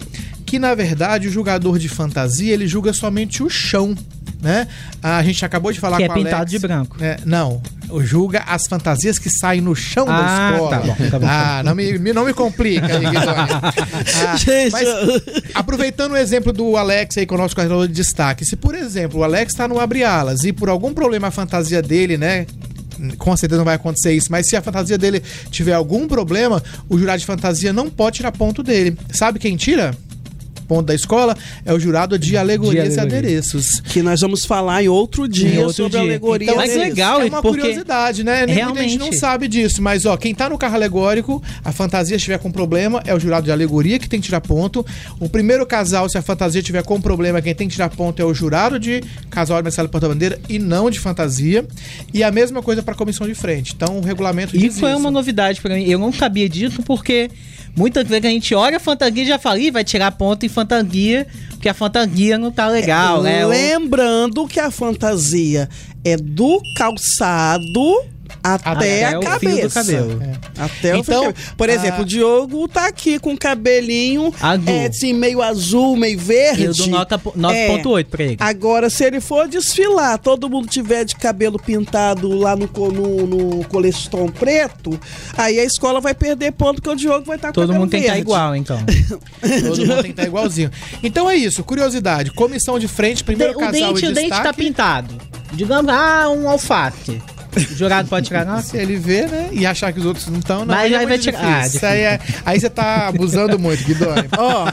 Que 0.47 0.57
na 0.57 0.73
verdade 0.73 1.27
o 1.27 1.31
jogador 1.31 1.77
de 1.77 1.87
fantasia 1.89 2.51
ele 2.53 2.65
julga 2.65 2.91
somente 2.93 3.43
o 3.43 3.49
chão. 3.49 3.93
Né? 4.41 4.67
A 5.01 5.21
gente 5.23 5.43
acabou 5.43 5.71
de 5.71 5.79
falar 5.79 5.97
Que 5.97 6.03
é 6.03 6.07
com 6.07 6.13
o 6.13 6.17
pintado 6.17 6.35
Alex. 6.37 6.51
de 6.51 6.59
branco. 6.59 6.97
É, 7.01 7.17
não, 7.25 7.59
julga 8.01 8.43
as 8.47 8.67
fantasias 8.67 9.17
que 9.17 9.29
saem 9.31 9.61
no 9.61 9.75
chão 9.75 10.05
da 10.05 10.13
Ah, 10.15 10.51
escola. 10.53 10.69
tá 10.69 10.79
bom, 10.85 10.95
tá 11.09 11.19
bom. 11.19 11.25
Ah, 11.27 11.61
não 11.65 11.73
me, 11.75 11.97
me- 11.97 12.13
não 12.13 12.23
me 12.25 12.33
complica. 12.33 12.87
Ah, 14.27 14.35
Gente, 14.37 14.71
mas, 14.71 14.87
aproveitando 15.53 16.11
o 16.13 16.17
exemplo 16.17 16.53
do 16.53 16.77
Alex 16.77 17.17
aí 17.17 17.25
com 17.25 17.35
o 17.35 17.37
nosso 17.37 17.55
coordenador 17.55 17.87
de 17.87 17.93
destaque, 17.93 18.45
se 18.45 18.55
por 18.55 18.75
exemplo 18.75 19.19
o 19.19 19.23
Alex 19.23 19.53
tá 19.53 19.67
no 19.67 19.79
abre 19.79 20.03
alas 20.03 20.43
e 20.43 20.53
por 20.53 20.69
algum 20.69 20.93
problema 20.93 21.27
a 21.27 21.31
fantasia 21.31 21.81
dele, 21.81 22.17
né? 22.17 22.45
Com 23.17 23.35
certeza 23.37 23.57
não 23.59 23.65
vai 23.65 23.75
acontecer 23.75 24.13
isso, 24.13 24.31
mas 24.31 24.47
se 24.47 24.55
a 24.55 24.61
fantasia 24.61 24.97
dele 24.97 25.21
tiver 25.51 25.73
algum 25.73 26.07
problema, 26.07 26.63
o 26.89 26.97
jurado 26.97 27.19
de 27.19 27.25
fantasia 27.25 27.71
não 27.73 27.89
pode 27.89 28.17
tirar 28.17 28.31
ponto 28.31 28.63
dele. 28.63 28.97
Sabe 29.11 29.37
quem 29.39 29.55
tira? 29.55 29.95
Ponto 30.67 30.85
da 30.87 30.93
escola 30.93 31.35
é 31.65 31.73
o 31.73 31.79
jurado 31.79 32.19
de 32.19 32.35
alegorias 32.35 32.95
e 32.95 32.99
alegoria. 32.99 33.17
adereços. 33.19 33.79
que 33.79 34.01
nós 34.03 34.19
vamos 34.21 34.45
falar 34.45 34.83
em 34.83 34.87
outro 34.89 35.27
dia 35.27 35.47
Em 35.55 35.57
outro 35.59 35.73
sobre 35.73 35.91
dia. 35.91 36.01
alegoria. 36.01 36.45
Então, 36.47 36.57
mas 36.57 36.71
deles. 36.71 36.89
legal, 36.89 37.21
é 37.21 37.25
uma 37.25 37.41
curiosidade, 37.41 38.23
né? 38.23 38.45
Nem 38.45 38.63
muita 38.65 38.81
gente 38.81 38.91
não 38.97 39.05
Realmente. 39.05 39.17
sabe 39.19 39.47
disso, 39.47 39.81
mas 39.81 40.05
ó, 40.05 40.17
quem 40.17 40.35
tá 40.35 40.49
no 40.49 40.57
carro 40.57 40.75
alegórico, 40.75 41.41
a 41.63 41.71
fantasia 41.71 42.15
estiver 42.17 42.37
com 42.39 42.51
problema, 42.51 43.01
é 43.05 43.13
o 43.15 43.19
jurado 43.19 43.45
de 43.45 43.51
alegoria 43.51 43.97
que 43.97 44.09
tem 44.09 44.19
que 44.19 44.25
tirar 44.25 44.41
ponto. 44.41 44.85
O 45.19 45.29
primeiro 45.29 45.65
casal, 45.65 46.09
se 46.09 46.17
a 46.17 46.21
fantasia 46.21 46.61
tiver 46.61 46.83
com 46.83 46.99
problema, 46.99 47.41
quem 47.41 47.55
tem 47.55 47.67
que 47.67 47.73
tirar 47.75 47.89
ponto 47.89 48.21
é 48.21 48.25
o 48.25 48.33
jurado 48.33 48.79
de 48.79 49.01
casal 49.29 49.57
de 49.57 49.63
Marcelo 49.63 49.87
Porta-Bandeira 49.89 50.39
e 50.49 50.59
não 50.59 50.89
de 50.89 50.99
fantasia. 50.99 51.65
E 52.13 52.23
a 52.23 52.31
mesma 52.31 52.61
coisa 52.61 52.83
para 52.83 52.93
a 52.93 52.97
comissão 52.97 53.25
de 53.27 53.33
frente. 53.33 53.73
Então, 53.75 53.97
o 53.99 54.01
regulamento 54.01 54.55
E 54.55 54.69
foi 54.71 54.89
isso. 54.91 54.99
uma 54.99 55.09
novidade 55.11 55.61
pra 55.61 55.75
mim. 55.75 55.85
Eu 55.85 55.97
não 55.99 56.11
sabia 56.11 56.49
disso 56.49 56.81
porque 56.83 57.29
muitas 57.77 58.05
vezes 58.07 58.25
a 58.25 58.29
gente 58.29 58.53
olha 58.55 58.75
a 58.77 58.79
fantasia 58.79 59.23
e 59.23 59.27
já 59.27 59.39
fala, 59.39 59.59
Ih, 59.59 59.71
vai 59.71 59.83
tirar 59.83 60.11
ponto 60.11 60.45
em 60.45 60.49
fantasia, 60.49 61.25
porque 61.51 61.69
a 61.69 61.73
fantasia 61.73 62.37
não 62.37 62.51
tá 62.51 62.67
legal, 62.67 63.21
né? 63.23 63.45
O- 63.45 63.49
Lembrando 63.49 64.45
que 64.47 64.59
a 64.59 64.69
fantasia 64.71 65.69
é 66.03 66.17
do 66.17 66.59
calçado 66.75 68.01
até, 68.43 68.69
Até 68.69 69.05
a 69.13 69.19
o 69.19 69.23
cabeça. 69.23 69.67
do 69.67 69.73
cabelo. 69.73 70.21
Até 70.57 70.95
o 70.95 70.97
Então, 70.97 71.03
fio 71.23 71.31
do 71.31 71.33
cabelo. 71.35 71.55
Por 71.57 71.69
exemplo, 71.69 71.99
ah, 71.99 72.01
o 72.01 72.05
Diogo 72.05 72.67
tá 72.67 72.87
aqui 72.87 73.19
com 73.19 73.33
o 73.33 73.37
cabelinho 73.37 74.33
Azul. 74.41 74.63
é, 74.67 74.87
assim, 74.87 75.13
meio 75.13 75.41
azul, 75.41 75.95
meio 75.95 76.17
verde. 76.19 76.63
Eu 76.65 76.73
dou 76.73 76.87
nota 76.87 77.17
po- 77.17 77.33
9.8 77.35 78.05
pra 78.09 78.23
ele. 78.23 78.37
Agora, 78.39 78.89
se 78.89 79.03
ele 79.03 79.19
for 79.21 79.47
desfilar, 79.47 80.17
todo 80.19 80.49
mundo 80.49 80.67
tiver 80.67 81.03
de 81.05 81.15
cabelo 81.15 81.59
pintado 81.59 82.29
lá 82.37 82.55
no, 82.55 82.67
no, 82.91 83.27
no 83.27 83.63
colestron 83.65 84.27
preto, 84.29 84.99
aí 85.37 85.59
a 85.59 85.63
escola 85.63 85.99
vai 86.01 86.13
perder 86.13 86.51
ponto 86.51 86.75
porque 86.81 86.89
o 86.89 86.95
Diogo 86.95 87.25
vai 87.25 87.35
estar 87.37 87.49
com 87.49 87.53
Todo 87.53 87.67
cabelo 87.67 87.81
mundo 87.81 87.91
tem 87.91 87.99
que 88.01 88.05
estar 88.07 88.13
verde. 88.15 88.27
igual, 88.29 88.55
então. 88.55 88.79
Todo 89.41 89.79
mundo 89.85 89.95
tem 89.95 90.03
que 90.03 90.09
estar 90.09 90.25
igualzinho. 90.25 90.71
Então 91.03 91.29
é 91.29 91.35
isso, 91.35 91.63
curiosidade. 91.63 92.31
Comissão 92.31 92.77
de 92.79 92.87
frente, 92.87 93.23
primeiro 93.23 93.53
o 93.53 93.59
casal 93.59 93.93
dente, 93.93 94.05
e 94.05 94.09
o 94.09 94.13
dente 94.13 94.29
tá 94.29 94.53
pintado. 94.53 95.15
Digamos, 95.53 95.91
ah, 95.93 96.29
um 96.29 96.49
alface. 96.49 97.21
O 97.57 97.75
jurado 97.75 98.07
pode 98.09 98.27
tirar 98.27 98.45
nota? 98.45 98.61
Se 98.61 98.77
ele 98.77 98.95
vê, 98.97 99.25
né? 99.27 99.49
E 99.51 99.65
achar 99.65 99.91
que 99.93 99.99
os 99.99 100.05
outros 100.05 100.27
não 100.27 100.39
estão, 100.39 100.59
não. 100.59 100.67
Mas 100.67 100.77
aí 100.85 100.93
é 100.93 100.97
aí 100.97 101.05
vai 101.05 101.17
muito 101.17 101.21
tirar- 101.23 101.39
difícil. 101.39 101.61
ah, 101.63 101.67
Isso 101.77 101.85
aí, 101.85 102.01
é- 102.01 102.19
aí 102.45 102.59
você 102.59 102.69
tá 102.69 103.07
abusando 103.07 103.57
muito, 103.59 103.83
Guidoni. 103.83 104.27
Ó, 104.37 104.71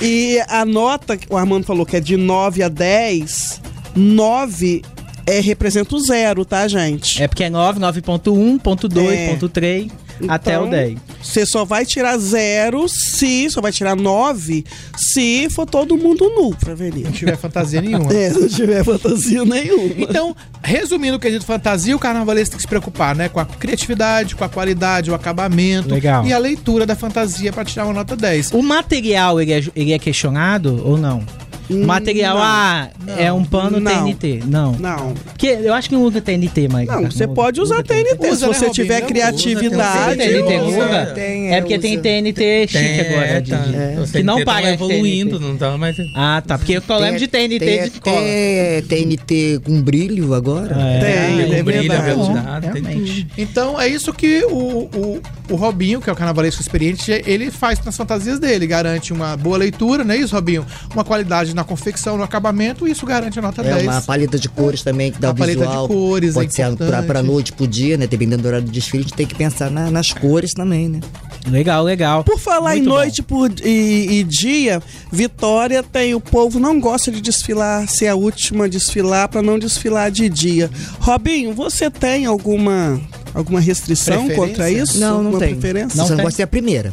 e 0.00 0.40
a 0.48 0.64
nota 0.64 1.16
que 1.16 1.26
o 1.30 1.36
Armando 1.36 1.64
falou 1.66 1.84
que 1.84 1.96
é 1.96 2.00
de 2.00 2.16
9 2.16 2.62
a 2.62 2.68
10, 2.68 3.60
9 3.94 4.82
é, 5.26 5.40
representa 5.40 5.94
o 5.94 6.00
zero, 6.00 6.44
tá, 6.44 6.66
gente? 6.66 7.22
É 7.22 7.28
porque 7.28 7.44
é 7.44 7.50
9, 7.50 7.78
9.1, 7.78 8.58
ponto 8.58 8.88
2, 8.88 9.18
É. 9.18 9.28
ponto 9.28 9.48
3, 9.48 9.88
até 10.28 10.58
o 10.58 10.66
Então, 10.66 10.70
10. 10.70 10.98
Você 11.22 11.46
só 11.46 11.64
vai 11.64 11.84
tirar 11.84 12.16
zero 12.18 12.88
se, 12.88 13.48
só 13.50 13.60
vai 13.60 13.72
tirar 13.72 13.94
9 13.96 14.64
se 14.96 15.48
for 15.50 15.66
todo 15.66 15.96
mundo 15.96 16.28
nu 16.30 16.54
pra 16.56 16.74
venir. 16.74 17.04
Não 17.04 17.12
tiver 17.12 17.36
fantasia 17.36 17.80
nenhuma. 17.80 18.10
É, 18.20 18.30
se 18.30 18.40
não 18.40 18.48
tiver 18.48 18.84
fantasia 18.84 19.44
nenhuma. 19.44 19.94
Então, 19.98 20.36
resumindo 20.62 21.16
o 21.16 21.20
quesito 21.20 21.44
fantasia, 21.44 21.94
o 21.94 21.98
carnavalesco 21.98 22.52
tem 22.52 22.56
que 22.56 22.62
se 22.62 22.68
preocupar, 22.68 23.14
né? 23.14 23.28
Com 23.28 23.40
a 23.40 23.44
criatividade, 23.44 24.34
com 24.34 24.44
a 24.44 24.48
qualidade, 24.48 25.10
o 25.10 25.14
acabamento 25.14 25.94
Legal. 25.94 26.26
e 26.26 26.32
a 26.32 26.38
leitura 26.38 26.84
da 26.84 26.96
fantasia 26.96 27.52
pra 27.52 27.64
tirar 27.64 27.84
uma 27.84 27.92
nota 27.94 28.16
10. 28.16 28.52
O 28.52 28.62
material, 28.62 29.40
ele 29.40 29.52
é, 29.52 29.62
ele 29.76 29.92
é 29.92 29.98
questionado 29.98 30.82
ou 30.84 30.96
não? 30.98 31.24
Material, 31.70 32.34
não, 32.36 32.42
ah, 32.42 32.88
é 33.16 33.32
um 33.32 33.44
pano 33.44 33.78
não. 33.80 34.04
TNT. 34.04 34.42
Não. 34.46 34.72
Não. 34.72 35.14
Porque 35.14 35.46
eu 35.46 35.72
acho 35.74 35.88
que 35.88 35.94
não 35.94 36.02
usa 36.02 36.20
TNT, 36.20 36.68
mas. 36.68 36.86
Não, 36.88 37.02
você 37.10 37.26
pode 37.26 37.60
usar 37.60 37.82
TNT. 37.82 38.28
Usa, 38.28 38.36
se 38.36 38.46
né, 38.46 38.52
você 38.54 38.66
Robinho? 38.66 38.72
tiver 38.72 38.96
Usa, 38.98 39.06
criatividade. 39.06 40.16
TNT 40.16 40.58
usa. 40.60 41.06
Tem, 41.14 41.54
É 41.54 41.60
porque 41.60 41.78
tem. 41.78 42.00
TNT 42.00 42.66
chique 42.68 43.00
agora. 43.00 43.26
é, 43.26 43.40
de- 43.40 43.50
tá. 43.50 43.56
de- 43.58 44.00
Os 44.00 44.10
que 44.10 44.22
não 44.22 44.34
TNT 44.36 44.44
paga 44.44 44.70
evoluindo, 44.72 45.38
TNT. 45.38 45.48
não 45.52 45.56
tá 45.56 45.78
mais. 45.78 45.96
Ah, 46.16 46.42
tá. 46.46 46.58
Porque 46.58 46.74
eu 46.76 46.98
lembro 46.98 47.18
de 47.18 47.28
TNT 47.28 47.58
de 47.90 47.98
até 47.98 48.82
TNT 48.88 49.60
com 49.64 49.80
brilho 49.82 50.34
agora. 50.34 50.74
É, 50.78 51.00
Tem, 51.00 51.54
é 51.58 51.62
brilho, 51.62 51.90
Realmente. 51.92 53.26
Então 53.36 53.80
é 53.80 53.88
isso 53.88 54.12
que 54.12 54.44
o, 54.44 54.88
o, 54.94 55.20
o 55.50 55.56
Robinho, 55.56 56.00
que 56.00 56.08
é 56.08 56.12
o 56.12 56.16
carnavalesco 56.16 56.60
experiente, 56.60 57.10
ele 57.26 57.50
faz 57.50 57.82
nas 57.84 57.96
fantasias 57.96 58.38
dele. 58.38 58.66
Garante 58.66 59.12
uma 59.12 59.36
boa 59.36 59.56
leitura, 59.56 60.04
não 60.04 60.14
é 60.14 60.18
isso, 60.18 60.34
Robinho? 60.34 60.64
Uma 60.92 61.04
qualidade 61.04 61.54
na 61.60 61.64
confecção, 61.64 62.16
no 62.16 62.22
acabamento, 62.22 62.88
e 62.88 62.90
isso 62.90 63.04
garante 63.04 63.38
a 63.38 63.42
nota 63.42 63.60
É 63.60 63.64
10. 63.74 63.82
uma 63.84 64.00
paleta 64.00 64.38
de 64.38 64.48
cores 64.48 64.82
também 64.82 65.12
que 65.12 65.18
dá 65.20 65.28
A 65.28 65.30
o 65.32 65.34
paleta 65.34 65.60
de 65.60 65.66
visual. 65.66 65.88
cores 65.88 66.30
é 66.30 66.34
Pode 66.34 66.54
ser 66.54 66.76
pra, 66.76 67.02
pra 67.02 67.22
noite, 67.22 67.52
pro 67.52 67.66
dia, 67.68 67.96
né? 67.96 68.06
Dependendo 68.06 68.42
do 68.42 68.48
horário 68.48 68.66
do 68.66 68.72
desfile, 68.72 69.00
a 69.04 69.06
gente 69.06 69.14
tem 69.16 69.26
que 69.26 69.34
pensar 69.34 69.70
na- 69.70 69.90
nas 69.90 70.12
cores 70.12 70.52
também, 70.52 70.88
né? 70.88 71.00
Legal, 71.46 71.82
legal. 71.84 72.24
Por 72.24 72.38
falar 72.38 72.70
Muito 72.72 72.84
em 72.84 72.86
noite 72.88 73.22
por, 73.22 73.50
e, 73.64 74.20
e 74.20 74.24
dia, 74.24 74.82
Vitória 75.12 75.82
tem. 75.82 76.14
O 76.14 76.20
povo 76.20 76.58
não 76.58 76.78
gosta 76.80 77.10
de 77.10 77.20
desfilar, 77.20 77.88
ser 77.88 78.08
a 78.08 78.14
última 78.14 78.64
a 78.64 78.68
desfilar, 78.68 79.28
pra 79.28 79.42
não 79.42 79.58
desfilar 79.58 80.10
de 80.10 80.28
dia. 80.28 80.70
Robinho, 80.98 81.52
você 81.54 81.90
tem 81.90 82.26
alguma, 82.26 83.00
alguma 83.34 83.60
restrição 83.60 84.28
contra 84.30 84.70
isso? 84.70 84.98
Não, 84.98 85.18
não 85.18 85.26
Alguma 85.26 85.38
tem. 85.38 85.54
preferência? 85.54 85.96
Não 85.96 86.04
Só 86.04 86.10
não 86.10 86.16
tem? 86.16 86.24
gosta 86.24 86.30
de 86.30 86.36
ser 86.36 86.42
a 86.42 86.46
primeira. 86.46 86.92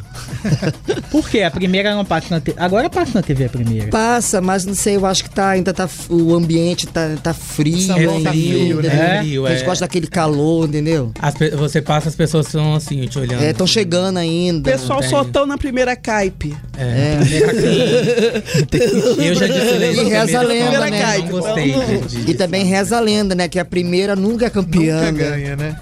Por 1.11 1.29
quê? 1.29 1.41
A 1.41 1.51
primeira 1.51 1.95
não 1.95 2.05
passa 2.05 2.27
na 2.31 2.39
TV. 2.39 2.57
Agora 2.59 2.89
passa 2.89 3.11
na 3.15 3.21
TV 3.21 3.45
a 3.45 3.49
primeira. 3.49 3.87
Passa, 3.87 4.41
mas 4.41 4.65
não 4.65 4.75
sei, 4.75 4.95
eu 4.95 5.05
acho 5.05 5.23
que 5.23 5.29
tá, 5.29 5.49
ainda 5.49 5.73
tá. 5.73 5.89
O 6.09 6.33
ambiente 6.35 6.87
tá, 6.87 7.15
tá 7.21 7.33
frio. 7.33 7.79
salão 7.81 8.21
tá 8.23 8.31
ainda, 8.31 8.31
frio, 8.31 8.81
né? 8.81 8.89
né? 8.89 9.17
É 9.17 9.21
frio, 9.21 9.45
A 9.45 9.49
gente 9.51 9.61
é. 9.61 9.65
gosta 9.65 9.85
daquele 9.85 10.07
calor, 10.07 10.67
entendeu? 10.67 11.11
As 11.21 11.33
você 11.57 11.81
passa, 11.81 12.09
as 12.09 12.15
pessoas 12.15 12.45
estão 12.47 12.75
assim, 12.75 13.05
te 13.07 13.17
olhando. 13.19 13.43
É, 13.43 13.51
estão 13.51 13.67
chegando 13.67 14.17
O 14.17 14.19
ainda. 14.19 14.69
pessoal 14.69 14.99
tem. 14.99 15.09
só 15.09 15.23
tão 15.23 15.45
na 15.45 15.57
primeira 15.57 15.95
caipe. 15.95 16.55
É. 16.77 17.17
Eu 19.17 19.35
já 19.35 19.47
desfilei 19.47 19.91
E 19.93 20.03
reza 20.09 20.39
a 20.39 20.41
lenda, 20.41 20.79
né? 20.79 20.89
mas 21.01 21.23
Não 21.23 21.27
gostei 21.29 21.73
de 22.07 22.31
E 22.31 22.33
também 22.33 22.65
reza 22.65 22.97
a 22.97 22.99
lenda, 22.99 23.35
né? 23.35 23.47
Que 23.47 23.59
a 23.59 23.65
primeira 23.65 24.15
nunca 24.15 24.45
é 24.45 24.49
campeã. 24.49 24.97
Nunca 24.97 25.11
né? 25.11 25.29
ganha, 25.29 25.55
né? 25.55 25.79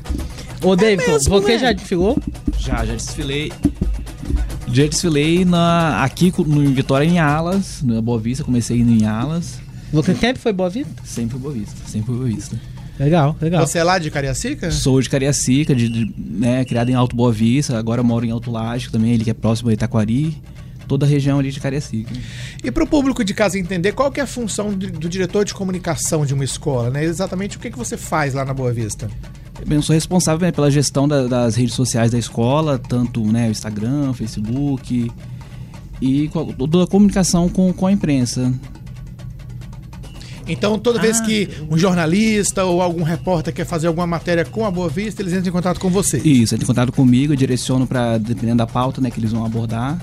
Ô, 0.61 0.75
David, 0.75 1.07
mesmo, 1.07 1.29
você 1.29 1.53
né? 1.53 1.59
já 1.59 1.71
desfilou? 1.71 2.17
Já, 2.57 2.85
já 2.85 2.93
desfilei. 2.93 3.51
Já 4.71 4.85
desfilei 4.87 5.45
na, 5.45 6.03
aqui 6.03 6.33
no 6.45 6.63
em 6.63 6.73
Vitória 6.73 7.05
em 7.05 7.19
Alas, 7.19 7.81
na 7.83 8.01
Boa 8.01 8.19
Vista, 8.19 8.43
comecei 8.43 8.79
indo 8.79 8.91
em 8.91 9.05
Alas. 9.05 9.59
Você 9.93 10.13
sempre 10.15 10.41
foi 10.41 10.51
Boa 10.51 10.69
Vista? 10.69 10.91
Sempre 11.05 11.37
Boa 11.37 11.53
Vista, 11.53 11.75
sempre 11.87 12.13
Boa 12.13 12.25
Vista. 12.25 12.59
Legal, 12.99 13.35
legal. 13.39 13.65
Você 13.67 13.77
é 13.77 13.83
lá 13.83 13.99
de 13.99 14.09
Cariacica? 14.09 14.71
Sou 14.71 14.99
de 15.01 15.09
Cariacica, 15.09 15.75
de, 15.75 15.87
de- 15.89 16.13
né, 16.17 16.65
criado 16.65 16.89
em 16.89 16.93
Alto 16.95 17.15
Boa 17.15 17.31
Vista, 17.31 17.77
agora 17.77 18.01
moro 18.01 18.25
em 18.25 18.31
Alto 18.31 18.49
Lágico 18.51 18.91
também, 18.93 19.13
ele 19.13 19.23
que 19.23 19.29
é 19.29 19.33
próximo 19.33 19.69
a 19.69 19.73
Itaquari. 19.73 20.41
Toda 20.87 21.03
a 21.05 21.09
região 21.09 21.39
ali 21.39 21.51
de 21.51 21.59
Cariacica. 21.59 22.11
E 22.63 22.69
para 22.69 22.83
o 22.83 22.87
público 22.87 23.23
de 23.23 23.33
casa 23.33 23.57
entender 23.57 23.93
qual 23.93 24.11
que 24.11 24.19
é 24.19 24.23
a 24.23 24.27
função 24.27 24.71
do, 24.71 24.85
do 24.91 25.09
diretor 25.09 25.43
de 25.43 25.51
comunicação 25.51 26.23
de 26.27 26.33
uma 26.35 26.43
escola, 26.43 26.91
né? 26.91 27.03
Exatamente 27.03 27.57
o 27.57 27.59
que, 27.59 27.71
que 27.71 27.77
você 27.77 27.97
faz 27.97 28.35
lá 28.35 28.45
na 28.45 28.53
Boa 28.53 28.71
Vista. 28.71 29.09
Eu 29.69 29.81
sou 29.81 29.93
responsável 29.93 30.51
pela 30.53 30.69
gestão 30.69 31.07
da- 31.07 31.27
das 31.27 31.55
redes 31.55 31.73
sociais 31.73 32.11
da 32.11 32.17
escola, 32.17 32.77
tanto 32.77 33.21
né, 33.23 33.47
o 33.47 33.51
Instagram, 33.51 34.13
Facebook 34.13 35.11
e 36.01 36.29
toda 36.57 36.83
a 36.83 36.87
comunicação 36.87 37.47
com, 37.49 37.71
com 37.73 37.87
a 37.87 37.91
imprensa. 37.91 38.53
Então, 40.47 40.77
toda 40.77 40.99
vez 41.01 41.19
que 41.21 41.49
um 41.71 41.75
jornalista 41.77 42.63
ou 42.65 42.79
algum 42.79 43.01
repórter 43.01 43.51
quer 43.51 43.65
fazer 43.65 43.87
alguma 43.87 44.05
matéria 44.05 44.45
com 44.45 44.63
a 44.63 44.69
Boa 44.69 44.87
Vista, 44.89 45.23
eles 45.23 45.33
entram 45.33 45.49
em 45.49 45.51
contato 45.51 45.79
com 45.79 45.89
você. 45.89 46.17
Isso, 46.19 46.53
entra 46.53 46.63
em 46.63 46.67
contato 46.67 46.91
comigo, 46.91 47.33
eu 47.33 47.37
direciono 47.37 47.87
para 47.87 48.19
dependendo 48.19 48.57
da 48.57 48.67
pauta 48.67 49.01
né, 49.01 49.09
que 49.09 49.19
eles 49.19 49.31
vão 49.31 49.43
abordar. 49.43 49.99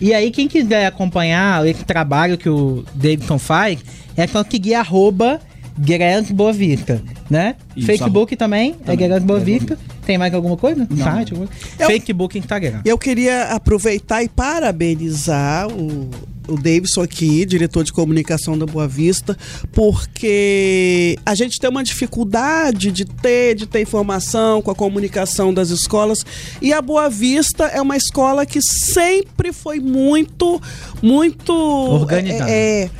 E 0.00 0.12
aí, 0.12 0.32
quem 0.32 0.48
quiser 0.48 0.86
acompanhar 0.86 1.64
esse 1.68 1.84
trabalho 1.84 2.36
que 2.36 2.48
o 2.48 2.84
Davidson 2.94 3.38
faz, 3.38 3.78
é 4.16 4.26
conseguir 4.26 4.74
arroba 4.74 5.38
Guerreiros 5.78 6.32
Boa 6.32 6.52
Vista, 6.52 7.00
né? 7.30 7.56
Isso, 7.76 7.86
Facebook 7.86 8.36
também, 8.36 8.70
é 8.70 8.74
também, 8.74 8.96
Guerreiros 8.96 9.24
Boa 9.24 9.40
Vista. 9.40 9.78
Tem 10.06 10.16
mais 10.16 10.32
alguma 10.32 10.56
coisa? 10.56 10.86
Não. 10.90 11.04
Site, 11.04 11.32
alguma? 11.32 11.50
Eu- 11.78 11.86
Facebook 11.86 12.38
Instagram. 12.38 12.80
Eu 12.84 12.96
queria 12.96 13.44
aproveitar 13.52 14.22
e 14.22 14.28
parabenizar 14.28 15.68
o, 15.68 16.08
o 16.48 16.56
Davidson 16.56 17.02
aqui, 17.02 17.44
diretor 17.44 17.84
de 17.84 17.92
comunicação 17.92 18.56
da 18.58 18.64
Boa 18.64 18.88
Vista, 18.88 19.36
porque 19.72 21.18
a 21.26 21.34
gente 21.34 21.58
tem 21.60 21.68
uma 21.68 21.84
dificuldade 21.84 22.90
de 22.90 23.04
ter, 23.04 23.54
de 23.54 23.66
ter 23.66 23.82
informação 23.82 24.62
com 24.62 24.70
a 24.70 24.74
comunicação 24.74 25.52
das 25.52 25.68
escolas. 25.70 26.24
E 26.62 26.72
a 26.72 26.80
Boa 26.80 27.10
Vista 27.10 27.64
é 27.66 27.80
uma 27.82 27.96
escola 27.96 28.46
que 28.46 28.60
sempre 28.62 29.52
foi 29.52 29.78
muito, 29.78 30.60
muito. 31.02 31.52
Organizada. 31.52 32.50
é, 32.50 32.84
é, 32.84 32.90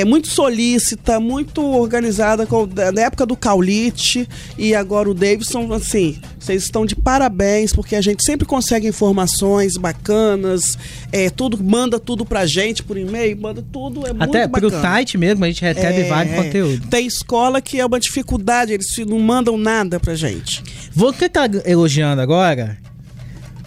é 0.00 0.04
muito 0.04 0.28
solícita, 0.28 1.20
muito 1.20 1.62
organizada 1.62 2.46
com- 2.46 2.66
na 2.66 3.00
época 3.02 3.24
do 3.24 3.36
Caulite 3.36 4.28
e 4.58 4.74
agora 4.74 5.08
o 5.08 5.14
Davidson, 5.14 5.72
assim, 5.72 6.18
vocês 6.38 6.64
estão 6.64 6.84
de 6.84 6.96
parabéns 6.96 7.72
porque 7.72 7.94
a 7.94 8.00
gente 8.00 8.24
sempre 8.24 8.44
consegue 8.46 8.88
informações 8.88 9.76
bacanas, 9.76 10.76
é, 11.12 11.30
tudo 11.30 11.62
manda 11.62 12.00
tudo 12.00 12.24
pra 12.24 12.44
gente 12.44 12.82
por 12.82 12.96
e-mail, 12.98 13.36
manda 13.40 13.62
tudo, 13.72 14.06
é 14.06 14.10
Até 14.18 14.40
muito 14.48 14.50
pro 14.52 14.70
bacana. 14.70 14.82
site 14.82 15.16
mesmo, 15.16 15.44
a 15.44 15.48
gente 15.48 15.62
recebe 15.62 16.00
É, 16.00 16.08
vários 16.08 16.34
é. 16.34 16.42
conteúdos. 16.42 16.88
Tem 16.88 17.06
escola 17.06 17.60
que 17.60 17.78
é 17.78 17.86
uma 17.86 18.00
dificuldade, 18.00 18.72
eles 18.72 18.86
não 19.06 19.20
mandam 19.20 19.56
nada 19.56 20.00
pra 20.00 20.14
gente. 20.16 20.62
Você 20.92 21.28
tá 21.28 21.48
elogiando 21.64 22.20
agora, 22.20 22.76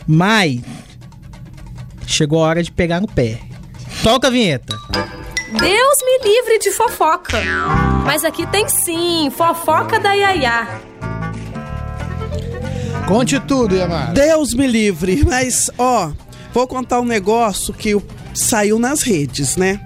mas 0.06 0.60
chegou 2.06 2.44
a 2.44 2.48
hora 2.50 2.64
de 2.64 2.72
pegar 2.72 3.00
no 3.00 3.08
pé. 3.08 3.40
Toca 4.04 4.28
a 4.28 4.32
vinheta. 4.32 4.78
Deus 5.52 5.95
me 6.04 6.30
livre 6.30 6.60
de 6.60 6.72
fofoca. 6.72 7.41
Mas 8.06 8.26
aqui 8.26 8.45
tem 8.48 8.68
sim, 8.68 9.32
fofoca 9.36 9.98
da 9.98 10.12
Yaya. 10.12 10.82
Conte 13.08 13.39
tudo, 13.39 13.74
Yamar. 13.74 14.12
Deus 14.12 14.54
me 14.54 14.68
livre, 14.68 15.24
mas 15.24 15.72
ó, 15.78 16.12
vou 16.54 16.68
contar 16.68 17.00
um 17.00 17.06
negócio 17.06 17.74
que 17.74 17.95
saiu 18.34 18.78
nas 18.78 19.02
redes, 19.02 19.56
né? 19.56 19.80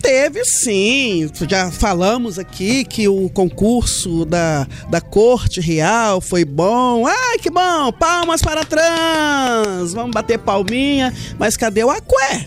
Teve 0.00 0.44
sim, 0.44 1.28
já 1.48 1.68
falamos 1.72 2.38
aqui 2.38 2.84
que 2.84 3.08
o 3.08 3.28
concurso 3.28 4.24
da, 4.24 4.68
da 4.88 5.00
Corte 5.00 5.60
Real 5.60 6.20
foi 6.20 6.44
bom. 6.44 7.04
Ai, 7.08 7.38
que 7.38 7.50
bom! 7.50 7.90
Palmas 7.90 8.40
para 8.40 8.64
trans! 8.64 9.92
Vamos 9.94 10.12
bater 10.12 10.38
palminha, 10.38 11.12
mas 11.40 11.56
cadê 11.56 11.82
o 11.82 11.90
Aqué? 11.90 12.46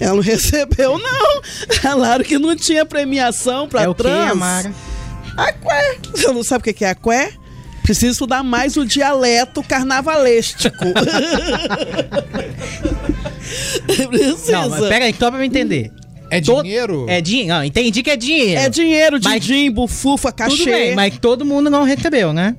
Ela 0.00 0.14
não 0.14 0.22
recebeu, 0.22 0.98
não. 0.98 1.42
Falaram 1.82 2.24
que 2.24 2.38
não 2.38 2.56
tinha 2.56 2.84
premiação 2.86 3.68
pra 3.68 3.82
É 3.82 3.88
o 3.88 3.94
quê, 3.94 4.02
trans. 4.02 4.30
Amara? 4.32 4.72
Aqué. 5.36 5.98
Você 6.10 6.32
não 6.32 6.42
sabe 6.42 6.62
o 6.62 6.64
que 6.64 6.72
que 6.72 6.84
é 6.84 6.90
aqué? 6.90 7.32
Precisa 7.82 8.12
estudar 8.12 8.42
mais 8.42 8.76
o 8.76 8.84
dialeto 8.86 9.62
carnavalesco. 9.62 10.58
Precisa. 14.08 14.52
Não, 14.52 14.70
mas 14.70 14.88
pera 14.88 15.04
aí, 15.06 15.14
só 15.18 15.30
pra 15.30 15.40
eu 15.40 15.44
entender. 15.44 15.90
É 16.30 16.40
dinheiro? 16.40 17.06
É 17.08 17.20
dinheiro? 17.20 17.48
Não, 17.48 17.64
entendi 17.64 18.02
que 18.02 18.10
é 18.10 18.16
dinheiro. 18.16 18.60
É 18.60 18.68
dinheiro 18.68 19.18
Mas- 19.22 19.44
jimbo, 19.44 19.88
fufa, 19.88 20.30
cachê. 20.30 20.56
Tudo 20.56 20.70
bem, 20.70 20.94
mas 20.94 21.18
todo 21.18 21.44
mundo 21.44 21.68
não 21.68 21.82
recebeu, 21.82 22.32
né? 22.32 22.54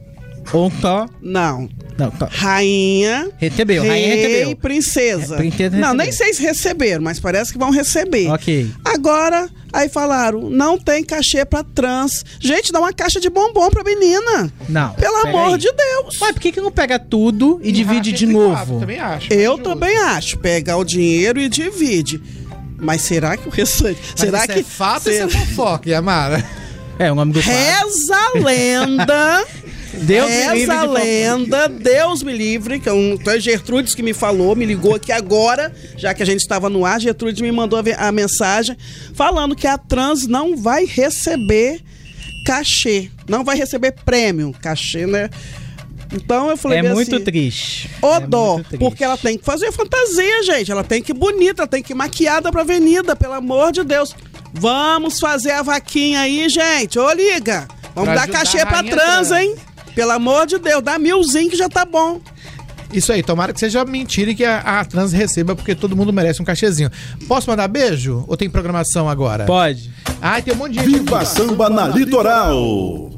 Ou 0.52 0.70
só... 0.82 1.06
Não. 1.22 1.70
Não, 2.06 2.12
só... 2.18 2.28
Rainha. 2.32 3.30
Recebeu, 3.38 3.82
rei, 3.84 3.92
rainha 3.92 4.16
recebeu. 4.16 4.56
princesa. 4.58 5.36
É, 5.36 5.38
princesa 5.38 5.78
não, 5.78 5.94
nem 5.94 6.12
sei 6.12 6.34
se 6.34 6.42
receberam, 6.42 7.04
mas 7.04 7.20
parece 7.20 7.52
que 7.52 7.60
vão 7.60 7.70
receber. 7.72 8.30
Ok. 8.30 8.70
Agora, 8.84 9.50
aí 9.72 9.88
falaram, 9.90 10.50
não 10.50 10.78
tem 10.78 11.04
cachê 11.04 11.46
pra 11.46 11.64
trans. 11.64 12.24
Gente, 12.40 12.72
dá 12.72 12.80
uma 12.80 12.92
caixa 12.94 13.20
de 13.20 13.30
bombom 13.30 13.70
pra 13.70 13.84
menina. 13.84 14.52
Não. 14.68 14.94
Pelo 14.94 15.18
amor 15.28 15.54
aí. 15.54 15.58
de 15.60 15.72
Deus. 15.72 16.20
Ué, 16.22 16.34
por 16.34 16.40
que, 16.42 16.52
que 16.52 16.62
não 16.62 16.72
pega 16.72 16.98
tudo 16.98 17.60
e, 17.64 17.72
divide 17.72 18.10
racha 18.12 18.26
de 18.26 18.26
novo? 18.28 18.54
quatro, 18.56 18.80
também 18.80 19.00
acho. 19.00 19.34
Eu 19.34 19.58
também 19.58 19.98
acho. 19.98 20.38
Pegar 20.40 20.78
o 20.78 20.84
dinheiro 20.84 21.40
e 21.40 21.48
divide. 21.50 22.22
Mas 22.80 23.02
será 23.04 23.38
que 23.38 23.48
o 23.48 23.52
restante. 23.52 24.00
Mas 24.12 24.20
será 24.20 24.40
isso 24.40 24.48
que. 24.48 24.60
é 24.60 24.64
fato 24.64 25.04
será- 25.04 25.28
isso 25.28 25.38
é 25.38 25.40
fofoca, 25.46 25.88
Yamara? 25.90 26.44
É, 26.98 27.12
o 27.12 27.16
nome 27.16 27.32
do. 27.34 27.40
Reza 27.40 28.16
a 28.16 28.38
lenda. 28.40 29.46
Deus 29.94 30.30
me 30.30 30.54
livre 30.56 30.78
de 30.80 30.88
lenda, 30.88 31.68
Deus 31.70 32.24
me 32.24 32.34
livre, 32.34 32.80
que 32.80 32.88
é 32.90 32.94
um, 32.94 33.18
foi 33.24 33.36
a 33.36 33.40
Gertrudes 33.40 33.94
que 33.94 34.02
me 34.02 34.14
falou, 34.14 34.56
me 34.56 34.66
ligou 34.66 34.96
aqui 34.96 35.12
agora, 35.12 35.74
já 35.98 36.14
que 36.14 36.24
a 36.24 36.26
gente 36.26 36.40
estava 36.40 36.70
no 36.70 36.86
ar, 36.86 37.00
Gertrudes 37.00 37.42
me 37.42 37.52
mandou 37.52 37.80
a, 37.80 38.08
a 38.08 38.12
mensagem 38.12 38.78
falando 39.14 39.56
que 39.56 39.68
a 39.68 39.78
trans 39.78 40.26
não 40.28 40.56
vai 40.56 40.86
receber 40.86 41.82
cachê, 42.46 43.10
não 43.28 43.44
vai 43.44 43.58
receber 43.58 43.94
prêmio, 44.06 44.54
cachê, 44.62 45.06
né? 45.06 45.30
Então 46.14 46.50
eu 46.50 46.58
falei 46.58 46.80
É 46.80 46.82
bem 46.84 46.94
muito 46.94 47.16
assim, 47.16 47.24
triste. 47.24 47.90
Ô 48.02 48.16
É 48.16 48.20
dó, 48.20 48.54
muito 48.56 48.68
triste. 48.68 48.84
porque 48.84 49.04
ela 49.04 49.18
tem 49.18 49.38
que 49.38 49.46
fazer 49.46 49.72
fantasia, 49.72 50.44
gente. 50.44 50.70
Ela 50.70 50.84
tem 50.84 51.02
que 51.02 51.14
ir 51.14 51.16
bonita, 51.16 51.66
tem 51.66 51.82
que 51.82 51.94
ir 51.94 51.96
maquiada 51.96 52.52
pra 52.52 52.62
avenida, 52.62 53.16
pelo 53.16 53.32
amor 53.34 53.72
de 53.72 53.82
Deus. 53.84 54.14
Vamos 54.54 55.20
fazer 55.20 55.52
a 55.52 55.62
vaquinha 55.62 56.20
aí, 56.20 56.50
gente. 56.50 57.00
Ô, 57.00 57.10
liga. 57.14 57.66
Vamos 57.96 58.10
Pra 58.12 58.26
dar 58.26 58.28
cachê 58.28 58.60
a 58.60 58.66
pra 58.66 58.84
trans, 58.84 59.30
trans. 59.30 59.32
hein? 59.32 59.56
Pelo 59.96 60.12
amor 60.12 60.46
de 60.48 60.58
Deus, 60.58 60.82
dá 60.82 60.98
milzinho 60.98 61.50
que 61.50 61.58
já 61.58 61.68
tá 61.70 61.86
bom. 61.86 62.22
Isso 62.94 63.12
aí, 63.14 63.24
tomara 63.24 63.54
que 63.54 63.60
seja 63.60 63.86
mentira 63.86 64.32
e 64.32 64.36
que 64.36 64.44
a, 64.44 64.60
a 64.60 64.86
trans 64.86 65.14
receba, 65.14 65.56
porque 65.56 65.74
todo 65.74 65.96
mundo 65.96 66.12
merece 66.12 66.42
um 66.42 66.46
cachezinho. 66.46 66.90
Posso 67.28 67.50
mandar 67.50 67.68
beijo? 67.68 68.26
Ou 68.28 68.36
tem 68.36 68.50
programação 68.50 69.08
agora? 69.10 69.46
Pode. 69.46 69.90
Ai, 70.22 70.42
tem 70.42 70.54
um 70.54 70.58
monte 70.58 70.74
de 70.74 70.80
gente. 70.80 71.00
Viva 71.00 71.24
Samba 71.26 71.70
na 71.70 71.88
Litoral. 71.88 73.12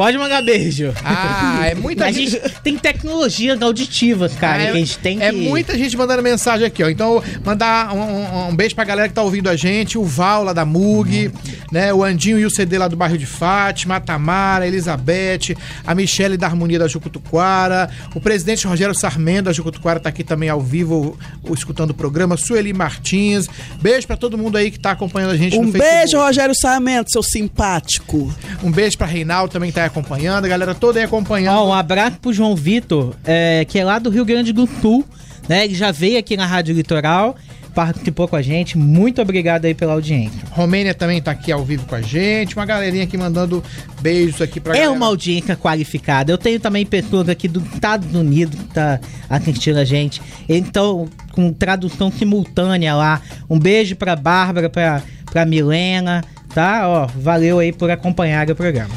Pode 0.00 0.16
mandar 0.16 0.40
beijo. 0.42 0.94
Ah, 1.04 1.66
é 1.66 1.74
muita 1.74 2.06
a 2.08 2.10
gente. 2.12 2.40
tem 2.64 2.78
tecnologias 2.78 3.60
auditivas, 3.60 4.32
cara, 4.34 4.54
Ah, 4.62 4.66
que 4.66 4.72
a 4.72 4.74
gente 4.76 4.98
tem 4.98 5.18
que... 5.18 5.24
é 5.24 5.30
muita 5.30 5.76
gente 5.76 5.94
mandando 5.94 6.22
mensagem 6.22 6.66
aqui, 6.66 6.82
ó. 6.82 6.88
Então, 6.88 7.22
mandar 7.44 7.92
um, 7.94 8.00
um- 8.00 8.48
um 8.48 8.56
beijo 8.56 8.74
pra 8.74 8.84
galera 8.84 9.08
que 9.08 9.14
tá 9.14 9.20
ouvindo 9.22 9.50
a 9.50 9.56
gente, 9.56 9.98
o 9.98 10.02
Val 10.04 10.42
lá 10.44 10.54
da 10.54 10.64
Mug, 10.64 11.30
né? 11.70 11.92
O 11.92 12.02
Andinho 12.02 12.38
e 12.38 12.46
o 12.46 12.50
CD 12.50 12.78
lá 12.78 12.88
do 12.88 12.96
bairro 12.96 13.18
de 13.18 13.26
Fátima, 13.26 13.96
a 13.96 14.00
Tamara, 14.00 14.64
a 14.64 14.68
Elizabeth, 14.68 15.54
a 15.86 15.94
Michele 15.94 16.38
da 16.38 16.46
Harmonia 16.46 16.78
da 16.78 16.88
Jucutuquara, 16.88 17.90
o 18.14 18.20
presidente 18.22 18.66
Rogério 18.66 18.94
Sarmento 18.94 19.44
da 19.44 19.52
Jucutuquara 19.52 20.00
tá 20.00 20.08
aqui 20.08 20.24
também 20.24 20.48
ao 20.48 20.62
vivo, 20.62 21.18
escutando 21.52 21.90
o 21.90 21.94
programa, 21.94 22.38
Sueli 22.38 22.72
Martins. 22.72 23.48
Beijo 23.82 24.06
pra 24.06 24.16
todo 24.16 24.38
mundo 24.38 24.56
aí 24.56 24.70
que 24.70 24.78
tá 24.80 24.92
acompanhando 24.92 25.32
a 25.32 25.36
gente 25.36 25.58
Um 25.58 25.64
no 25.66 25.72
Facebook. 25.72 25.94
beijo, 25.98 26.16
Rogério 26.18 26.54
Sarmento, 26.58 27.10
seu 27.12 27.22
simpático. 27.22 28.32
Um 28.62 28.70
beijo 28.70 28.96
pra 28.96 29.06
Reinaldo 29.06 29.52
também 29.52 29.70
que 29.70 29.74
tá 29.74 29.89
acompanhando, 29.90 30.44
a 30.44 30.48
galera 30.48 30.74
toda 30.74 30.98
aí 30.98 31.04
acompanhando. 31.04 31.56
Ó, 31.58 31.68
um 31.68 31.74
abraço 31.74 32.18
pro 32.20 32.32
João 32.32 32.56
Vitor, 32.56 33.14
é, 33.24 33.64
que 33.68 33.78
é 33.78 33.84
lá 33.84 33.98
do 33.98 34.08
Rio 34.10 34.24
Grande 34.24 34.52
do 34.52 34.66
Sul, 34.80 35.04
né? 35.48 35.64
Ele 35.64 35.74
já 35.74 35.90
veio 35.92 36.18
aqui 36.18 36.36
na 36.36 36.46
Rádio 36.46 36.74
Litoral, 36.74 37.36
participou 37.74 38.26
com 38.26 38.34
a 38.36 38.42
gente. 38.42 38.76
Muito 38.76 39.20
obrigado 39.22 39.64
aí 39.64 39.74
pela 39.74 39.92
audiência. 39.92 40.40
Romênia 40.50 40.92
também 40.94 41.20
tá 41.22 41.30
aqui 41.30 41.52
ao 41.52 41.64
vivo 41.64 41.86
com 41.86 41.94
a 41.94 42.00
gente. 42.02 42.56
Uma 42.56 42.66
galerinha 42.66 43.04
aqui 43.04 43.16
mandando 43.16 43.62
beijos 44.00 44.40
aqui 44.42 44.58
pra 44.58 44.72
É 44.72 44.78
galera. 44.78 44.92
uma 44.92 45.06
audiência 45.06 45.54
qualificada. 45.56 46.32
Eu 46.32 46.38
tenho 46.38 46.58
também 46.58 46.84
pessoas 46.84 47.28
aqui 47.28 47.46
dos 47.46 47.62
Estados 47.72 48.12
Unidos 48.14 48.58
que 48.58 48.66
tá 48.74 48.98
assistindo 49.28 49.78
a 49.78 49.84
gente. 49.84 50.20
Então, 50.48 51.08
com 51.32 51.52
tradução 51.52 52.10
simultânea 52.10 52.94
lá. 52.94 53.20
Um 53.48 53.58
beijo 53.58 53.94
pra 53.94 54.16
Bárbara, 54.16 54.68
pra, 54.68 55.00
pra 55.30 55.46
Milena, 55.46 56.24
tá? 56.52 56.88
Ó, 56.88 57.06
valeu 57.16 57.60
aí 57.60 57.72
por 57.72 57.88
acompanhar 57.90 58.50
o 58.50 58.56
programa. 58.56 58.90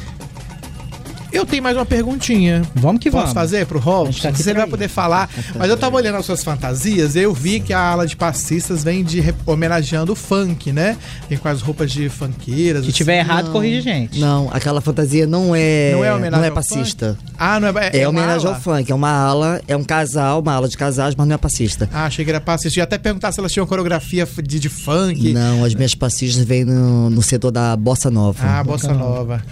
Eu 1.34 1.48
tenho 1.48 1.64
mais 1.64 1.76
uma 1.76 1.84
perguntinha. 1.86 2.62
Vamos 2.76 3.02
que 3.02 3.10
Posso 3.10 3.24
vamos. 3.24 3.34
fazer 3.34 3.66
pro 3.66 3.80
Robson? 3.80 4.22
tá 4.22 4.32
Você 4.32 4.54
vai 4.54 4.68
poder 4.68 4.88
falar. 4.88 5.28
Mas 5.56 5.68
eu 5.68 5.76
tava 5.76 5.96
olhando 5.96 6.16
as 6.20 6.28
suas 6.28 6.44
fantasias 6.44 7.16
e 7.16 7.22
eu 7.22 7.34
vi 7.34 7.60
que 7.60 7.74
a 7.74 7.80
ala 7.80 8.06
de 8.06 8.16
passistas 8.16 8.84
vem 8.84 9.04
de 9.04 9.34
homenageando 9.44 10.14
o 10.14 10.16
funk, 10.16 10.72
né? 10.72 10.96
Vem 11.28 11.40
com 11.40 11.48
as 11.48 11.60
roupas 11.60 11.92
de 11.92 12.08
funkeiras. 12.08 12.84
Se 12.84 12.90
assim. 12.90 12.98
tiver 12.98 13.18
errado, 13.18 13.52
corrige 13.52 13.78
a 13.80 13.82
gente. 13.82 14.20
Não, 14.20 14.48
aquela 14.54 14.80
fantasia 14.80 15.26
não 15.26 15.56
é. 15.56 15.94
Não 15.94 16.06
é 16.06 16.14
homenagem 16.14 16.40
não 16.40 16.44
é 16.44 16.52
passista. 16.52 17.18
Ah, 17.36 17.60
não 17.60 17.70
é. 17.70 17.90
É, 17.94 18.08
uma 18.08 18.20
homenagem 18.20 18.46
ala? 18.46 18.56
ao 18.56 18.62
funk. 18.62 18.92
É 18.92 18.96
uma 18.96 19.10
ala, 19.10 19.62
é 19.68 19.76
um 19.76 19.84
casal, 19.84 20.40
uma 20.40 20.54
ala 20.54 20.70
de 20.70 20.78
casais, 20.78 21.16
mas 21.16 21.28
não 21.28 21.34
é 21.34 21.38
passista. 21.40 21.90
Ah, 21.92 22.06
achei 22.06 22.24
que 22.24 22.30
era 22.30 22.40
passista. 22.40 22.80
Ia 22.80 22.84
até 22.84 23.00
perguntar 23.00 23.32
se 23.32 23.40
elas 23.40 23.52
tinham 23.52 23.66
coreografia 23.66 24.28
de, 24.44 24.60
de 24.60 24.70
funk. 24.70 25.34
Não, 25.34 25.66
as 25.66 25.74
minhas 25.74 25.96
passistas 25.96 26.44
vêm 26.46 26.64
no, 26.64 27.10
no 27.10 27.24
setor 27.24 27.50
da 27.50 27.76
bossa 27.76 28.12
nova. 28.12 28.38
Ah, 28.48 28.64
bossa 28.64 28.94
nova. 28.94 29.44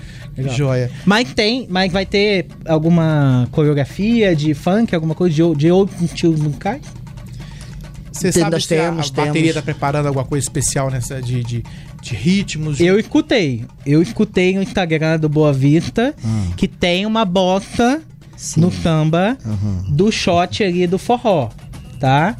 Joia. 0.50 0.92
Mas 1.06 1.34
tem, 1.34 1.68
mas 1.70 1.92
vai 1.92 2.06
ter 2.06 2.48
alguma 2.66 3.48
coreografia 3.52 4.36
de 4.36 4.54
funk, 4.54 4.94
alguma 4.96 5.16
coisa 5.16 5.36
de, 5.36 5.56
de 5.56 5.72
outro 5.72 6.04
estilo 6.04 6.38
musical? 6.38 6.80
Você 8.12 8.32
sabe 8.32 8.62
se 8.62 8.74
a- 8.76 8.78
temos, 8.84 9.08
a 9.10 9.14
bateria 9.14 9.42
temos. 9.42 9.54
tá 9.56 9.62
preparando 9.62 10.06
alguma 10.08 10.26
coisa 10.26 10.44
especial 10.46 10.90
nessa 10.92 11.22
de, 11.22 11.44
de, 11.44 11.64
de 12.02 12.14
ritmos? 12.16 12.80
Eu 12.80 13.00
escutei. 13.00 13.66
Eu 13.86 14.02
escutei 14.02 14.54
no 14.56 14.62
Instagram 14.62 15.18
do 15.18 15.30
Boa 15.30 15.54
Vista 15.54 16.14
Ah. 16.24 16.48
que 16.58 16.68
tem 16.68 17.06
uma 17.06 17.26
bota 17.26 18.02
no 18.58 18.72
samba 18.72 19.38
do 19.90 20.12
shot 20.12 20.64
ali 20.64 20.86
do 20.88 20.98
forró, 20.98 21.50
tá? 22.00 22.36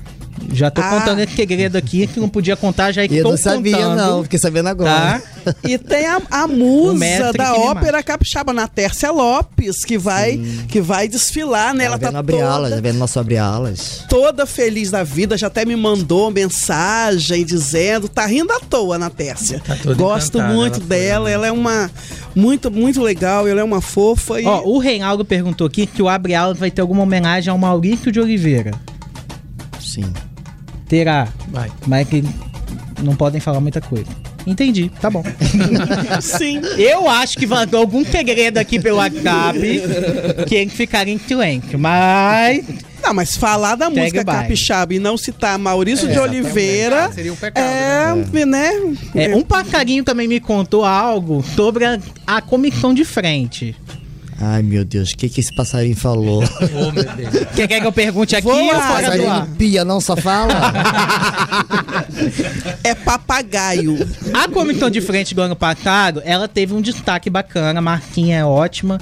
Já 0.52 0.70
tô 0.72 0.82
Ah. 0.82 0.90
contando 0.90 1.20
esse 1.20 1.36
segredo 1.36 1.78
aqui 1.78 2.08
que 2.08 2.20
não 2.20 2.28
podia 2.30 2.56
contar, 2.56 2.92
já 2.92 3.04
E 3.04 3.08
eu 3.10 3.16
estou 3.18 3.32
não 3.32 3.38
sabia, 3.38 3.76
contando. 3.78 3.96
não. 3.98 4.24
Fiquei 4.24 4.40
sabendo 4.40 4.70
agora. 4.70 5.22
Tá? 5.44 5.56
E 5.68 5.78
tem 5.78 6.06
a, 6.08 6.22
a 6.30 6.48
musa 6.48 7.32
da 7.34 7.54
ópera 7.56 8.02
capixaba, 8.04 8.54
na 8.54 8.68
Tércia 8.68 9.12
Lopes, 9.12 9.84
que 9.86 9.98
vai, 9.98 10.38
que 10.68 10.82
vai 10.82 11.08
desfilar, 11.08 11.74
né? 11.74 11.86
Ela 11.86 11.92
Ela 11.96 11.98
vendo 11.98 12.12
tá 12.14 12.20
abrir 12.20 12.42
alas, 12.42 12.70
toda, 12.70 12.82
vendo 12.82 12.98
nosso 12.98 13.20
abrir 13.20 13.38
alas. 13.38 14.04
toda 14.10 14.46
feliz 14.46 14.90
da 14.92 15.04
vida, 15.04 15.38
já 15.38 15.48
até 15.48 15.66
me 15.66 15.76
mandou 15.76 16.32
mensagem 16.32 17.46
dizendo, 17.46 18.08
tá 18.08 18.26
rindo 18.26 18.52
à 18.54 18.60
toa 18.60 18.98
na 18.98 19.10
Tércia. 19.10 19.62
Tá 19.66 19.76
toda 19.82 19.96
Gosto 19.96 20.42
muito 20.42 20.78
ela 20.78 20.86
dela, 20.86 21.26
né? 21.26 21.32
ela 21.34 21.48
é 21.48 21.52
uma 21.52 21.90
muito, 22.36 22.70
muito 22.72 23.02
legal, 23.02 23.48
ela 23.48 23.62
é 23.62 23.64
uma 23.64 23.82
fofa 23.82 24.40
e 24.40 24.46
Ó, 24.46 24.62
o 24.66 24.78
Reinaldo 24.80 25.26
perguntou 25.26 25.68
aqui 25.68 25.86
que 25.86 26.02
o 26.02 26.08
Abre 26.10 26.34
Alas 26.34 26.58
vai 26.58 26.72
ter 26.72 26.82
alguma 26.82 27.04
homenagem 27.04 27.52
ao 27.52 27.58
Maurício 27.58 28.12
de 28.12 28.20
Oliveira. 28.20 28.72
Sim. 29.80 30.06
Terá, 30.92 31.26
Vai. 31.48 31.72
mas 31.88 32.06
que 32.06 32.22
não 33.02 33.16
podem 33.16 33.40
falar 33.40 33.62
muita 33.62 33.80
coisa. 33.80 34.12
Entendi, 34.46 34.92
tá 35.00 35.10
bom. 35.10 35.24
sim. 36.20 36.60
Eu 36.78 37.08
acho 37.08 37.38
que 37.38 37.46
vazou 37.46 37.80
algum 37.80 38.04
segredo 38.04 38.58
aqui 38.58 38.78
pelo 38.78 38.98
WhatsApp 38.98 39.58
que 40.46 40.56
ele 40.56 40.70
ficaria 40.70 41.14
em 41.14 41.18
silêncio, 41.18 41.80
mas 41.80 42.66
Não, 43.02 43.14
mas 43.14 43.38
falar 43.38 43.76
da 43.76 43.86
Segue 43.86 44.00
música 44.02 44.26
capixaba 44.26 44.94
e 44.94 45.00
não 45.00 45.16
citar 45.16 45.58
Maurício 45.58 46.08
de 46.10 46.14
exatamente. 46.14 46.42
Oliveira 46.44 47.06
Ah, 47.06 47.12
seria 47.14 47.32
um 47.32 47.38
pecado, 47.38 47.66
é, 48.38 48.46
né? 48.46 48.72
é, 49.16 49.34
um 49.34 49.44
passarinho 49.44 50.04
também 50.04 50.28
me 50.28 50.42
contou 50.42 50.84
algo 50.84 51.42
sobre 51.56 51.86
a, 51.86 51.98
a 52.28 52.42
comissão 52.42 52.94
de 52.94 53.06
frente. 53.06 53.78
Ai, 54.42 54.64
meu 54.64 54.84
Deus, 54.84 55.12
o 55.12 55.18
que, 55.18 55.30
que 55.30 55.40
esse 55.40 55.54
passarinho 55.54 55.96
falou? 55.96 56.44
Oh, 56.74 56.92
meu 56.92 57.04
Deus. 57.04 57.46
Quer, 57.56 57.68
quer 57.68 57.80
que 57.82 57.86
eu 57.88 57.92
pergunte 57.92 58.36
aqui 58.36 58.44
Vou 58.48 58.56
ou 58.58 58.72
lá, 58.72 58.82
fora 58.88 59.18
do 59.18 59.24
ar? 59.24 59.28
passarinho 59.42 59.56
pia, 59.58 59.86
não 59.86 60.02
só 60.02 60.16
fala? 60.16 60.54
É 62.84 62.96
papagaio. 62.96 63.98
A 64.34 64.48
comissão 64.48 64.90
de 64.90 65.02
frente 65.02 65.34
do 65.36 65.42
ano 65.42 65.56
passado, 65.56 66.22
ela 66.26 66.48
teve 66.48 66.74
um 66.74 66.82
destaque 66.82 67.30
bacana, 67.30 67.80
a 67.80 67.82
marquinha 67.82 68.38
é 68.40 68.46
ótima, 68.46 69.00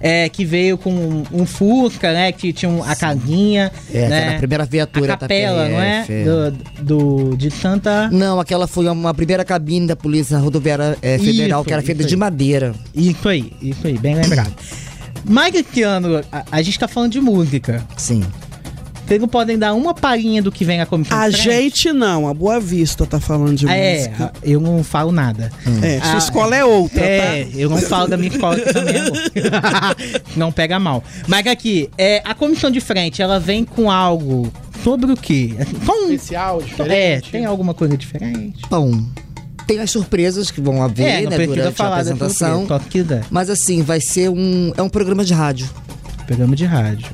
é, 0.00 0.28
que 0.28 0.44
veio 0.44 0.76
com 0.78 0.92
um, 0.92 1.24
um 1.32 1.46
Fusca, 1.46 2.12
né, 2.12 2.30
que 2.32 2.52
tinha 2.52 2.70
um- 2.70 2.82
a 2.82 2.94
casinha, 2.94 3.72
É, 3.92 4.08
né, 4.08 4.18
aquela 4.24 4.38
primeira 4.38 4.64
viatura 4.64 5.14
a 5.14 5.16
capela, 5.16 5.62
da 5.64 5.68
não 5.68 5.80
é? 5.80 6.04
É. 6.08 6.24
Do, 6.24 6.50
do- 7.30 7.36
de 7.36 7.50
Santa... 7.50 8.08
Não, 8.10 8.38
aquela 8.40 8.66
foi 8.66 8.86
uma 8.88 9.14
primeira 9.14 9.44
cabine 9.44 9.86
da 9.86 9.96
Polícia 9.96 10.38
Rodoviária 10.38 10.96
eh, 11.02 11.18
Federal, 11.18 11.60
Isso, 11.60 11.66
que 11.68 11.72
era 11.72 11.82
feita 11.82 12.02
aí. 12.02 12.08
de 12.08 12.16
madeira. 12.16 12.74
Isso 12.94 13.28
aí, 13.28 13.52
isso 13.62 13.86
aí, 13.86 13.98
bem 13.98 14.14
lembrado. 14.14 14.52
Mas 15.24 15.54
esse 15.54 15.82
ano, 15.82 16.22
a, 16.32 16.44
a 16.50 16.62
gente 16.62 16.78
tá 16.78 16.88
falando 16.88 17.12
de 17.12 17.20
música. 17.20 17.84
Sim. 17.96 18.22
Vocês 19.06 19.20
não 19.20 19.28
podem 19.28 19.58
dar 19.58 19.74
uma 19.74 19.92
palhinha 19.92 20.40
do 20.40 20.50
que 20.50 20.64
vem 20.64 20.80
a 20.80 20.86
comissão 20.86 21.18
A 21.18 21.28
de 21.28 21.36
frente? 21.36 21.62
gente 21.62 21.92
não, 21.92 22.26
a 22.28 22.32
Boa 22.32 22.58
Vista 22.58 23.04
tá 23.04 23.20
falando 23.20 23.56
de 23.56 23.68
É, 23.68 23.96
música. 24.08 24.32
eu 24.42 24.58
não 24.60 24.82
falo 24.82 25.12
nada. 25.12 25.50
É, 25.82 26.00
sua 26.00 26.14
Ah, 26.14 26.18
escola 26.18 26.56
é 26.56 26.64
outra, 26.64 27.00
É, 27.04 27.44
tá? 27.44 27.50
eu 27.54 27.68
não 27.68 27.76
falo 27.78 28.06
da 28.08 28.16
minha 28.16 28.30
escola 28.32 28.56
aqui 28.56 28.72
também, 28.72 28.96
amor. 29.02 29.96
não 30.36 30.50
pega 30.52 30.78
mal. 30.78 31.02
Mas 31.26 31.46
aqui, 31.46 31.90
é, 31.98 32.22
a 32.24 32.34
comissão 32.34 32.70
de 32.70 32.80
frente, 32.80 33.20
ela 33.20 33.38
vem 33.38 33.64
com 33.64 33.90
algo 33.90 34.50
sobre 34.82 35.12
o 35.12 35.16
quê? 35.16 35.50
Com, 35.84 36.10
Especial, 36.12 36.60
é, 36.60 36.64
diferente. 36.64 37.30
tem 37.32 37.44
alguma 37.44 37.74
coisa 37.74 37.96
diferente? 37.98 38.62
Bom, 38.70 38.98
tem 39.72 39.82
as 39.82 39.90
surpresas 39.90 40.50
que 40.50 40.60
vão 40.60 40.82
haver, 40.82 41.06
é, 41.06 41.22
né, 41.22 41.46
durante 41.46 41.68
a 41.68 41.72
falar 41.72 42.00
apresentação. 42.00 42.66
que. 42.90 43.04
Mas 43.30 43.48
assim, 43.48 43.82
vai 43.82 44.00
ser 44.00 44.28
um. 44.28 44.72
É 44.76 44.82
um 44.82 44.88
programa 44.88 45.24
de 45.24 45.32
rádio. 45.32 45.68
Programa 46.26 46.54
de 46.54 46.64
rádio. 46.64 47.08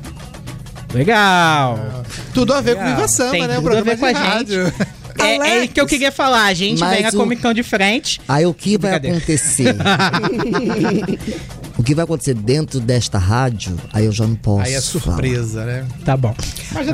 Legal. 0.93 2.03
Tudo 2.33 2.53
a 2.53 2.61
ver 2.61 2.75
com 2.75 2.81
Legal. 2.81 2.95
Viva 2.97 3.07
Samba, 3.07 3.31
Tem 3.31 3.47
né? 3.47 3.57
O 3.57 3.61
tudo 3.61 3.67
a 3.67 3.71
programa 3.71 3.91
ver 3.91 3.97
com 3.97 4.05
a 4.05 4.11
de 4.11 4.19
rádio. 4.19 4.73
É, 5.19 5.35
é 5.35 5.63
isso 5.63 5.73
que 5.73 5.81
eu 5.81 5.85
queria 5.85 6.11
falar. 6.11 6.45
A 6.45 6.53
gente 6.53 6.79
Mas 6.79 6.97
vem 6.97 7.05
a 7.05 7.09
o- 7.09 7.13
comissão 7.13 7.53
de 7.53 7.61
frente. 7.61 8.21
Aí 8.27 8.45
o 8.45 8.53
que 8.53 8.77
vai 8.77 8.95
acontecer? 8.95 9.75
o 11.77 11.83
que 11.83 11.93
vai 11.93 12.03
acontecer 12.03 12.33
dentro 12.33 12.79
desta 12.79 13.17
rádio, 13.17 13.77
aí 13.93 14.05
eu 14.05 14.11
já 14.11 14.25
não 14.25 14.35
posso. 14.35 14.65
Aí 14.65 14.73
é 14.73 14.81
surpresa, 14.81 15.65
né? 15.65 15.85
Tá 16.05 16.15
bom. 16.15 16.33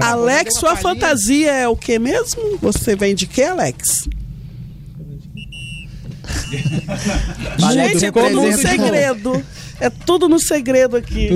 Alex, 0.01 0.55
sua 0.55 0.75
fantasia 0.75 1.51
é 1.51 1.67
o 1.67 1.75
que 1.75 1.99
mesmo? 1.99 2.57
Você 2.61 2.95
vem 2.95 3.13
de 3.13 3.27
quê, 3.27 3.43
Alex? 3.43 4.07
Gente, 7.73 8.05
é 8.05 8.11
tudo 8.11 8.41
no 8.41 8.57
segredo. 8.57 9.43
É 9.79 9.89
tudo 9.89 10.29
no 10.29 10.39
segredo 10.39 10.95
aqui. 10.95 11.29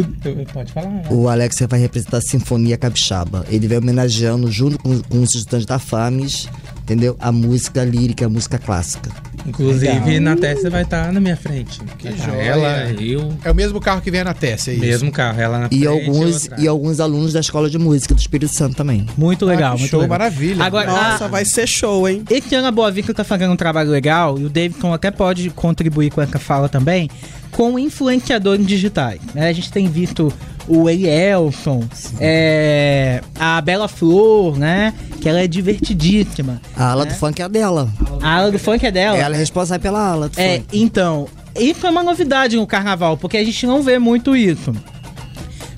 Pode 0.54 0.72
falar. 0.72 1.12
O 1.12 1.28
Alex 1.28 1.58
vai 1.68 1.80
representar 1.80 2.18
a 2.18 2.22
Sinfonia 2.22 2.78
Capixaba. 2.78 3.46
Ele 3.50 3.68
vai 3.68 3.78
homenageando, 3.78 4.50
junto 4.50 4.78
com, 4.80 5.02
com 5.02 5.22
os 5.22 5.36
estudantes 5.36 5.66
da 5.66 5.78
FAMES, 5.78 6.48
entendeu? 6.82 7.18
A 7.20 7.32
música 7.32 7.84
lírica, 7.84 8.26
a 8.26 8.30
música 8.30 8.58
clássica. 8.58 9.12
Inclusive, 9.46 9.88
Legal. 10.00 10.22
na 10.22 10.36
testa 10.36 10.70
vai 10.70 10.84
estar 10.84 11.12
na 11.12 11.20
minha 11.20 11.36
frente. 11.38 11.80
Que 11.98 12.12
tá. 12.12 12.32
Ela, 12.34 12.92
eu, 13.02 13.34
É 13.44 13.52
o 13.52 13.56
mesmo 13.56 13.80
carro 13.80 14.02
que 14.02 14.12
vem 14.12 14.24
na 14.24 14.34
Tessia, 14.34 14.72
é 14.72 14.76
isso? 14.76 14.86
mesmo 14.86 15.12
carro. 15.12 15.40
Ela 15.40 15.60
na 15.60 15.66
E 15.68 15.70
frente 15.70 15.88
alguns, 15.88 16.50
e 16.58 16.68
alguns 16.68 17.00
alunos 17.00 17.34
da 17.34 17.40
Escola 17.40 17.70
de 17.70 17.78
Música 17.78 18.14
do 18.14 18.20
Espírito 18.20 18.54
Santo 18.54 18.76
também. 18.76 19.06
Muito 19.18 19.46
legal, 19.46 19.74
Ah, 19.74 19.78
muito 19.78 19.90
show, 19.90 20.02
legal. 20.02 20.18
maravilha. 20.20 20.64
Agora, 20.64 20.92
Nossa, 20.92 21.26
a- 21.26 21.28
vai 21.28 21.46
ser 21.46 21.68
show, 21.68 22.08
hein? 22.08 22.24
Esse 22.30 22.54
ano 22.56 22.68
a 22.68 22.72
Boa 22.72 22.92
Vista 22.92 23.14
tá 23.14 23.24
fazendo 23.24 23.52
um 23.54 23.58
trabalho 23.58 23.90
legal 23.90 24.38
e 24.40 24.46
o 24.46 24.50
Davidson 24.50 24.94
até 24.94 25.10
pode 25.12 25.50
contribuir 25.52 26.12
com 26.12 26.22
essa 26.22 26.38
fala 26.40 26.68
também, 26.70 27.10
com 27.52 27.78
influenciadores 27.80 28.66
digitais. 28.66 29.20
né? 29.34 29.50
A 29.50 29.54
gente 29.54 29.72
tem 29.72 29.88
visto 29.88 30.32
o 30.70 30.88
Elielson, 30.90 31.84
é, 32.20 33.22
a 33.40 33.60
Bela 33.60 33.88
Flor, 33.88 34.58
né? 34.58 34.94
Que 35.20 35.28
ela 35.28 35.42
é 35.42 35.48
divertidíssima. 35.48 36.62
A 36.78 36.92
ala 36.92 37.06
do 37.06 37.14
funk 37.16 37.42
é 37.42 37.46
a 37.46 37.48
dela. 37.48 37.92
A 38.22 38.36
ala 38.38 38.52
do 38.52 38.60
funk 38.60 38.86
é 38.86 38.92
dela. 38.92 39.18
Ela 39.18 39.36
é 39.36 39.38
responsável 39.38 39.82
pela 39.82 40.00
ala 40.12 40.30
do 40.30 40.40
É, 40.40 40.60
funk. 40.60 40.68
então, 40.80 41.28
isso 41.60 41.86
é 41.86 41.90
uma 41.90 42.04
novidade 42.04 42.56
no 42.56 42.66
carnaval, 42.68 43.18
porque 43.18 43.36
a 43.38 43.44
gente 43.44 43.66
não 43.66 43.82
vê 43.82 43.98
muito 44.00 44.36
isso. 44.36 44.74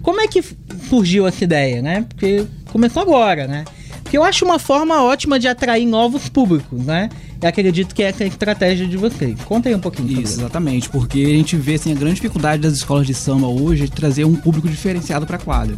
Como 0.04 0.20
é 0.20 0.28
que 0.28 0.44
surgiu 0.90 1.26
essa 1.26 1.44
ideia, 1.44 1.82
né? 1.82 2.06
Porque 2.10 2.46
começou 2.72 3.02
agora, 3.02 3.48
né? 3.48 3.64
Porque 4.04 4.18
eu 4.18 4.24
acho 4.24 4.44
uma 4.44 4.60
forma 4.60 5.02
ótima 5.04 5.40
de 5.40 5.48
atrair 5.48 5.86
novos 5.86 6.28
públicos, 6.28 6.86
né? 6.86 7.10
Acredito 7.42 7.96
que 7.96 8.04
essa 8.04 8.24
é 8.24 8.26
a 8.26 8.28
estratégia 8.28 8.88
de 8.88 8.98
vocês. 8.98 9.40
Conta 9.42 9.68
aí 9.68 9.76
um 9.76 9.80
pouquinho. 9.80 10.10
sobre 10.10 10.24
Isso, 10.24 10.40
exatamente, 10.40 10.90
porque 10.90 11.20
a 11.20 11.36
gente 11.36 11.56
vê 11.56 11.76
assim, 11.76 11.92
a 11.92 11.96
grande 11.96 12.16
dificuldade 12.16 12.62
das 12.62 12.74
escolas 12.74 13.08
de 13.08 13.14
samba 13.14 13.48
hoje 13.48 13.86
é 13.86 13.88
trazer 13.88 14.26
um 14.26 14.36
público 14.36 14.70
diferenciado 14.70 15.26
para 15.26 15.38
a 15.38 15.40
quadra. 15.40 15.76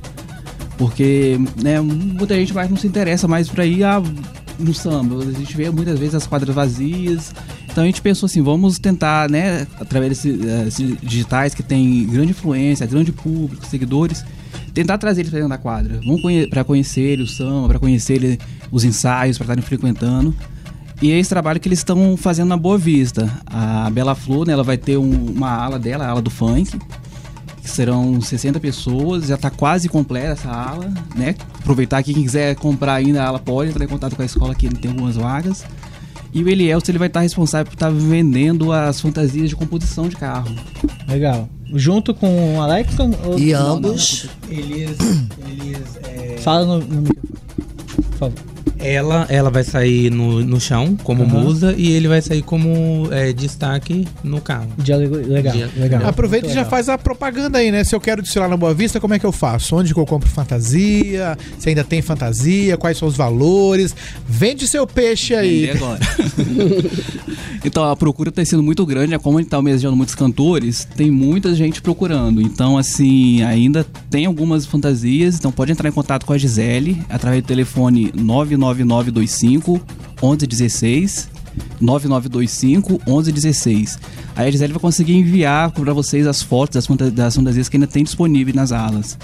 Porque 0.77 1.37
né, 1.61 1.79
muita 1.79 2.35
gente 2.35 2.53
mais 2.53 2.69
não 2.69 2.75
se 2.75 2.85
interessa 2.87 3.27
mais 3.27 3.47
para 3.47 3.65
ir 3.65 3.83
a, 3.83 4.01
no 4.59 4.73
samba. 4.73 5.23
A 5.23 5.31
gente 5.31 5.55
vê 5.55 5.69
muitas 5.69 5.97
vezes 5.97 6.15
as 6.15 6.27
quadras 6.27 6.53
vazias. 6.53 7.33
Então 7.71 7.83
a 7.83 7.87
gente 7.87 8.01
pensou 8.01 8.27
assim, 8.27 8.41
vamos 8.41 8.77
tentar, 8.77 9.29
né, 9.29 9.65
através 9.79 10.09
desses 10.09 10.45
eh, 10.45 10.67
esses 10.67 10.97
digitais 11.01 11.55
que 11.55 11.63
tem 11.63 12.05
grande 12.05 12.31
influência, 12.31 12.85
grande 12.85 13.11
público, 13.11 13.65
seguidores, 13.65 14.23
tentar 14.73 14.97
trazer 14.97 15.21
eles 15.21 15.31
para 15.31 15.39
dentro 15.39 15.49
da 15.49 15.57
quadra. 15.57 15.99
Vamos 16.05 16.21
conhe 16.21 16.45
para 16.47 16.63
conhecer 16.63 17.19
o 17.19 17.27
samba, 17.27 17.69
para 17.69 17.79
conhecer 17.79 18.37
os 18.71 18.83
ensaios, 18.83 19.37
para 19.37 19.45
estarem 19.45 19.63
frequentando. 19.63 20.35
E 21.03 21.11
é 21.11 21.19
esse 21.19 21.29
trabalho 21.29 21.59
que 21.59 21.67
eles 21.67 21.79
estão 21.79 22.15
fazendo 22.15 22.47
na 22.47 22.55
Boa 22.55 22.77
Vista. 22.77 23.29
A 23.45 23.89
Bela 23.89 24.15
Flor, 24.15 24.47
né, 24.47 24.53
ela 24.53 24.63
vai 24.63 24.77
ter 24.77 24.97
um- 24.97 25.31
uma 25.35 25.49
ala 25.51 25.77
dela, 25.77 26.05
a 26.05 26.09
ala 26.09 26.21
do 26.21 26.29
funk, 26.29 26.79
que 27.61 27.69
serão 27.69 28.21
60 28.21 28.57
pessoas, 28.57 29.25
já 29.27 29.35
está 29.35 29.49
quase 29.49 29.89
completa 29.89 30.29
essa 30.29 30.49
ala, 30.49 30.93
né? 31.13 31.35
Aproveitar 31.59 32.01
que 32.03 32.13
quem 32.13 32.23
quiser 32.23 32.55
comprar 32.55 32.93
ainda 32.95 33.21
a 33.21 33.27
ala 33.27 33.39
pode 33.39 33.71
entrar 33.71 33.83
em 33.83 33.87
contato 33.87 34.15
com 34.15 34.21
a 34.21 34.25
escola 34.25 34.55
que 34.55 34.69
tem 34.69 34.91
algumas 34.91 35.17
vagas. 35.17 35.65
E 36.33 36.41
o 36.41 36.47
Elielson, 36.49 36.91
ele 36.91 36.97
vai 36.99 37.07
estar 37.09 37.19
responsável 37.19 37.65
por 37.65 37.73
estar 37.73 37.89
vendendo 37.91 38.71
as 38.71 38.99
fantasias 39.01 39.49
de 39.49 39.55
composição 39.57 40.07
de 40.07 40.15
carro. 40.15 40.55
Legal. 41.07 41.49
Junto 41.75 42.13
com 42.13 42.55
o 42.57 42.61
Alex? 42.61 42.95
ou- 43.25 43.37
E 43.37 43.51
não, 43.51 43.75
ambos. 43.75 44.27
Eles, 44.49 44.97
eles, 45.47 45.79
é, 46.03 46.35
não. 46.37 46.41
Fala 46.41 46.65
no, 46.65 46.79
no 46.79 47.01
microfone. 47.01 47.33
Por 48.09 48.17
favor. 48.17 48.52
Ela, 48.79 49.25
ela 49.29 49.49
vai 49.49 49.63
sair 49.63 50.09
no, 50.11 50.43
no 50.43 50.59
chão 50.59 50.97
como 51.03 51.23
Aham. 51.23 51.39
musa 51.41 51.73
e 51.77 51.91
ele 51.91 52.07
vai 52.07 52.21
sair 52.21 52.41
como 52.41 53.07
é, 53.11 53.31
destaque 53.33 54.07
no 54.23 54.41
carro. 54.41 54.67
Dia 54.77 54.97
legal, 54.97 55.53
Dia- 55.53 55.69
legal. 55.75 56.07
Aproveita 56.07 56.45
e 56.45 56.49
Muito 56.49 56.55
já 56.55 56.61
legal. 56.61 56.69
faz 56.71 56.89
a 56.89 56.97
propaganda 56.97 57.57
aí, 57.59 57.71
né? 57.71 57.83
Se 57.83 57.95
eu 57.95 57.99
quero 58.01 58.21
desfilar 58.21 58.49
na 58.49 58.57
Boa 58.57 58.73
Vista, 58.73 58.99
como 58.99 59.13
é 59.13 59.19
que 59.19 59.25
eu 59.25 59.31
faço? 59.31 59.75
Onde 59.75 59.93
que 59.93 59.99
eu 59.99 60.05
compro 60.05 60.29
fantasia? 60.29 61.37
Se 61.57 61.69
ainda 61.69 61.83
tem 61.83 62.01
fantasia? 62.01 62.77
Quais 62.77 62.97
são 62.97 63.07
os 63.07 63.15
valores? 63.15 63.95
Vende 64.27 64.67
seu 64.67 64.85
peixe 64.85 65.33
aí. 65.33 65.67
Vender 65.67 65.77
agora. 65.77 65.99
então 67.63 67.89
a 67.89 67.95
procura 67.95 68.29
está 68.29 68.43
sendo 68.43 68.63
muito 68.63 68.85
grande, 68.85 69.11
né? 69.11 69.17
como 69.17 69.39
ele 69.39 69.47
está 69.47 69.57
almejando 69.57 69.95
muitos 69.95 70.15
cantores, 70.15 70.87
tem 70.95 71.09
muita 71.09 71.53
gente 71.55 71.81
procurando. 71.81 72.41
Então, 72.41 72.77
assim, 72.77 73.41
ainda 73.43 73.85
tem 74.09 74.25
algumas 74.25 74.65
fantasias, 74.65 75.35
então 75.37 75.51
pode 75.51 75.71
entrar 75.71 75.87
em 75.87 75.91
contato 75.91 76.25
com 76.25 76.33
a 76.33 76.37
Gisele 76.37 77.01
através 77.09 77.41
do 77.41 77.47
telefone 77.47 78.11
99925 78.57 79.81
1116. 80.21 81.29
9925 81.79 82.93
1116. 83.05 83.99
Aí 84.35 84.47
a 84.47 84.51
Gisele 84.51 84.73
vai 84.73 84.81
conseguir 84.81 85.13
enviar 85.13 85.71
para 85.71 85.93
vocês 85.93 86.25
as 86.25 86.41
fotos 86.41 86.75
das, 86.75 86.87
fanta- 86.87 87.11
das 87.11 87.35
fantasias 87.35 87.69
que 87.69 87.77
ainda 87.77 87.87
tem 87.87 88.03
disponível 88.03 88.53
nas 88.55 88.71
alas. 88.71 89.17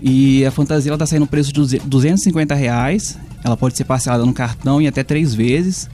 E 0.00 0.44
a 0.44 0.50
fantasia 0.50 0.90
ela 0.90 0.98
tá 0.98 1.06
saindo 1.06 1.22
no 1.22 1.26
preço 1.28 1.48
de 1.52 1.54
200 1.60 1.86
250 1.88 2.54
reais. 2.54 3.18
Ela 3.44 3.56
pode 3.56 3.76
ser 3.76 3.84
parcelada 3.84 4.24
no 4.24 4.32
cartão 4.32 4.80
em 4.80 4.86
até 4.86 5.02
três 5.02 5.34
vezes. 5.34 5.88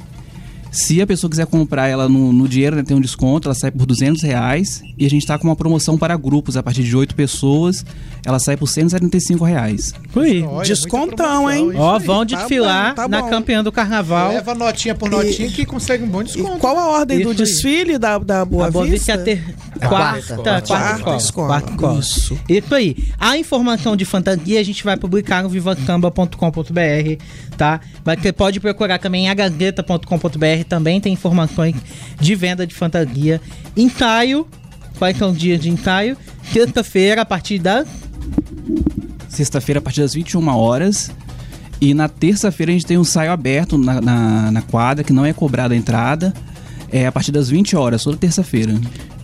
Se 0.70 1.00
a 1.00 1.06
pessoa 1.06 1.30
quiser 1.30 1.46
comprar 1.46 1.88
ela 1.88 2.08
no, 2.08 2.32
no 2.32 2.46
dinheiro, 2.48 2.76
né, 2.76 2.82
tem 2.82 2.96
um 2.96 3.00
desconto, 3.00 3.48
ela 3.48 3.54
sai 3.54 3.70
por 3.70 3.86
200 3.86 4.22
reais. 4.22 4.82
E 4.96 5.06
a 5.06 5.10
gente 5.10 5.22
está 5.22 5.38
com 5.38 5.48
uma 5.48 5.56
promoção 5.56 5.96
para 5.96 6.16
grupos, 6.16 6.56
a 6.56 6.62
partir 6.62 6.82
de 6.82 6.94
8 6.96 7.14
pessoas, 7.14 7.84
ela 8.24 8.38
sai 8.38 8.56
por 8.56 8.66
175 8.68 9.44
reais. 9.44 9.94
Ui. 10.14 10.42
Olha, 10.42 10.66
Descontão, 10.66 11.50
hein? 11.50 11.72
Ó, 11.74 11.98
vão 11.98 12.18
tá 12.26 12.36
desfilar 12.36 12.88
bom, 12.90 12.94
tá 13.02 13.08
na 13.08 13.22
campeã 13.24 13.62
do 13.64 13.72
carnaval. 13.72 14.28
Leva 14.30 14.54
notinha 14.54 14.94
por 14.94 15.08
notinha 15.10 15.48
que 15.50 15.64
consegue 15.64 16.04
um 16.04 16.08
bom 16.08 16.20
E 16.20 16.24
desconto. 16.24 16.58
qual 16.58 16.76
a 16.76 16.86
ordem 16.88 17.20
do 17.22 17.30
aí. 17.30 17.34
desfile 17.36 17.96
da, 17.98 18.18
da 18.18 18.44
Boa, 18.44 18.66
a 18.66 18.70
Boa 18.70 18.84
Vista 18.84 19.16
Vista? 19.16 19.30
é 19.30 19.34
a 19.34 19.36
ter... 19.36 19.54
quarta, 19.88 19.88
quarta. 19.88 20.34
quarta, 20.36 20.66
Quarta 20.66 20.96
escola. 20.98 21.16
escola. 21.16 21.48
Quarta 21.48 21.70
escola. 21.72 21.98
Isso. 22.00 22.38
Isso 22.48 22.74
aí. 22.74 22.96
A 23.18 23.38
informação 23.38 23.96
de 23.96 24.04
fantasia 24.04 24.60
a 24.60 24.62
gente 24.64 24.84
vai 24.84 24.96
publicar 24.96 25.42
no 25.42 25.48
vivacamba.com.br, 25.48 27.24
tá? 27.56 27.80
Mas 28.04 28.20
você 28.20 28.32
pode 28.32 28.60
procurar 28.60 28.98
também 28.98 29.24
em 29.26 29.28
agazeta.com.br, 29.28 30.64
também 30.68 31.00
tem 31.00 31.12
informações 31.12 31.74
de 32.20 32.34
venda 32.34 32.66
de 32.66 32.74
fantasia. 32.74 33.40
Ensaio, 33.76 34.46
quais 34.98 35.16
são 35.16 35.32
dias 35.32 35.60
de 35.60 35.70
ensaio? 35.70 36.16
Sexta-feira, 36.52 37.22
a 37.22 37.24
partir 37.24 37.58
da... 37.58 37.84
Sexta-feira, 39.28 39.78
a 39.78 39.82
partir 39.82 40.00
das 40.00 40.14
21 40.14 40.46
horas. 40.48 41.10
E 41.80 41.94
na 41.94 42.08
terça-feira 42.08 42.72
a 42.72 42.74
gente 42.74 42.86
tem 42.86 42.98
um 42.98 43.02
ensaio 43.02 43.30
aberto 43.30 43.78
na, 43.78 44.00
na, 44.00 44.50
na 44.50 44.62
quadra, 44.62 45.04
que 45.04 45.12
não 45.12 45.24
é 45.24 45.32
cobrada 45.32 45.74
a 45.74 45.76
entrada. 45.76 46.34
É 46.90 47.06
a 47.06 47.12
partir 47.12 47.30
das 47.30 47.48
20 47.48 47.76
horas, 47.76 48.02
toda 48.02 48.16
terça-feira. 48.16 48.74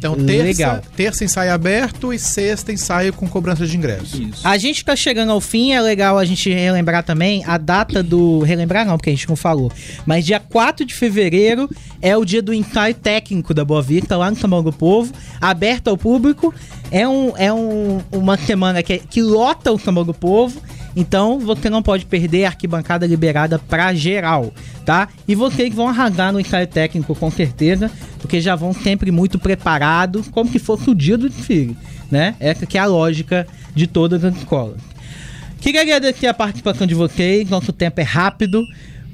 Então, 0.05 0.15
terça, 0.27 0.45
Legal. 0.45 0.83
terça 0.95 1.25
ensaio 1.25 1.51
aberto 1.51 2.13
e 2.13 2.19
sexta 2.19 2.71
ensaio 2.71 3.11
com 3.15 3.27
cobrança 3.27 3.67
de 3.67 3.75
ingresso. 3.75 4.21
Isso. 4.21 4.47
A 4.47 4.59
gente 4.59 4.85
tá 4.85 4.95
chegando 4.95 5.33
ao 5.33 5.41
fim, 5.41 5.73
é 5.73 5.81
legal 5.81 6.19
a 6.19 6.25
gente 6.27 6.53
relembrar 6.53 7.03
também 7.03 7.43
a 7.47 7.57
data 7.57 8.03
do. 8.03 8.41
Relembrar 8.41 8.85
não, 8.85 8.99
porque 8.99 9.09
a 9.09 9.13
gente 9.15 9.27
não 9.27 9.37
falou. 9.37 9.73
Mas 10.05 10.27
dia 10.27 10.39
4 10.39 10.85
de 10.85 10.93
fevereiro 10.93 11.71
é 12.03 12.15
o 12.15 12.23
dia 12.23 12.43
do 12.43 12.53
ensaio 12.53 12.95
técnico 12.95 13.55
da 13.55 13.65
Boa 13.65 13.81
Vista, 13.81 14.15
lá 14.15 14.31
no 14.31 14.37
Tamanho 14.37 14.65
do 14.65 14.73
Povo, 14.75 15.11
aberto 15.41 15.89
ao 15.89 15.97
público. 15.97 16.53
É, 16.91 17.09
um, 17.09 17.33
é 17.39 17.51
um, 17.51 18.03
uma 18.13 18.37
semana 18.37 18.83
que, 18.83 18.99
que 18.99 19.23
lota 19.23 19.73
o 19.73 19.79
Tamanho 19.79 20.05
do 20.05 20.15
Povo. 20.15 20.61
Então 20.97 21.39
você 21.41 21.69
não 21.69 21.83
pode 21.83 22.07
perder 22.07 22.45
a 22.45 22.49
arquibancada 22.49 23.07
liberada 23.07 23.59
pra 23.59 23.93
geral, 23.95 24.53
tá? 24.85 25.09
E 25.27 25.35
vocês 25.35 25.75
vão 25.75 25.89
arrasar 25.89 26.33
no 26.33 26.41
ensaio 26.41 26.67
técnico 26.67 27.15
com 27.15 27.31
certeza, 27.31 27.91
porque 28.19 28.41
já 28.41 28.55
vão 28.55 28.73
sempre 28.73 29.11
muito 29.11 29.39
preparados, 29.39 30.29
como 30.29 30.51
que 30.51 30.59
fosse 30.59 30.89
o 30.89 30.95
dia 30.95 31.19
do 31.19 31.29
desfile, 31.29 31.77
né? 32.11 32.37
Essa 32.39 32.67
que 32.67 32.79
é 32.79 32.81
a 32.81 32.87
lógica 32.87 33.47
de 33.75 33.87
todas 33.87 34.25
as 34.25 34.37
escolas. 34.37 34.79
Queria 35.61 35.81
agradecer 35.81 36.27
a 36.27 36.35
participação 36.35 36.87
de 36.87 36.95
vocês. 36.95 37.49
Nosso 37.49 37.73
tempo 37.73 37.99
é 37.99 38.05
rápido, 38.05 38.63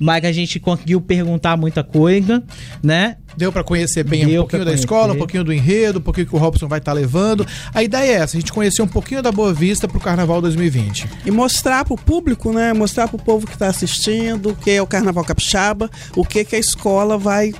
mas 0.00 0.24
a 0.24 0.32
gente 0.32 0.58
conseguiu 0.58 0.98
perguntar 1.00 1.58
muita 1.58 1.84
coisa, 1.84 2.42
né? 2.82 3.16
Deu 3.36 3.52
pra 3.52 3.62
conhecer 3.62 4.02
bem 4.02 4.26
Deu 4.26 4.40
um 4.40 4.44
pouquinho 4.44 4.64
da 4.64 4.72
escola, 4.72 5.12
um 5.12 5.18
pouquinho 5.18 5.44
do 5.44 5.52
enredo, 5.52 5.98
um 5.98 6.02
pouquinho 6.02 6.26
que 6.26 6.34
o 6.34 6.38
Robson 6.38 6.66
vai 6.66 6.78
estar 6.78 6.92
levando. 6.92 7.46
A 7.72 7.82
ideia 7.82 8.12
é 8.12 8.14
essa, 8.14 8.36
a 8.36 8.40
gente 8.40 8.52
conhecer 8.52 8.80
um 8.80 8.88
pouquinho 8.88 9.22
da 9.22 9.30
Boa 9.30 9.52
Vista 9.52 9.86
pro 9.86 10.00
Carnaval 10.00 10.40
2020. 10.40 11.06
E 11.26 11.30
mostrar 11.30 11.84
pro 11.84 11.96
público, 11.96 12.52
né? 12.52 12.72
Mostrar 12.72 13.06
pro 13.06 13.18
povo 13.18 13.46
que 13.46 13.56
tá 13.56 13.68
assistindo 13.68 14.50
o 14.50 14.56
que 14.56 14.70
é 14.70 14.82
o 14.82 14.86
Carnaval 14.86 15.24
Capixaba, 15.24 15.90
o 16.16 16.24
que 16.24 16.44
que 16.44 16.56
a 16.56 16.58
escola 16.58 17.18
vai 17.18 17.52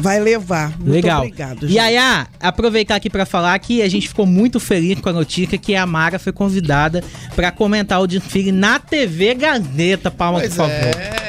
vai 0.00 0.20
levar. 0.20 0.70
Muito 0.78 0.92
Legal. 0.92 1.22
obrigado, 1.22 1.64
e 1.64 1.68
gente. 1.70 1.78
aí, 1.80 1.96
ah, 1.96 2.28
aproveitar 2.40 2.94
aqui 2.94 3.10
pra 3.10 3.26
falar 3.26 3.58
que 3.58 3.82
a 3.82 3.88
gente 3.88 4.08
ficou 4.08 4.24
muito 4.24 4.60
feliz 4.60 5.00
com 5.00 5.08
a 5.08 5.12
notícia 5.12 5.58
que 5.58 5.74
a 5.74 5.84
Mara 5.84 6.18
foi 6.20 6.32
convidada 6.32 7.02
pra 7.34 7.50
comentar 7.50 8.00
o 8.00 8.06
desfile 8.06 8.52
na 8.52 8.78
TV 8.78 9.34
Gazeta. 9.34 10.10
Palma, 10.10 10.40
por 10.40 10.50
favor. 10.50 10.70
é. 10.70 11.27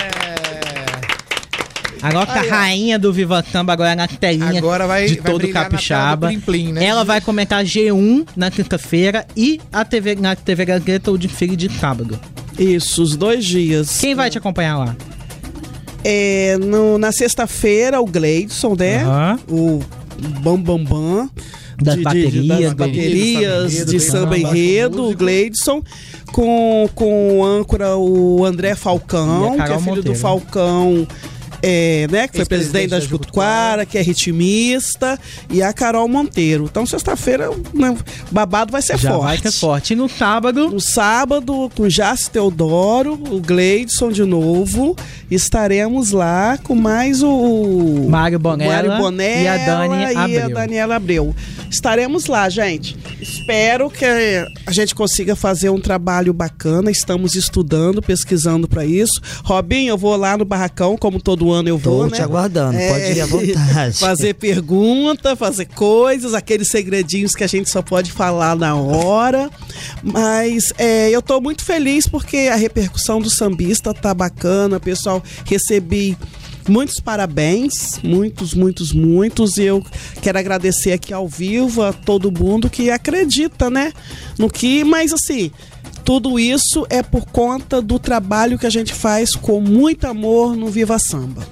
A 2.01 2.11
nossa 2.13 2.39
Aí, 2.39 2.47
ó. 2.47 2.51
rainha 2.51 2.99
do 2.99 3.11
Viva 3.11 3.43
Samba 3.51 3.73
agora 3.73 3.95
na 3.95 4.07
telinha 4.07 4.57
Agora 4.57 4.87
vai- 4.87 5.07
de 5.07 5.19
vai 5.19 5.31
todo 5.31 5.45
na 5.47 5.53
capixaba. 5.53 6.27
do 6.27 6.31
Plim 6.31 6.39
Plim, 6.39 6.71
né? 6.73 6.85
Ela 6.85 7.03
vai 7.03 7.19
comentar 7.19 7.63
G1 7.65 8.25
na 8.35 8.49
quinta-feira 8.49 9.25
e 9.35 9.59
a 9.71 9.83
TV, 9.83 10.15
na 10.15 10.35
TV 10.35 10.65
Gazeta 10.65 11.11
o 11.11 11.17
desfile 11.17 11.55
de 11.55 11.69
sábado. 11.79 12.19
Isso, 12.57 13.01
os 13.03 13.15
dois 13.15 13.43
dias. 13.45 13.97
Quem 13.99 14.15
vai 14.15 14.29
te 14.29 14.37
acompanhar 14.37 14.77
lá? 14.77 14.95
É, 16.03 16.57
no- 16.57 16.97
na 16.97 17.11
sexta-feira, 17.11 17.99
o 17.99 18.05
Gleidson, 18.05 18.75
né? 18.77 19.03
Aham. 19.03 19.39
O 19.49 19.79
Bam 20.41 20.61
Bam 20.61 20.83
Bam. 20.83 21.29
Das 21.81 21.93
de- 21.95 21.99
de- 21.99 22.03
baterias, 22.03 22.47
das 22.59 22.69
do- 22.71 22.75
baterias, 22.75 23.75
do 23.85 23.91
de 23.91 23.99
samba 24.01 24.37
enredo, 24.37 25.09
o 25.09 25.15
Gleidson, 25.15 25.81
com, 26.33 26.89
com 26.93 27.37
o 27.39 27.45
âncora 27.45 27.95
o 27.95 28.43
André 28.45 28.75
Falcão, 28.75 29.55
que 29.55 29.61
é 29.61 29.65
filho 29.79 29.79
do 29.79 29.89
Monteiro. 29.95 30.15
Falcão. 30.19 31.07
É, 31.61 32.07
né, 32.09 32.27
que 32.27 32.37
foi 32.37 32.45
presidente 32.45 32.89
da 32.91 32.99
Jucutuara, 32.99 33.85
que 33.85 33.97
é 33.97 34.01
ritmista, 34.01 35.19
e 35.49 35.61
a 35.61 35.73
Carol 35.73 36.07
Monteiro. 36.07 36.65
Então, 36.69 36.85
sexta-feira, 36.85 37.49
né, 37.73 37.95
babado 38.31 38.71
vai 38.71 38.81
ser 38.81 38.97
Já 38.97 39.11
forte. 39.11 39.23
vai 39.23 39.37
ser 39.37 39.51
forte. 39.51 39.93
E 39.93 39.95
no 39.95 40.07
sábado, 40.09 40.69
No 40.69 40.79
sábado, 40.79 41.71
com 41.75 41.89
Jácio 41.89 42.31
Teodoro, 42.31 43.13
o 43.13 43.39
Gleidson 43.41 44.11
de 44.11 44.23
novo, 44.23 44.95
estaremos 45.29 46.11
lá 46.11 46.57
com 46.61 46.75
mais 46.75 47.21
o 47.23 48.05
Mário 48.09 48.39
Bonella 48.39 48.73
Mário 48.73 48.97
Bonella 48.97 49.41
e 49.41 49.47
a 49.47 49.57
Dani 49.65 49.95
e 50.01 50.05
Abreu. 50.15 50.45
a 50.45 50.47
Daniela 50.49 50.95
Abreu. 50.95 51.35
Estaremos 51.69 52.25
lá, 52.25 52.49
gente. 52.49 52.97
Espero 53.21 53.89
que 53.89 54.05
a 54.65 54.71
gente 54.71 54.95
consiga 54.95 55.35
fazer 55.35 55.69
um 55.69 55.79
trabalho 55.79 56.33
bacana. 56.33 56.89
Estamos 56.89 57.35
estudando, 57.35 58.01
pesquisando 58.01 58.67
para 58.67 58.85
isso. 58.85 59.21
Robinho, 59.43 59.89
eu 59.91 59.97
vou 59.97 60.15
lá 60.15 60.35
no 60.37 60.45
barracão, 60.45 60.97
como 60.97 61.21
todo 61.21 61.48
ano 61.51 61.69
eu 61.69 61.77
vou, 61.77 62.03
Tô 62.03 62.09
né? 62.11 62.17
te 62.17 62.21
aguardando, 62.21 62.77
pode 62.77 63.11
ir 63.11 63.21
à 63.21 63.25
vontade. 63.27 63.97
fazer 63.97 64.33
pergunta, 64.35 65.35
fazer 65.35 65.65
coisas, 65.65 66.33
aqueles 66.33 66.69
segredinhos 66.69 67.33
que 67.33 67.43
a 67.43 67.47
gente 67.47 67.69
só 67.69 67.81
pode 67.81 68.11
falar 68.11 68.55
na 68.55 68.75
hora. 68.75 69.49
Mas 70.03 70.73
é, 70.77 71.09
eu 71.09 71.21
tô 71.21 71.39
muito 71.41 71.63
feliz 71.63 72.07
porque 72.07 72.49
a 72.51 72.55
repercussão 72.55 73.21
do 73.21 73.29
sambista 73.29 73.93
tá 73.93 74.13
bacana, 74.13 74.79
pessoal. 74.79 75.23
Recebi 75.45 76.17
muitos 76.67 76.99
parabéns, 76.99 77.99
muitos, 78.03 78.53
muitos, 78.53 78.93
muitos. 78.93 79.57
E 79.57 79.63
eu 79.63 79.83
quero 80.21 80.37
agradecer 80.37 80.91
aqui 80.91 81.13
ao 81.13 81.27
vivo 81.27 81.81
a 81.83 81.91
todo 81.91 82.31
mundo 82.31 82.69
que 82.69 82.89
acredita, 82.91 83.69
né? 83.69 83.91
No 84.37 84.49
que, 84.49 84.83
mas 84.83 85.11
assim. 85.11 85.51
Tudo 86.03 86.39
isso 86.39 86.85
é 86.89 87.03
por 87.03 87.25
conta 87.25 87.81
do 87.81 87.99
trabalho 87.99 88.57
que 88.57 88.65
a 88.65 88.69
gente 88.69 88.93
faz 88.93 89.35
com 89.35 89.61
muito 89.61 90.05
amor 90.05 90.55
no 90.55 90.67
Viva 90.67 90.97
Samba. 90.97 91.45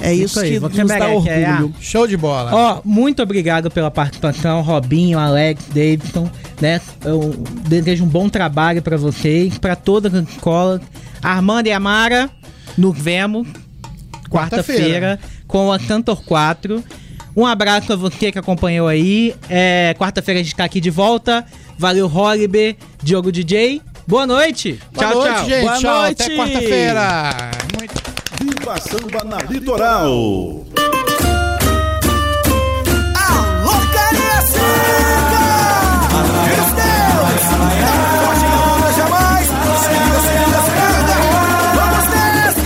É 0.00 0.14
isso, 0.14 0.24
Isso 0.24 0.40
aí, 0.40 0.52
que 0.52 0.58
você 0.58 0.82
nos 0.82 0.88
dá 0.88 0.98
merece, 0.98 1.28
é, 1.28 1.50
orgulho. 1.50 1.74
Show 1.78 2.06
de 2.06 2.16
bola. 2.16 2.50
Ó, 2.54 2.80
muito 2.84 3.22
obrigado 3.22 3.70
pela 3.70 3.90
participação, 3.90 4.62
Robinho, 4.62 5.18
Alex, 5.18 5.64
Davidson, 5.68 6.30
né? 6.60 6.80
Eu 7.04 7.34
desejo 7.68 8.04
um 8.04 8.08
bom 8.08 8.28
trabalho 8.28 8.80
pra 8.80 8.96
vocês, 8.96 9.58
pra 9.58 9.76
todas 9.76 10.14
as 10.14 10.26
escolas. 10.28 10.80
Armando 11.22 11.66
e 11.66 11.72
Amara, 11.72 12.30
nos 12.78 12.96
vemos 12.96 13.46
quarta-feira 14.30 15.20
com 15.46 15.70
a 15.70 15.78
Cantor 15.78 16.24
4. 16.24 16.82
Um 17.36 17.44
abraço 17.44 17.92
a 17.92 17.96
você 17.96 18.32
que 18.32 18.38
acompanhou 18.38 18.88
aí. 18.88 19.34
É, 19.48 19.94
quarta-feira 19.98 20.40
a 20.40 20.42
gente 20.42 20.56
tá 20.56 20.64
aqui 20.64 20.80
de 20.80 20.90
volta. 20.90 21.44
Valeu, 21.78 22.10
Holiber, 22.12 22.76
Diogo 23.02 23.30
DJ. 23.30 23.82
Boa 24.10 24.26
noite. 24.26 24.80
Boa 24.92 25.06
tchau, 25.06 25.14
noite, 25.20 25.34
tchau. 25.36 25.44
gente. 25.48 25.62
Boa 25.62 25.78
tchau. 25.78 26.02
noite. 26.02 26.22
Até 26.22 26.36
quarta-feira. 26.36 27.30
Muito 27.78 27.94
Viva 28.40 28.80
Samba 28.80 29.24
na 29.24 29.36
Litoral. 29.48 30.10
Alô, 30.10 30.64
Deus! 34.10 34.50
Forte 38.24 38.46
não 38.50 38.74
anda 38.74 38.90
jamais! 38.98 39.46
Segunda, 39.46 40.18
segunda, 40.26 40.60
segunda! 40.66 41.14
Vamos 41.76 42.04
nessa, 42.10 42.62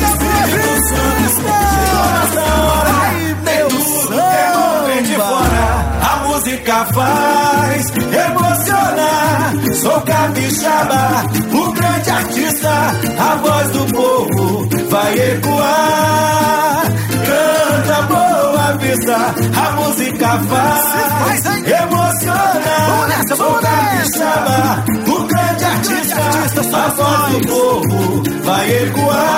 Ai, 3.05 3.37
meu 3.45 3.69
samba! 3.71 4.87
Vem 4.87 5.03
de 5.03 5.15
fora, 5.15 5.65
a 6.01 6.17
música 6.27 6.75
faz 6.87 6.95
emocionar 6.95 7.34
sou 9.95 10.01
capixaba, 10.03 11.25
o 11.53 11.73
grande 11.73 12.11
artista, 12.11 12.71
a 13.19 13.37
voz 13.37 13.71
do 13.71 13.85
povo 13.93 14.69
vai 14.91 15.15
ecoar. 15.15 16.83
Canta 17.27 18.03
boa 18.03 18.77
vista, 18.79 19.17
a 19.17 19.73
música 19.73 20.29
faz, 20.49 20.83
faz 21.23 21.47
emociona. 21.67 22.77
Sou 23.37 23.55
capixaba, 23.55 24.85
o 25.07 25.25
grande 25.25 25.65
artista, 25.65 26.21
a 26.77 26.89
voz 26.89 27.33
do 27.33 27.47
povo 27.47 28.23
vai 28.43 28.71
ecoar. 28.71 29.35